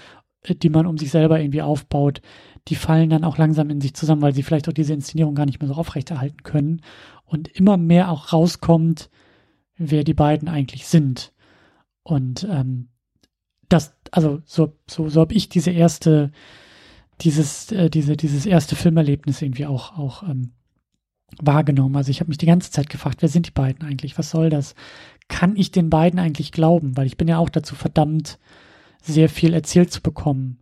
[0.47, 2.21] die man um sich selber irgendwie aufbaut,
[2.67, 5.45] die fallen dann auch langsam in sich zusammen, weil sie vielleicht auch diese Inszenierung gar
[5.45, 6.81] nicht mehr so aufrechterhalten können
[7.25, 9.09] und immer mehr auch rauskommt,
[9.77, 11.33] wer die beiden eigentlich sind.
[12.03, 12.89] Und ähm,
[13.69, 16.31] das, also so, so, so habe ich diese erste,
[17.21, 20.53] dieses, äh, diese, dieses erste Filmerlebnis irgendwie auch, auch ähm,
[21.41, 21.95] wahrgenommen.
[21.95, 24.17] Also ich habe mich die ganze Zeit gefragt, wer sind die beiden eigentlich?
[24.17, 24.75] Was soll das?
[25.27, 26.97] Kann ich den beiden eigentlich glauben?
[26.97, 28.39] Weil ich bin ja auch dazu verdammt,
[29.01, 30.59] sehr viel erzählt zu bekommen.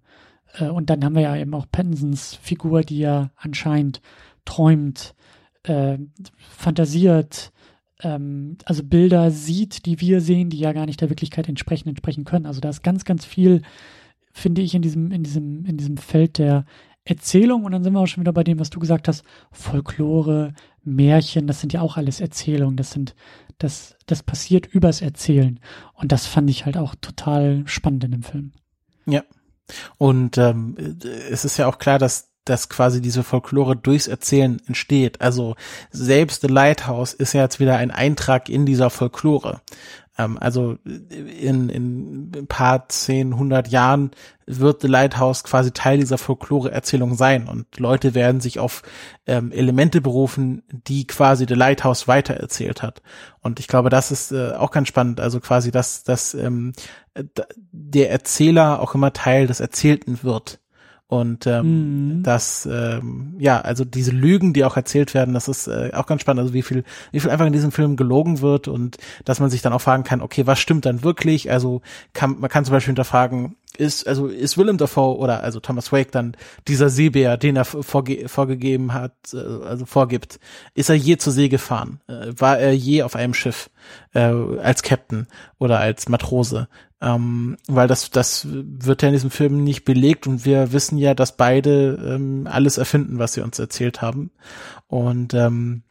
[0.59, 4.01] Äh, und dann haben wir ja eben auch Pattinsons Figur, die ja anscheinend
[4.45, 5.15] träumt,
[5.63, 5.97] äh,
[6.37, 7.51] fantasiert,
[8.01, 12.25] ähm, also Bilder sieht, die wir sehen, die ja gar nicht der Wirklichkeit entsprechen, entsprechen
[12.25, 12.45] können.
[12.45, 13.61] Also da ist ganz, ganz viel,
[14.31, 16.65] finde ich, in diesem, in diesem, in diesem Feld der
[17.03, 17.63] Erzählung.
[17.63, 20.53] Und dann sind wir auch schon wieder bei dem, was du gesagt hast, Folklore,
[20.87, 22.77] Märchen, das sind ja auch alles Erzählungen.
[22.77, 23.15] Das sind
[23.57, 25.59] das, das passiert übers Erzählen.
[25.93, 28.51] Und das fand ich halt auch total spannend in dem Film.
[29.05, 29.23] Ja.
[29.97, 30.97] Und ähm,
[31.29, 35.21] es ist ja auch klar, dass dass quasi diese Folklore durchs Erzählen entsteht.
[35.21, 35.55] Also
[35.91, 39.61] selbst The Lighthouse ist ja jetzt wieder ein Eintrag in dieser Folklore.
[40.17, 44.11] Ähm, also in, in ein paar zehn, hundert Jahren
[44.45, 48.81] wird The Lighthouse quasi Teil dieser Folklore-Erzählung sein und Leute werden sich auf
[49.25, 53.01] ähm, Elemente berufen, die quasi The Lighthouse weitererzählt hat.
[53.41, 55.19] Und ich glaube, das ist äh, auch ganz spannend.
[55.19, 56.73] Also quasi, dass, dass ähm,
[57.71, 60.59] der Erzähler auch immer Teil des Erzählten wird.
[61.09, 62.23] Und ähm, mhm.
[62.23, 66.21] das, ähm, ja, also diese Lügen, die auch erzählt werden, das ist äh, auch ganz
[66.21, 66.83] spannend, also wie viel,
[67.13, 70.03] wie viel einfach in diesem Film gelogen wird und dass man sich dann auch fragen
[70.03, 71.49] kann, okay, was stimmt dann wirklich?
[71.49, 71.81] Also
[72.11, 76.11] kann, man kann zum Beispiel hinterfragen, ist, also ist Willem Dafoe oder also Thomas Wake
[76.11, 76.35] dann
[76.67, 80.39] dieser Seebär, den er vorge vorgegeben hat, äh, also vorgibt,
[80.73, 82.01] ist er je zur See gefahren?
[82.07, 83.69] Äh, war er je auf einem Schiff
[84.13, 85.27] äh, als Captain
[85.59, 86.67] oder als Matrose?
[86.99, 91.13] Ähm, weil das, das wird ja in diesem Film nicht belegt und wir wissen ja,
[91.13, 94.31] dass beide ähm, alles erfinden, was sie uns erzählt haben.
[94.87, 95.83] Und ähm,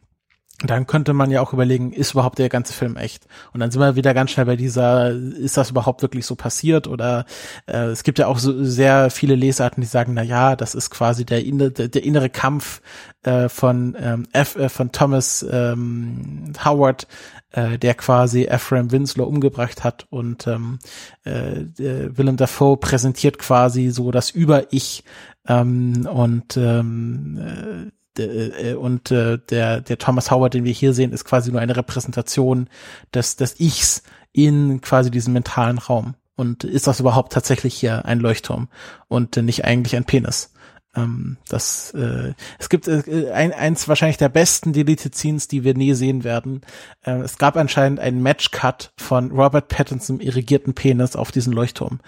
[0.63, 3.27] dann könnte man ja auch überlegen, ist überhaupt der ganze Film echt?
[3.53, 6.87] Und dann sind wir wieder ganz schnell bei dieser, ist das überhaupt wirklich so passiert?
[6.87, 7.25] Oder
[7.67, 10.89] äh, es gibt ja auch so sehr viele Lesarten, die sagen, na ja, das ist
[10.89, 12.81] quasi der, inne, der, innere Kampf
[13.21, 17.07] äh, von ähm, F, äh, von Thomas ähm, Howard,
[17.51, 20.79] äh, der quasi Ephraim Winslow umgebracht hat und ähm,
[21.23, 25.03] äh, Willem Dafoe präsentiert quasi so das Über-Ich
[25.47, 31.11] ähm, und ähm, äh, äh, und äh, der, der Thomas Howard, den wir hier sehen,
[31.11, 32.69] ist quasi nur eine Repräsentation
[33.13, 36.15] des, des Ichs in quasi diesem mentalen Raum.
[36.35, 38.69] Und ist das überhaupt tatsächlich hier ein Leuchtturm
[39.07, 40.51] und nicht eigentlich ein Penis?
[40.97, 45.75] Ähm, das, äh, es gibt äh, ein, eins wahrscheinlich der besten Deleted Scenes, die wir
[45.75, 46.61] nie sehen werden.
[47.03, 51.99] Äh, es gab anscheinend einen Match-Cut von Robert Pattinson irrigierten Penis auf diesen Leuchtturm,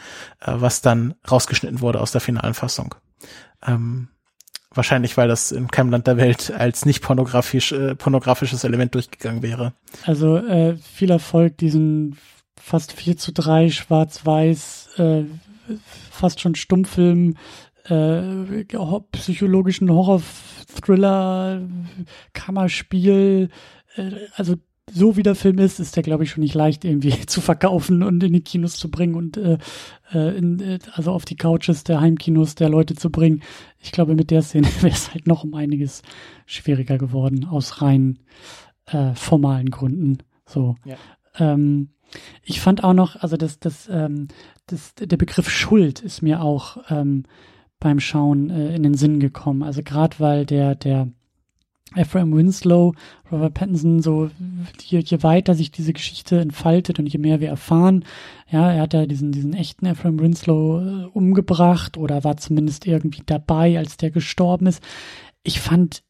[0.42, 2.96] äh, was dann rausgeschnitten wurde aus der finalen Fassung.
[3.66, 4.10] Ähm,
[4.74, 9.42] wahrscheinlich, weil das in keinem Land der Welt als nicht pornografisch, äh, pornografisches Element durchgegangen
[9.42, 9.74] wäre.
[10.06, 12.18] Also äh, viel Erfolg, diesen
[12.60, 15.24] fast 4 zu 3 schwarz-weiß, äh,
[16.12, 17.36] fast schon Stummfilm
[17.86, 18.66] äh,
[19.12, 21.62] psychologischen Horror-Thriller,
[22.34, 23.50] Kammerspiel,
[23.96, 24.56] äh, also
[24.94, 28.04] so wie der Film ist, ist der, glaube ich, schon nicht leicht irgendwie zu verkaufen
[28.04, 29.58] und in die Kinos zu bringen und äh,
[30.14, 33.42] äh in, äh, also auf die Couches der Heimkinos der Leute zu bringen.
[33.80, 36.02] Ich glaube, mit der Szene wäre es halt noch um einiges
[36.46, 38.20] schwieriger geworden, aus rein
[38.86, 40.20] äh, formalen Gründen.
[40.46, 40.76] So.
[40.86, 40.98] Ja.
[41.38, 41.90] Ähm,
[42.44, 44.30] ich fand auch noch, also das, das, ähm,
[44.68, 47.24] das, der Begriff Schuld ist mir auch ähm,
[47.80, 49.64] beim Schauen äh, in den Sinn gekommen.
[49.64, 51.10] Also gerade weil der, der
[51.96, 52.94] Ephraim Winslow,
[53.32, 54.30] Robert Pattinson, so
[54.82, 58.06] je, je weiter sich diese Geschichte entfaltet und je mehr wir erfahren,
[58.50, 63.24] ja, er hat ja diesen, diesen echten Ephraim Winslow äh, umgebracht oder war zumindest irgendwie
[63.26, 64.84] dabei, als der gestorben ist.
[65.44, 66.04] Ich fand,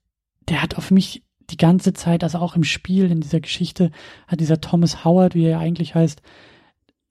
[0.50, 3.92] der hat auf mich die ganze Zeit, also auch im Spiel, in dieser Geschichte,
[4.28, 6.22] hat dieser Thomas Howard, wie er eigentlich heißt,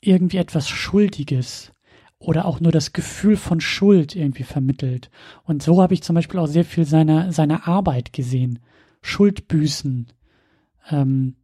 [0.00, 1.72] irgendwie etwas Schuldiges
[2.18, 5.10] oder auch nur das Gefühl von Schuld irgendwie vermittelt.
[5.44, 8.58] Und so habe ich zum Beispiel auch sehr viel seiner, seiner Arbeit gesehen.
[9.02, 10.08] Schuldbüßen.
[10.90, 11.36] Ähm,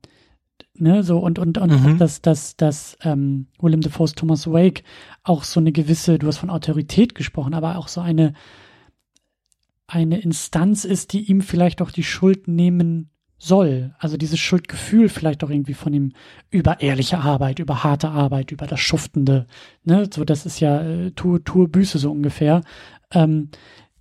[0.77, 1.99] ne, so und, und, und mhm.
[1.99, 4.83] dass, dass, dass ähm, William Defoe's Thomas Wake
[5.23, 8.35] auch so eine gewisse, du hast von Autorität gesprochen, aber auch so eine,
[9.87, 13.95] eine Instanz ist, die ihm vielleicht auch die Schuld nehmen soll.
[13.99, 16.13] Also dieses Schuldgefühl vielleicht auch irgendwie von ihm
[16.51, 19.47] über ehrliche Arbeit, über harte Arbeit, über das Schuftende.
[19.85, 20.09] Ne?
[20.13, 22.63] So, das ist ja äh, tue, tue Büße so ungefähr.
[23.13, 23.51] Ähm,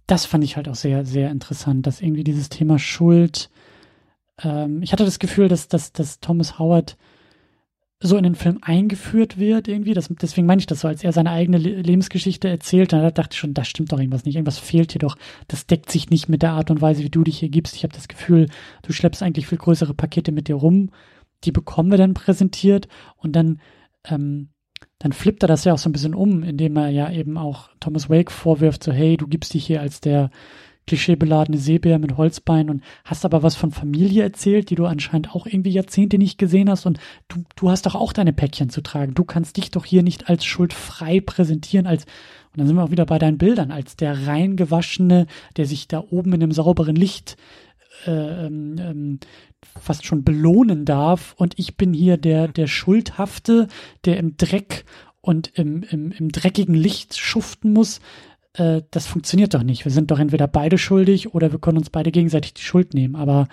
[0.07, 3.49] das fand ich halt auch sehr, sehr interessant, dass irgendwie dieses Thema Schuld.
[4.41, 6.97] Ähm, ich hatte das Gefühl, dass, dass, dass Thomas Howard
[8.03, 9.93] so in den Film eingeführt wird irgendwie.
[9.93, 13.39] Das, deswegen meine ich das so, als er seine eigene Lebensgeschichte erzählt, dann dachte ich
[13.39, 14.35] schon, da stimmt doch irgendwas nicht.
[14.35, 15.17] Irgendwas fehlt hier doch.
[15.47, 17.75] Das deckt sich nicht mit der Art und Weise, wie du dich hier gibst.
[17.75, 18.49] Ich habe das Gefühl,
[18.83, 20.89] du schleppst eigentlich viel größere Pakete mit dir rum.
[21.45, 23.59] Die bekommen wir dann präsentiert und dann,
[24.05, 24.49] ähm,
[24.99, 27.69] dann flippt er das ja auch so ein bisschen um, indem er ja eben auch
[27.79, 30.29] Thomas Wake vorwirft, so hey, du gibst dich hier als der
[30.87, 35.45] klischeebeladene Seebär mit Holzbein und hast aber was von Familie erzählt, die du anscheinend auch
[35.45, 39.13] irgendwie Jahrzehnte nicht gesehen hast und du, du hast doch auch deine Päckchen zu tragen.
[39.13, 42.91] Du kannst dich doch hier nicht als schuldfrei präsentieren, als, und dann sind wir auch
[42.91, 45.27] wieder bei deinen Bildern, als der reingewaschene,
[45.57, 47.37] der sich da oben in dem sauberen Licht
[48.05, 49.19] äh, ähm, ähm,
[49.79, 53.67] fast schon belohnen darf und ich bin hier der, der Schuldhafte,
[54.03, 54.83] der im Dreck
[55.21, 58.01] und im, im, im dreckigen Licht schuften muss
[58.53, 59.85] äh, das funktioniert doch nicht.
[59.85, 63.15] Wir sind doch entweder beide schuldig oder wir können uns beide gegenseitig die Schuld nehmen.
[63.15, 63.47] Aber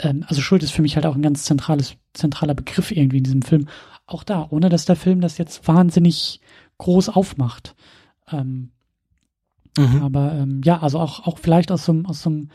[0.00, 3.24] ähm, also Schuld ist für mich halt auch ein ganz zentrales, zentraler Begriff irgendwie in
[3.24, 3.68] diesem Film.
[4.06, 6.40] Auch da, ohne dass der Film das jetzt wahnsinnig
[6.78, 7.74] groß aufmacht.
[8.30, 8.70] Ähm,
[9.76, 10.02] mhm.
[10.02, 12.50] Aber ähm, ja, also auch, auch vielleicht aus so, einem aus so einem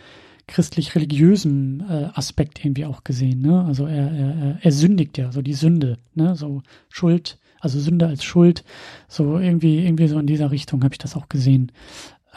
[0.48, 3.42] christlich-religiösen äh, Aspekt irgendwie auch gesehen.
[3.42, 3.64] Ne?
[3.64, 6.36] Also er, er, er sündigt ja, so die Sünde, ne?
[6.36, 8.64] so Schuld also Sünde als Schuld,
[9.08, 11.72] so irgendwie, irgendwie so in dieser Richtung habe ich das auch gesehen.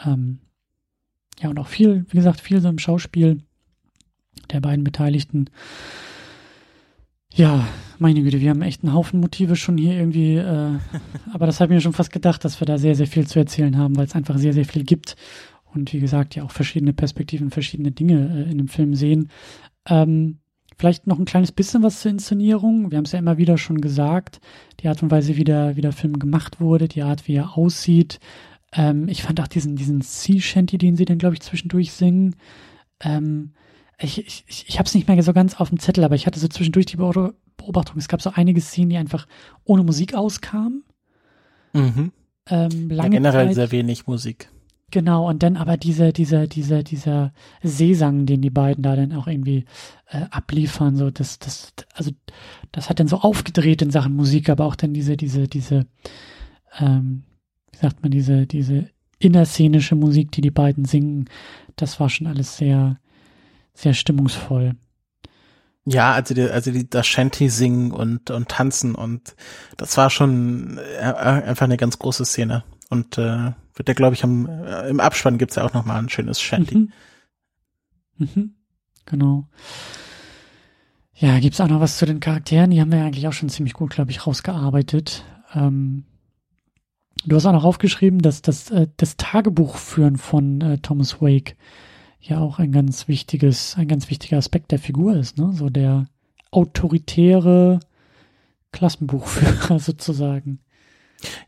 [0.05, 0.39] Ähm,
[1.41, 3.41] ja, und auch viel, wie gesagt, viel so im Schauspiel
[4.51, 5.49] der beiden Beteiligten.
[7.33, 7.67] Ja,
[7.99, 10.79] meine Güte, wir haben echt einen Haufen Motive schon hier irgendwie, äh,
[11.33, 13.39] aber das habe ich mir schon fast gedacht, dass wir da sehr, sehr viel zu
[13.39, 15.15] erzählen haben, weil es einfach sehr, sehr viel gibt.
[15.73, 19.29] Und wie gesagt, ja auch verschiedene Perspektiven, verschiedene Dinge äh, in dem Film sehen.
[19.87, 20.37] Ähm,
[20.77, 22.91] Vielleicht noch ein kleines bisschen was zur Inszenierung.
[22.91, 24.41] Wir haben es ja immer wieder schon gesagt,
[24.81, 27.57] die Art und Weise, wie der, wie der Film gemacht wurde, die Art, wie er
[27.57, 28.19] aussieht.
[28.73, 32.35] Ähm, ich fand auch diesen, diesen Sea Shanty, den sie dann, glaube ich, zwischendurch singen.
[32.99, 33.53] Ähm,
[33.97, 36.39] ich ich, ich, habe es nicht mehr so ganz auf dem Zettel, aber ich hatte
[36.39, 39.27] so zwischendurch die Beobachtung, es gab so einige Szenen, die einfach
[39.63, 40.83] ohne Musik auskamen.
[41.71, 42.11] Mhm.
[42.49, 44.49] Ähm, ja, generell Zeit, sehr wenig Musik.
[44.95, 49.27] Genau, und dann aber diese, diese, diese, dieser Seesang, den die beiden da dann auch
[49.27, 49.65] irgendwie
[50.07, 52.11] äh, abliefern, so das, das, also
[52.71, 55.85] das hat dann so aufgedreht in Sachen Musik, aber auch dann diese, diese, diese,
[56.79, 57.23] ähm,
[57.73, 58.89] wie sagt man, diese, diese
[59.19, 61.25] innerszenische Musik, die die beiden singen,
[61.75, 62.97] das war schon alles sehr,
[63.73, 64.75] sehr stimmungsvoll.
[65.83, 69.35] Ja, also die, also die das Shanty singen und und tanzen und
[69.75, 74.23] das war schon äh, einfach eine ganz große Szene und äh, wird der, glaube ich,
[74.23, 76.77] am, äh, im Abspann gibt's ja auch nochmal ein schönes Shanty.
[76.77, 76.91] Mhm.
[78.17, 78.55] Mhm.
[79.05, 79.47] Genau.
[81.13, 82.71] Ja, gibt's auch noch was zu den Charakteren?
[82.71, 85.23] Die haben wir ja eigentlich auch schon ziemlich gut, glaube ich, rausgearbeitet.
[85.53, 86.05] Ähm,
[87.23, 91.55] Du hast auch noch aufgeschrieben, dass das, äh, das Tagebuchführen von äh, Thomas Wake
[92.19, 95.51] ja auch ein ganz wichtiges, ein ganz wichtiger Aspekt der Figur ist, ne?
[95.53, 96.07] So der
[96.51, 97.79] autoritäre
[98.71, 100.59] Klassenbuchführer sozusagen.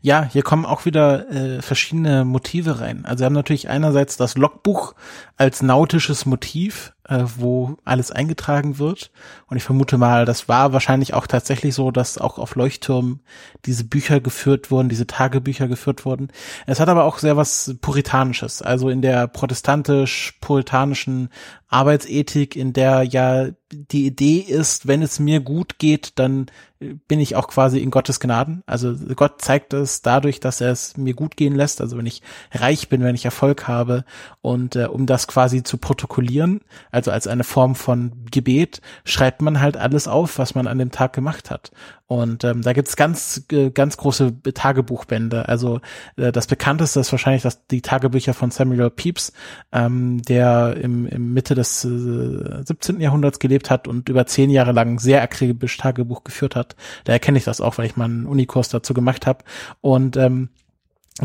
[0.00, 3.04] Ja, hier kommen auch wieder äh, verschiedene Motive rein.
[3.04, 4.94] Also wir haben natürlich einerseits das Logbuch
[5.36, 9.10] als nautisches Motiv, äh, wo alles eingetragen wird.
[9.46, 13.20] Und ich vermute mal, das war wahrscheinlich auch tatsächlich so, dass auch auf Leuchttürmen
[13.64, 16.28] diese Bücher geführt wurden, diese Tagebücher geführt wurden.
[16.66, 18.62] Es hat aber auch sehr was Puritanisches.
[18.62, 21.30] Also in der protestantisch-puritanischen
[21.68, 26.46] Arbeitsethik, in der ja die Idee ist, wenn es mir gut geht, dann
[26.80, 28.62] bin ich auch quasi in Gottes Gnaden.
[28.66, 31.80] Also Gott zeigt es dadurch, dass er es mir gut gehen lässt.
[31.80, 32.22] Also wenn ich
[32.52, 34.04] reich bin, wenn ich Erfolg habe
[34.40, 36.60] und äh, um das quasi zu protokollieren,
[37.06, 41.12] als eine Form von Gebet, schreibt man halt alles auf, was man an dem Tag
[41.12, 41.70] gemacht hat.
[42.08, 45.46] Und ähm, da gibt's ganz, äh, ganz große Tagebuchbände.
[45.46, 45.80] Also
[46.16, 49.34] äh, das bekannteste ist wahrscheinlich das, die Tagebücher von Samuel Pepys,
[49.72, 53.00] ähm, der im, im Mitte des äh, 17.
[53.00, 56.76] Jahrhunderts gelebt hat und über zehn Jahre lang sehr akribisch Tagebuch geführt hat.
[57.04, 59.44] Daher kenne ich das auch, weil ich mal einen Unikurs dazu gemacht habe.
[59.82, 60.48] Und ähm,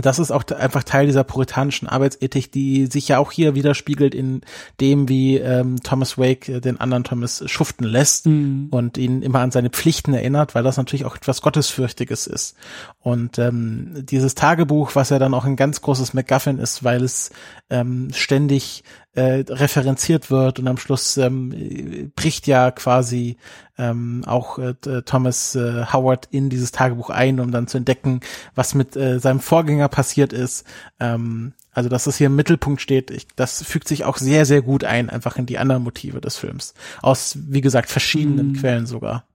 [0.02, 4.42] das ist auch einfach Teil dieser puritanischen Arbeitsethik, die sich ja auch hier widerspiegelt in
[4.82, 8.70] dem, wie ähm, Thomas Wake den anderen Thomas schuften lässt mhm.
[8.72, 12.56] und ihn immer an seine Pflichten erinnert, weil das natürlich auch etwas Gottesfürchtiges ist.
[13.02, 17.32] Und ähm, dieses Tagebuch, was ja dann auch ein ganz großes MacGuffin ist, weil es
[17.70, 18.84] ähm, ständig
[19.16, 23.38] äh, referenziert wird und am Schluss ähm, bricht ja quasi
[23.78, 24.74] ähm, auch äh,
[25.04, 28.22] Thomas äh, Howard in dieses Tagebuch ein, um dann zu entdecken,
[28.56, 30.66] was mit äh, seinem Vorgänger passiert ist.
[31.00, 34.62] Ähm, also dass das hier im Mittelpunkt steht, ich, das fügt sich auch sehr, sehr
[34.62, 36.74] gut ein, einfach in die anderen Motive des Films.
[37.02, 38.54] Aus, wie gesagt, verschiedenen mhm.
[38.54, 39.26] Quellen sogar.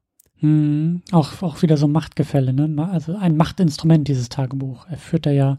[0.41, 1.03] Mhm.
[1.11, 2.89] Auch, auch wieder so Machtgefälle, ne?
[2.93, 4.87] Also ein Machtinstrument, dieses Tagebuch.
[4.89, 5.59] Er führt da ja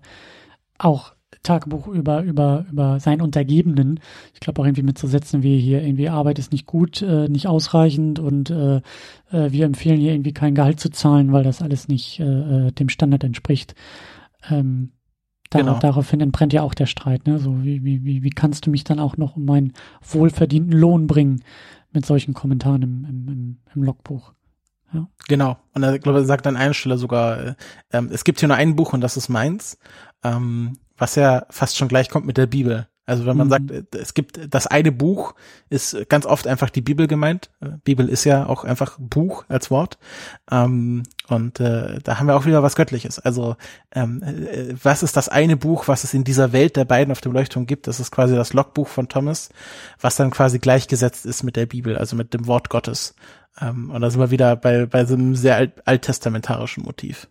[0.78, 1.14] auch
[1.44, 4.00] Tagebuch über, über, über seinen Untergebenen.
[4.34, 7.28] Ich glaube auch irgendwie mit so Sätzen wie hier irgendwie Arbeit ist nicht gut, äh,
[7.30, 8.78] nicht ausreichend und äh,
[9.32, 12.72] äh, wir empfehlen hier irgendwie kein Gehalt zu zahlen, weil das alles nicht äh, äh
[12.72, 13.76] dem Standard entspricht.
[14.50, 14.92] Ähm,
[15.50, 15.80] dar genau.
[15.80, 17.40] Daraufhin entbrennt ja auch der Streit, ne?
[17.40, 21.08] So wie, wie, wie, wie kannst du mich dann auch noch um meinen wohlverdienten Lohn
[21.08, 21.44] bringen
[21.92, 24.34] mit solchen Kommentaren im, im, im, im Logbuch?
[24.94, 25.08] Ja.
[25.28, 25.58] Genau.
[25.74, 27.56] Und er, glaube, er sagt an einer Stelle sogar, äh,
[27.92, 29.78] ähm, es gibt hier nur ein Buch und das ist meins.
[30.24, 32.88] Ähm, was ja fast schon gleich kommt mit der Bibel.
[33.10, 33.52] Also wenn man mhm.
[33.52, 35.34] sagt, äh, es gibt das eine Buch,
[35.70, 37.50] ist ganz oft einfach die Bibel gemeint.
[37.60, 39.98] Äh, Bibel ist ja auch einfach Buch als Wort.
[40.52, 43.18] Ähm, und äh, da haben wir auch wieder was Göttliches.
[43.18, 43.56] Also
[43.92, 47.22] ähm, äh, was ist das eine Buch, was es in dieser Welt der beiden auf
[47.22, 47.88] dem Leuchtturm gibt?
[47.88, 49.50] Das ist quasi das Logbuch von Thomas,
[50.00, 53.16] was dann quasi gleichgesetzt ist mit der Bibel, also mit dem Wort Gottes.
[53.60, 57.28] Ähm, und da sind wir wieder bei, bei so einem sehr alt, alttestamentarischen Motiv.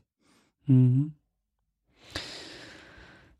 [0.66, 1.14] Mhm.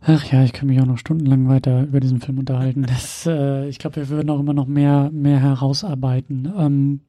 [0.00, 2.82] Ach ja, ich kann mich auch noch stundenlang weiter über diesen Film unterhalten.
[2.88, 6.52] Das, äh, ich glaube, wir würden auch immer noch mehr, mehr herausarbeiten.
[6.56, 7.00] Ähm,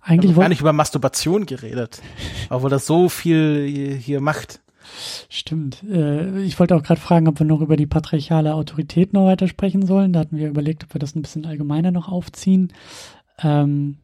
[0.00, 2.00] eigentlich wir haben gar nicht über Masturbation geredet,
[2.50, 4.60] obwohl das so viel hier macht.
[5.28, 5.82] Stimmt.
[5.82, 9.48] Äh, ich wollte auch gerade fragen, ob wir noch über die patriarchale Autorität noch weiter
[9.48, 10.12] sprechen sollen.
[10.12, 12.72] Da hatten wir überlegt, ob wir das ein bisschen allgemeiner noch aufziehen.
[13.38, 13.98] Ähm,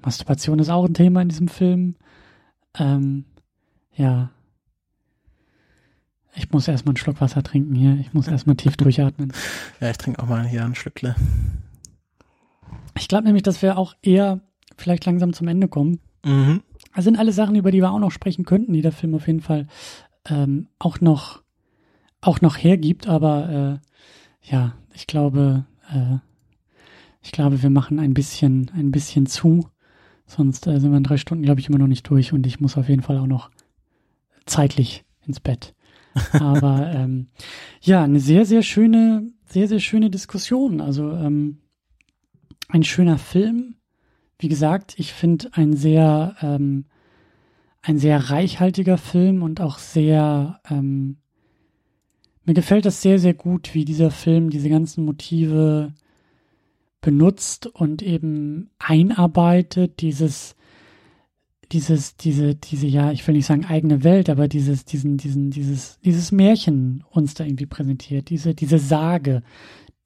[0.00, 1.96] Masturbation ist auch ein Thema in diesem Film.
[2.78, 3.24] Ähm,
[3.94, 4.30] ja,
[6.34, 7.96] ich muss erstmal einen Schluck Wasser trinken hier.
[8.00, 9.32] Ich muss erstmal tief durchatmen.
[9.80, 11.14] Ja, ich trinke auch mal hier ein Schlückle.
[12.96, 14.40] Ich glaube nämlich, dass wir auch eher
[14.76, 16.00] vielleicht langsam zum Ende kommen.
[16.24, 16.62] Mhm.
[16.94, 19.26] Das sind alle Sachen, über die wir auch noch sprechen könnten, die der Film auf
[19.26, 19.66] jeden Fall
[20.28, 21.42] ähm, auch noch
[22.20, 23.06] auch noch hergibt.
[23.08, 23.80] Aber
[24.44, 26.16] äh, ja, ich glaube, äh,
[27.22, 29.68] ich glaube, wir machen ein bisschen ein bisschen zu.
[30.26, 32.60] Sonst äh, sind wir in drei Stunden, glaube ich, immer noch nicht durch und ich
[32.60, 33.50] muss auf jeden Fall auch noch
[34.44, 35.74] zeitlich ins Bett.
[36.32, 37.28] Aber ähm,
[37.80, 40.80] ja, eine sehr, sehr schöne, sehr, sehr schöne Diskussion.
[40.80, 41.58] Also ähm,
[42.68, 43.76] ein schöner Film.
[44.38, 46.84] Wie gesagt, ich finde ein sehr, ähm,
[47.82, 51.16] ein sehr reichhaltiger Film und auch sehr, ähm,
[52.44, 55.92] mir gefällt das sehr, sehr gut, wie dieser Film diese ganzen Motive
[57.00, 60.56] benutzt und eben einarbeitet, dieses
[61.72, 65.98] dieses, diese, diese, ja, ich will nicht sagen eigene Welt, aber dieses, diesen, diesen, dieses,
[66.00, 69.42] dieses Märchen uns da irgendwie präsentiert, diese, diese Sage,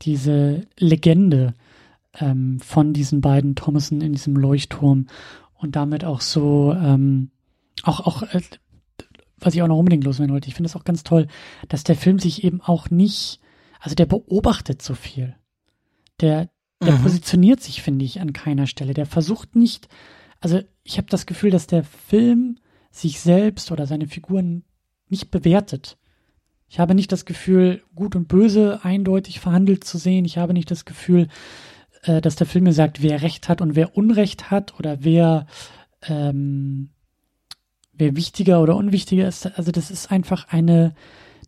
[0.03, 1.55] diese Legende
[2.19, 5.07] ähm, von diesen beiden Thomason in diesem Leuchtturm
[5.55, 7.31] und damit auch so, ähm,
[7.85, 8.41] auch, auch, äh,
[9.39, 11.29] was ich auch noch unbedingt loswerden wollte, ich finde es auch ganz toll,
[11.69, 13.41] dass der Film sich eben auch nicht,
[13.79, 15.37] also der beobachtet so viel.
[16.21, 16.51] Der,
[16.83, 17.03] der mhm.
[17.03, 18.95] positioniert sich, finde ich, an keiner Stelle.
[18.95, 19.89] Der versucht nicht,
[20.43, 22.59] also ich habe das Gefühl, dass der Film
[22.91, 24.65] sich selbst oder seine Figuren
[25.09, 25.97] nicht bewertet.
[26.69, 30.25] Ich habe nicht das Gefühl, gut und böse eindeutig verhandelt zu sehen.
[30.25, 31.29] Ich habe nicht das Gefühl,
[32.03, 35.47] äh, dass der Film mir sagt, wer Recht hat und wer Unrecht hat oder wer,
[36.03, 36.91] ähm,
[37.93, 39.47] wer wichtiger oder unwichtiger ist.
[39.57, 40.95] Also das ist einfach eine,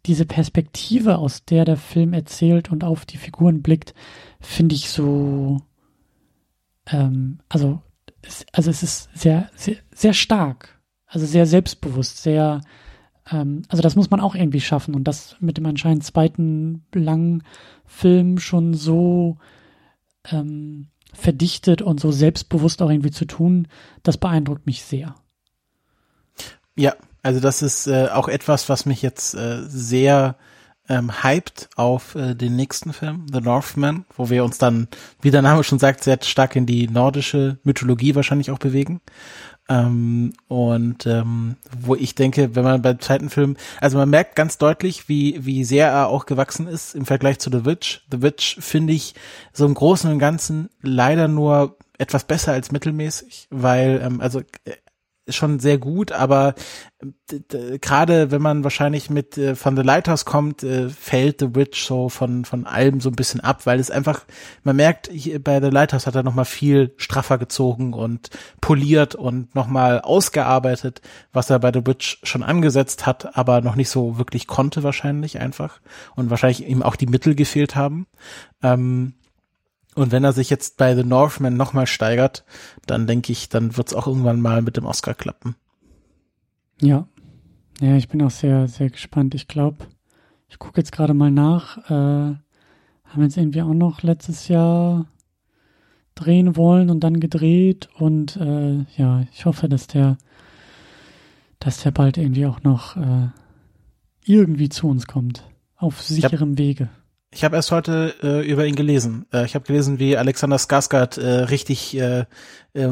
[0.06, 3.92] diese Perspektive, aus der der Film erzählt und auf die Figuren blickt,
[4.40, 5.62] finde ich so,
[6.86, 7.82] ähm, also,
[8.52, 12.60] also es ist sehr, sehr, sehr stark, also sehr selbstbewusst, sehr,
[13.30, 17.42] ähm, also das muss man auch irgendwie schaffen und das mit dem anscheinend zweiten langen
[17.86, 19.38] Film schon so
[20.30, 23.68] ähm, verdichtet und so selbstbewusst auch irgendwie zu tun,
[24.02, 25.14] das beeindruckt mich sehr.
[26.76, 30.36] Ja, also das ist äh, auch etwas, was mich jetzt äh, sehr
[30.88, 34.88] ähm, hyped auf äh, den nächsten Film, The Northman, wo wir uns dann,
[35.20, 39.00] wie der Name schon sagt, sehr stark in die nordische Mythologie wahrscheinlich auch bewegen.
[39.66, 44.58] Ähm, und ähm, wo ich denke, wenn man beim zweiten Film, also man merkt ganz
[44.58, 48.02] deutlich, wie, wie sehr er auch gewachsen ist im Vergleich zu The Witch.
[48.10, 49.14] The Witch finde ich
[49.54, 54.72] so im Großen und Ganzen leider nur etwas besser als mittelmäßig, weil, ähm, also äh,
[55.28, 56.54] schon sehr gut, aber
[57.80, 62.08] gerade wenn man wahrscheinlich mit äh, von The Lighthouse kommt, äh, fällt The Witch so
[62.08, 64.24] von von allem so ein bisschen ab, weil es einfach
[64.62, 68.30] man merkt, hier bei The Lighthouse hat er noch mal viel straffer gezogen und
[68.60, 71.00] poliert und noch mal ausgearbeitet,
[71.32, 75.40] was er bei The Witch schon angesetzt hat, aber noch nicht so wirklich konnte wahrscheinlich
[75.40, 75.80] einfach
[76.16, 78.06] und wahrscheinlich ihm auch die Mittel gefehlt haben.
[78.62, 79.14] Ähm,
[79.94, 82.44] und wenn er sich jetzt bei The Northman nochmal steigert,
[82.86, 85.56] dann denke ich, dann wird es auch irgendwann mal mit dem Oscar klappen.
[86.80, 87.06] Ja.
[87.80, 89.34] Ja, ich bin auch sehr, sehr gespannt.
[89.34, 89.86] Ich glaube,
[90.48, 91.78] ich gucke jetzt gerade mal nach.
[91.90, 92.36] Äh,
[93.04, 95.06] haben jetzt irgendwie auch noch letztes Jahr
[96.14, 97.88] drehen wollen und dann gedreht.
[97.98, 100.18] Und äh, ja, ich hoffe, dass der,
[101.58, 103.28] dass der bald irgendwie auch noch äh,
[104.24, 105.44] irgendwie zu uns kommt.
[105.76, 106.58] Auf sicherem ja.
[106.58, 106.88] Wege.
[107.34, 109.26] Ich habe erst heute äh, über ihn gelesen.
[109.32, 112.26] Äh, ich habe gelesen, wie Alexander Skarsgård äh, richtig äh,
[112.74, 112.88] äh,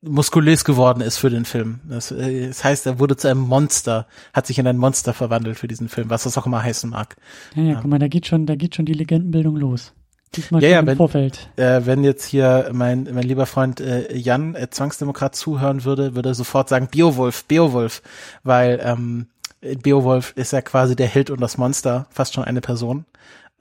[0.00, 1.80] muskulös geworden ist für den Film.
[1.88, 5.58] Das, äh, das heißt, er wurde zu einem Monster, hat sich in ein Monster verwandelt
[5.58, 7.16] für diesen Film, was das auch immer heißen mag.
[7.56, 9.92] Ja, ja, guck mal, da geht schon, da geht schon die Legendenbildung los.
[10.36, 11.50] Diesmal ja, ja, im wenn, Vorfeld.
[11.56, 16.28] Äh, wenn jetzt hier mein, mein lieber Freund äh, Jan, äh, Zwangsdemokrat, zuhören würde, würde
[16.28, 18.02] er sofort sagen, Beowulf, Beowulf,
[18.44, 19.26] weil ähm,
[19.60, 23.04] Beowulf ist ja quasi der Held und das Monster, fast schon eine Person.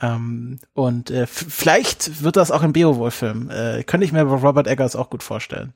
[0.02, 3.50] Ähm, und äh, vielleicht wird das auch ein Beowulf-Film.
[3.50, 5.74] Äh, könnte ich mir bei Robert Eggers auch gut vorstellen.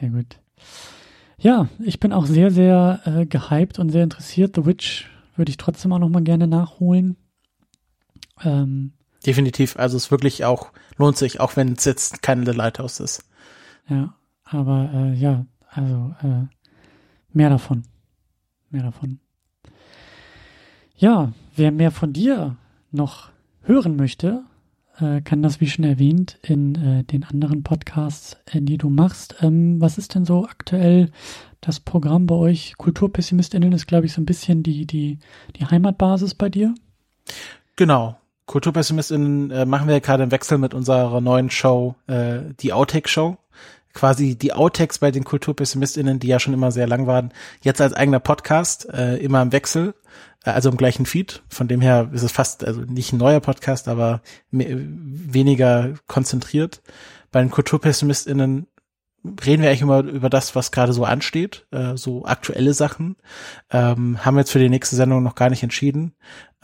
[0.00, 0.38] Sehr gut.
[1.38, 4.54] Ja, ich bin auch sehr, sehr äh, gehypt und sehr interessiert.
[4.56, 7.16] The Witch würde ich trotzdem auch noch mal gerne nachholen.
[8.42, 8.92] Ähm,
[9.26, 9.76] Definitiv.
[9.76, 13.24] Also es wirklich auch lohnt sich, auch wenn es jetzt kein The Lighthouse ist.
[13.88, 16.46] Ja, aber äh, ja, also äh,
[17.32, 17.82] mehr davon.
[18.70, 19.20] Mehr davon.
[20.96, 22.56] Ja, wer mehr von dir
[22.92, 23.30] noch
[23.62, 24.44] hören möchte,
[24.98, 29.36] äh, kann das, wie schon erwähnt, in äh, den anderen Podcasts, äh, die du machst.
[29.40, 31.10] Ähm, was ist denn so aktuell
[31.60, 32.74] das Programm bei euch?
[32.76, 35.18] KulturpessimistInnen ist, glaube ich, so ein bisschen die, die,
[35.56, 36.74] die Heimatbasis bei dir.
[37.76, 38.16] Genau.
[38.46, 43.38] KulturpessimistInnen äh, machen wir gerade einen Wechsel mit unserer neuen Show, äh, die Outtake Show.
[43.92, 47.92] Quasi die Outtakes bei den KulturpessimistInnen, die ja schon immer sehr lang waren, jetzt als
[47.92, 49.94] eigener Podcast, äh, immer im Wechsel
[50.44, 51.42] also im gleichen Feed.
[51.48, 56.82] Von dem her ist es fast, also nicht ein neuer Podcast, aber mehr, weniger konzentriert.
[57.30, 58.66] Bei den KulturpessimistInnen
[59.24, 63.16] reden wir eigentlich immer über das, was gerade so ansteht, äh, so aktuelle Sachen.
[63.70, 66.14] Ähm, haben wir jetzt für die nächste Sendung noch gar nicht entschieden.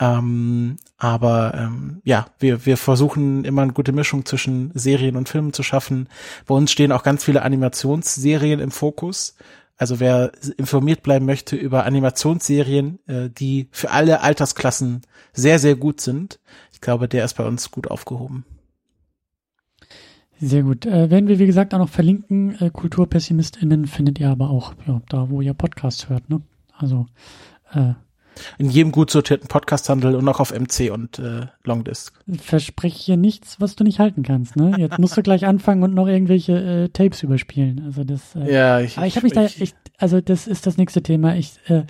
[0.00, 5.52] Ähm, aber ähm, ja, wir, wir versuchen immer eine gute Mischung zwischen Serien und Filmen
[5.52, 6.08] zu schaffen.
[6.46, 9.36] Bei uns stehen auch ganz viele Animationsserien im Fokus.
[9.76, 15.02] Also wer informiert bleiben möchte über Animationsserien, äh, die für alle Altersklassen
[15.32, 16.40] sehr, sehr gut sind,
[16.72, 18.44] ich glaube, der ist bei uns gut aufgehoben.
[20.40, 20.86] Sehr gut.
[20.86, 22.60] Äh, werden wir, wie gesagt, auch noch verlinken.
[22.60, 26.28] Äh, KulturpessimistInnen findet ihr aber auch ja, da, wo ihr Podcast hört.
[26.30, 26.42] Ne?
[26.76, 27.06] Also
[27.72, 27.94] äh,
[28.58, 32.20] in jedem gut sortierten Podcasthandel und auch auf MC und äh, Longdisk.
[32.40, 34.56] Versprich hier nichts, was du nicht halten kannst.
[34.56, 34.74] Ne?
[34.78, 37.82] Jetzt musst du gleich anfangen und noch irgendwelche äh, Tapes überspielen.
[37.84, 38.36] Also das.
[38.36, 38.96] Äh, ja, ich.
[38.96, 41.34] Aber ich habe mich ich, da, ich, also das ist das nächste Thema.
[41.34, 41.84] Ich äh,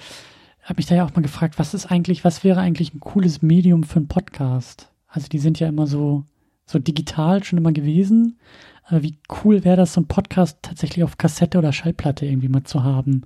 [0.62, 3.43] habe mich da ja auch mal gefragt, was ist eigentlich, was wäre eigentlich ein cooles
[3.43, 4.91] Medium für einen Podcast?
[5.07, 6.25] Also die sind ja immer so
[6.69, 8.39] so digital schon immer gewesen.
[8.85, 12.65] Aber wie cool wäre das, so ein Podcast tatsächlich auf Kassette oder Schallplatte irgendwie mal
[12.65, 13.23] zu haben?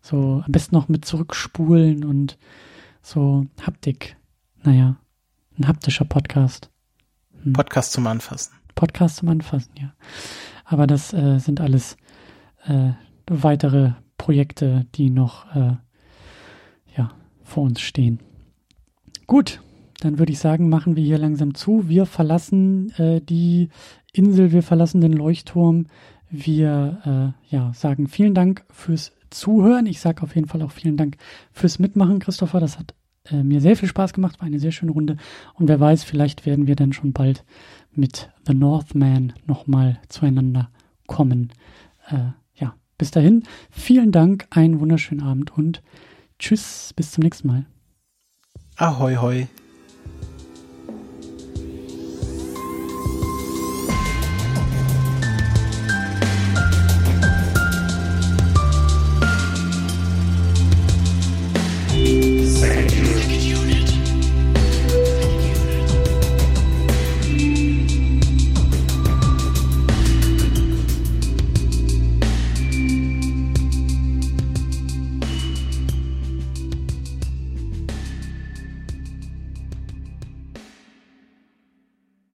[0.00, 2.38] So am besten noch mit zurückspulen und
[3.02, 4.16] so Haptik.
[4.62, 4.96] Naja,
[5.58, 6.70] ein haptischer Podcast.
[7.42, 7.52] Hm.
[7.52, 8.54] Podcast zum Anfassen.
[8.74, 9.92] Podcast zum Anfassen, ja.
[10.64, 11.96] Aber das äh, sind alles
[12.66, 12.92] äh,
[13.26, 15.76] weitere Projekte, die noch, äh,
[16.96, 17.10] ja,
[17.42, 18.20] vor uns stehen.
[19.26, 19.60] Gut,
[20.04, 21.88] dann würde ich sagen, machen wir hier langsam zu.
[21.88, 23.70] Wir verlassen äh, die
[24.12, 25.86] Insel, wir verlassen den Leuchtturm.
[26.30, 29.86] Wir äh, ja, sagen vielen Dank fürs Zuhören.
[29.86, 31.16] Ich sage auf jeden Fall auch vielen Dank
[31.52, 32.60] fürs Mitmachen, Christopher.
[32.60, 32.94] Das hat
[33.30, 35.16] äh, mir sehr viel Spaß gemacht, war eine sehr schöne Runde.
[35.54, 37.44] Und wer weiß, vielleicht werden wir dann schon bald
[37.90, 40.68] mit The Northman nochmal zueinander
[41.06, 41.50] kommen.
[42.10, 45.82] Äh, ja, bis dahin, vielen Dank, einen wunderschönen Abend und
[46.38, 47.64] tschüss, bis zum nächsten Mal.
[48.76, 49.48] Ahoi, hoi.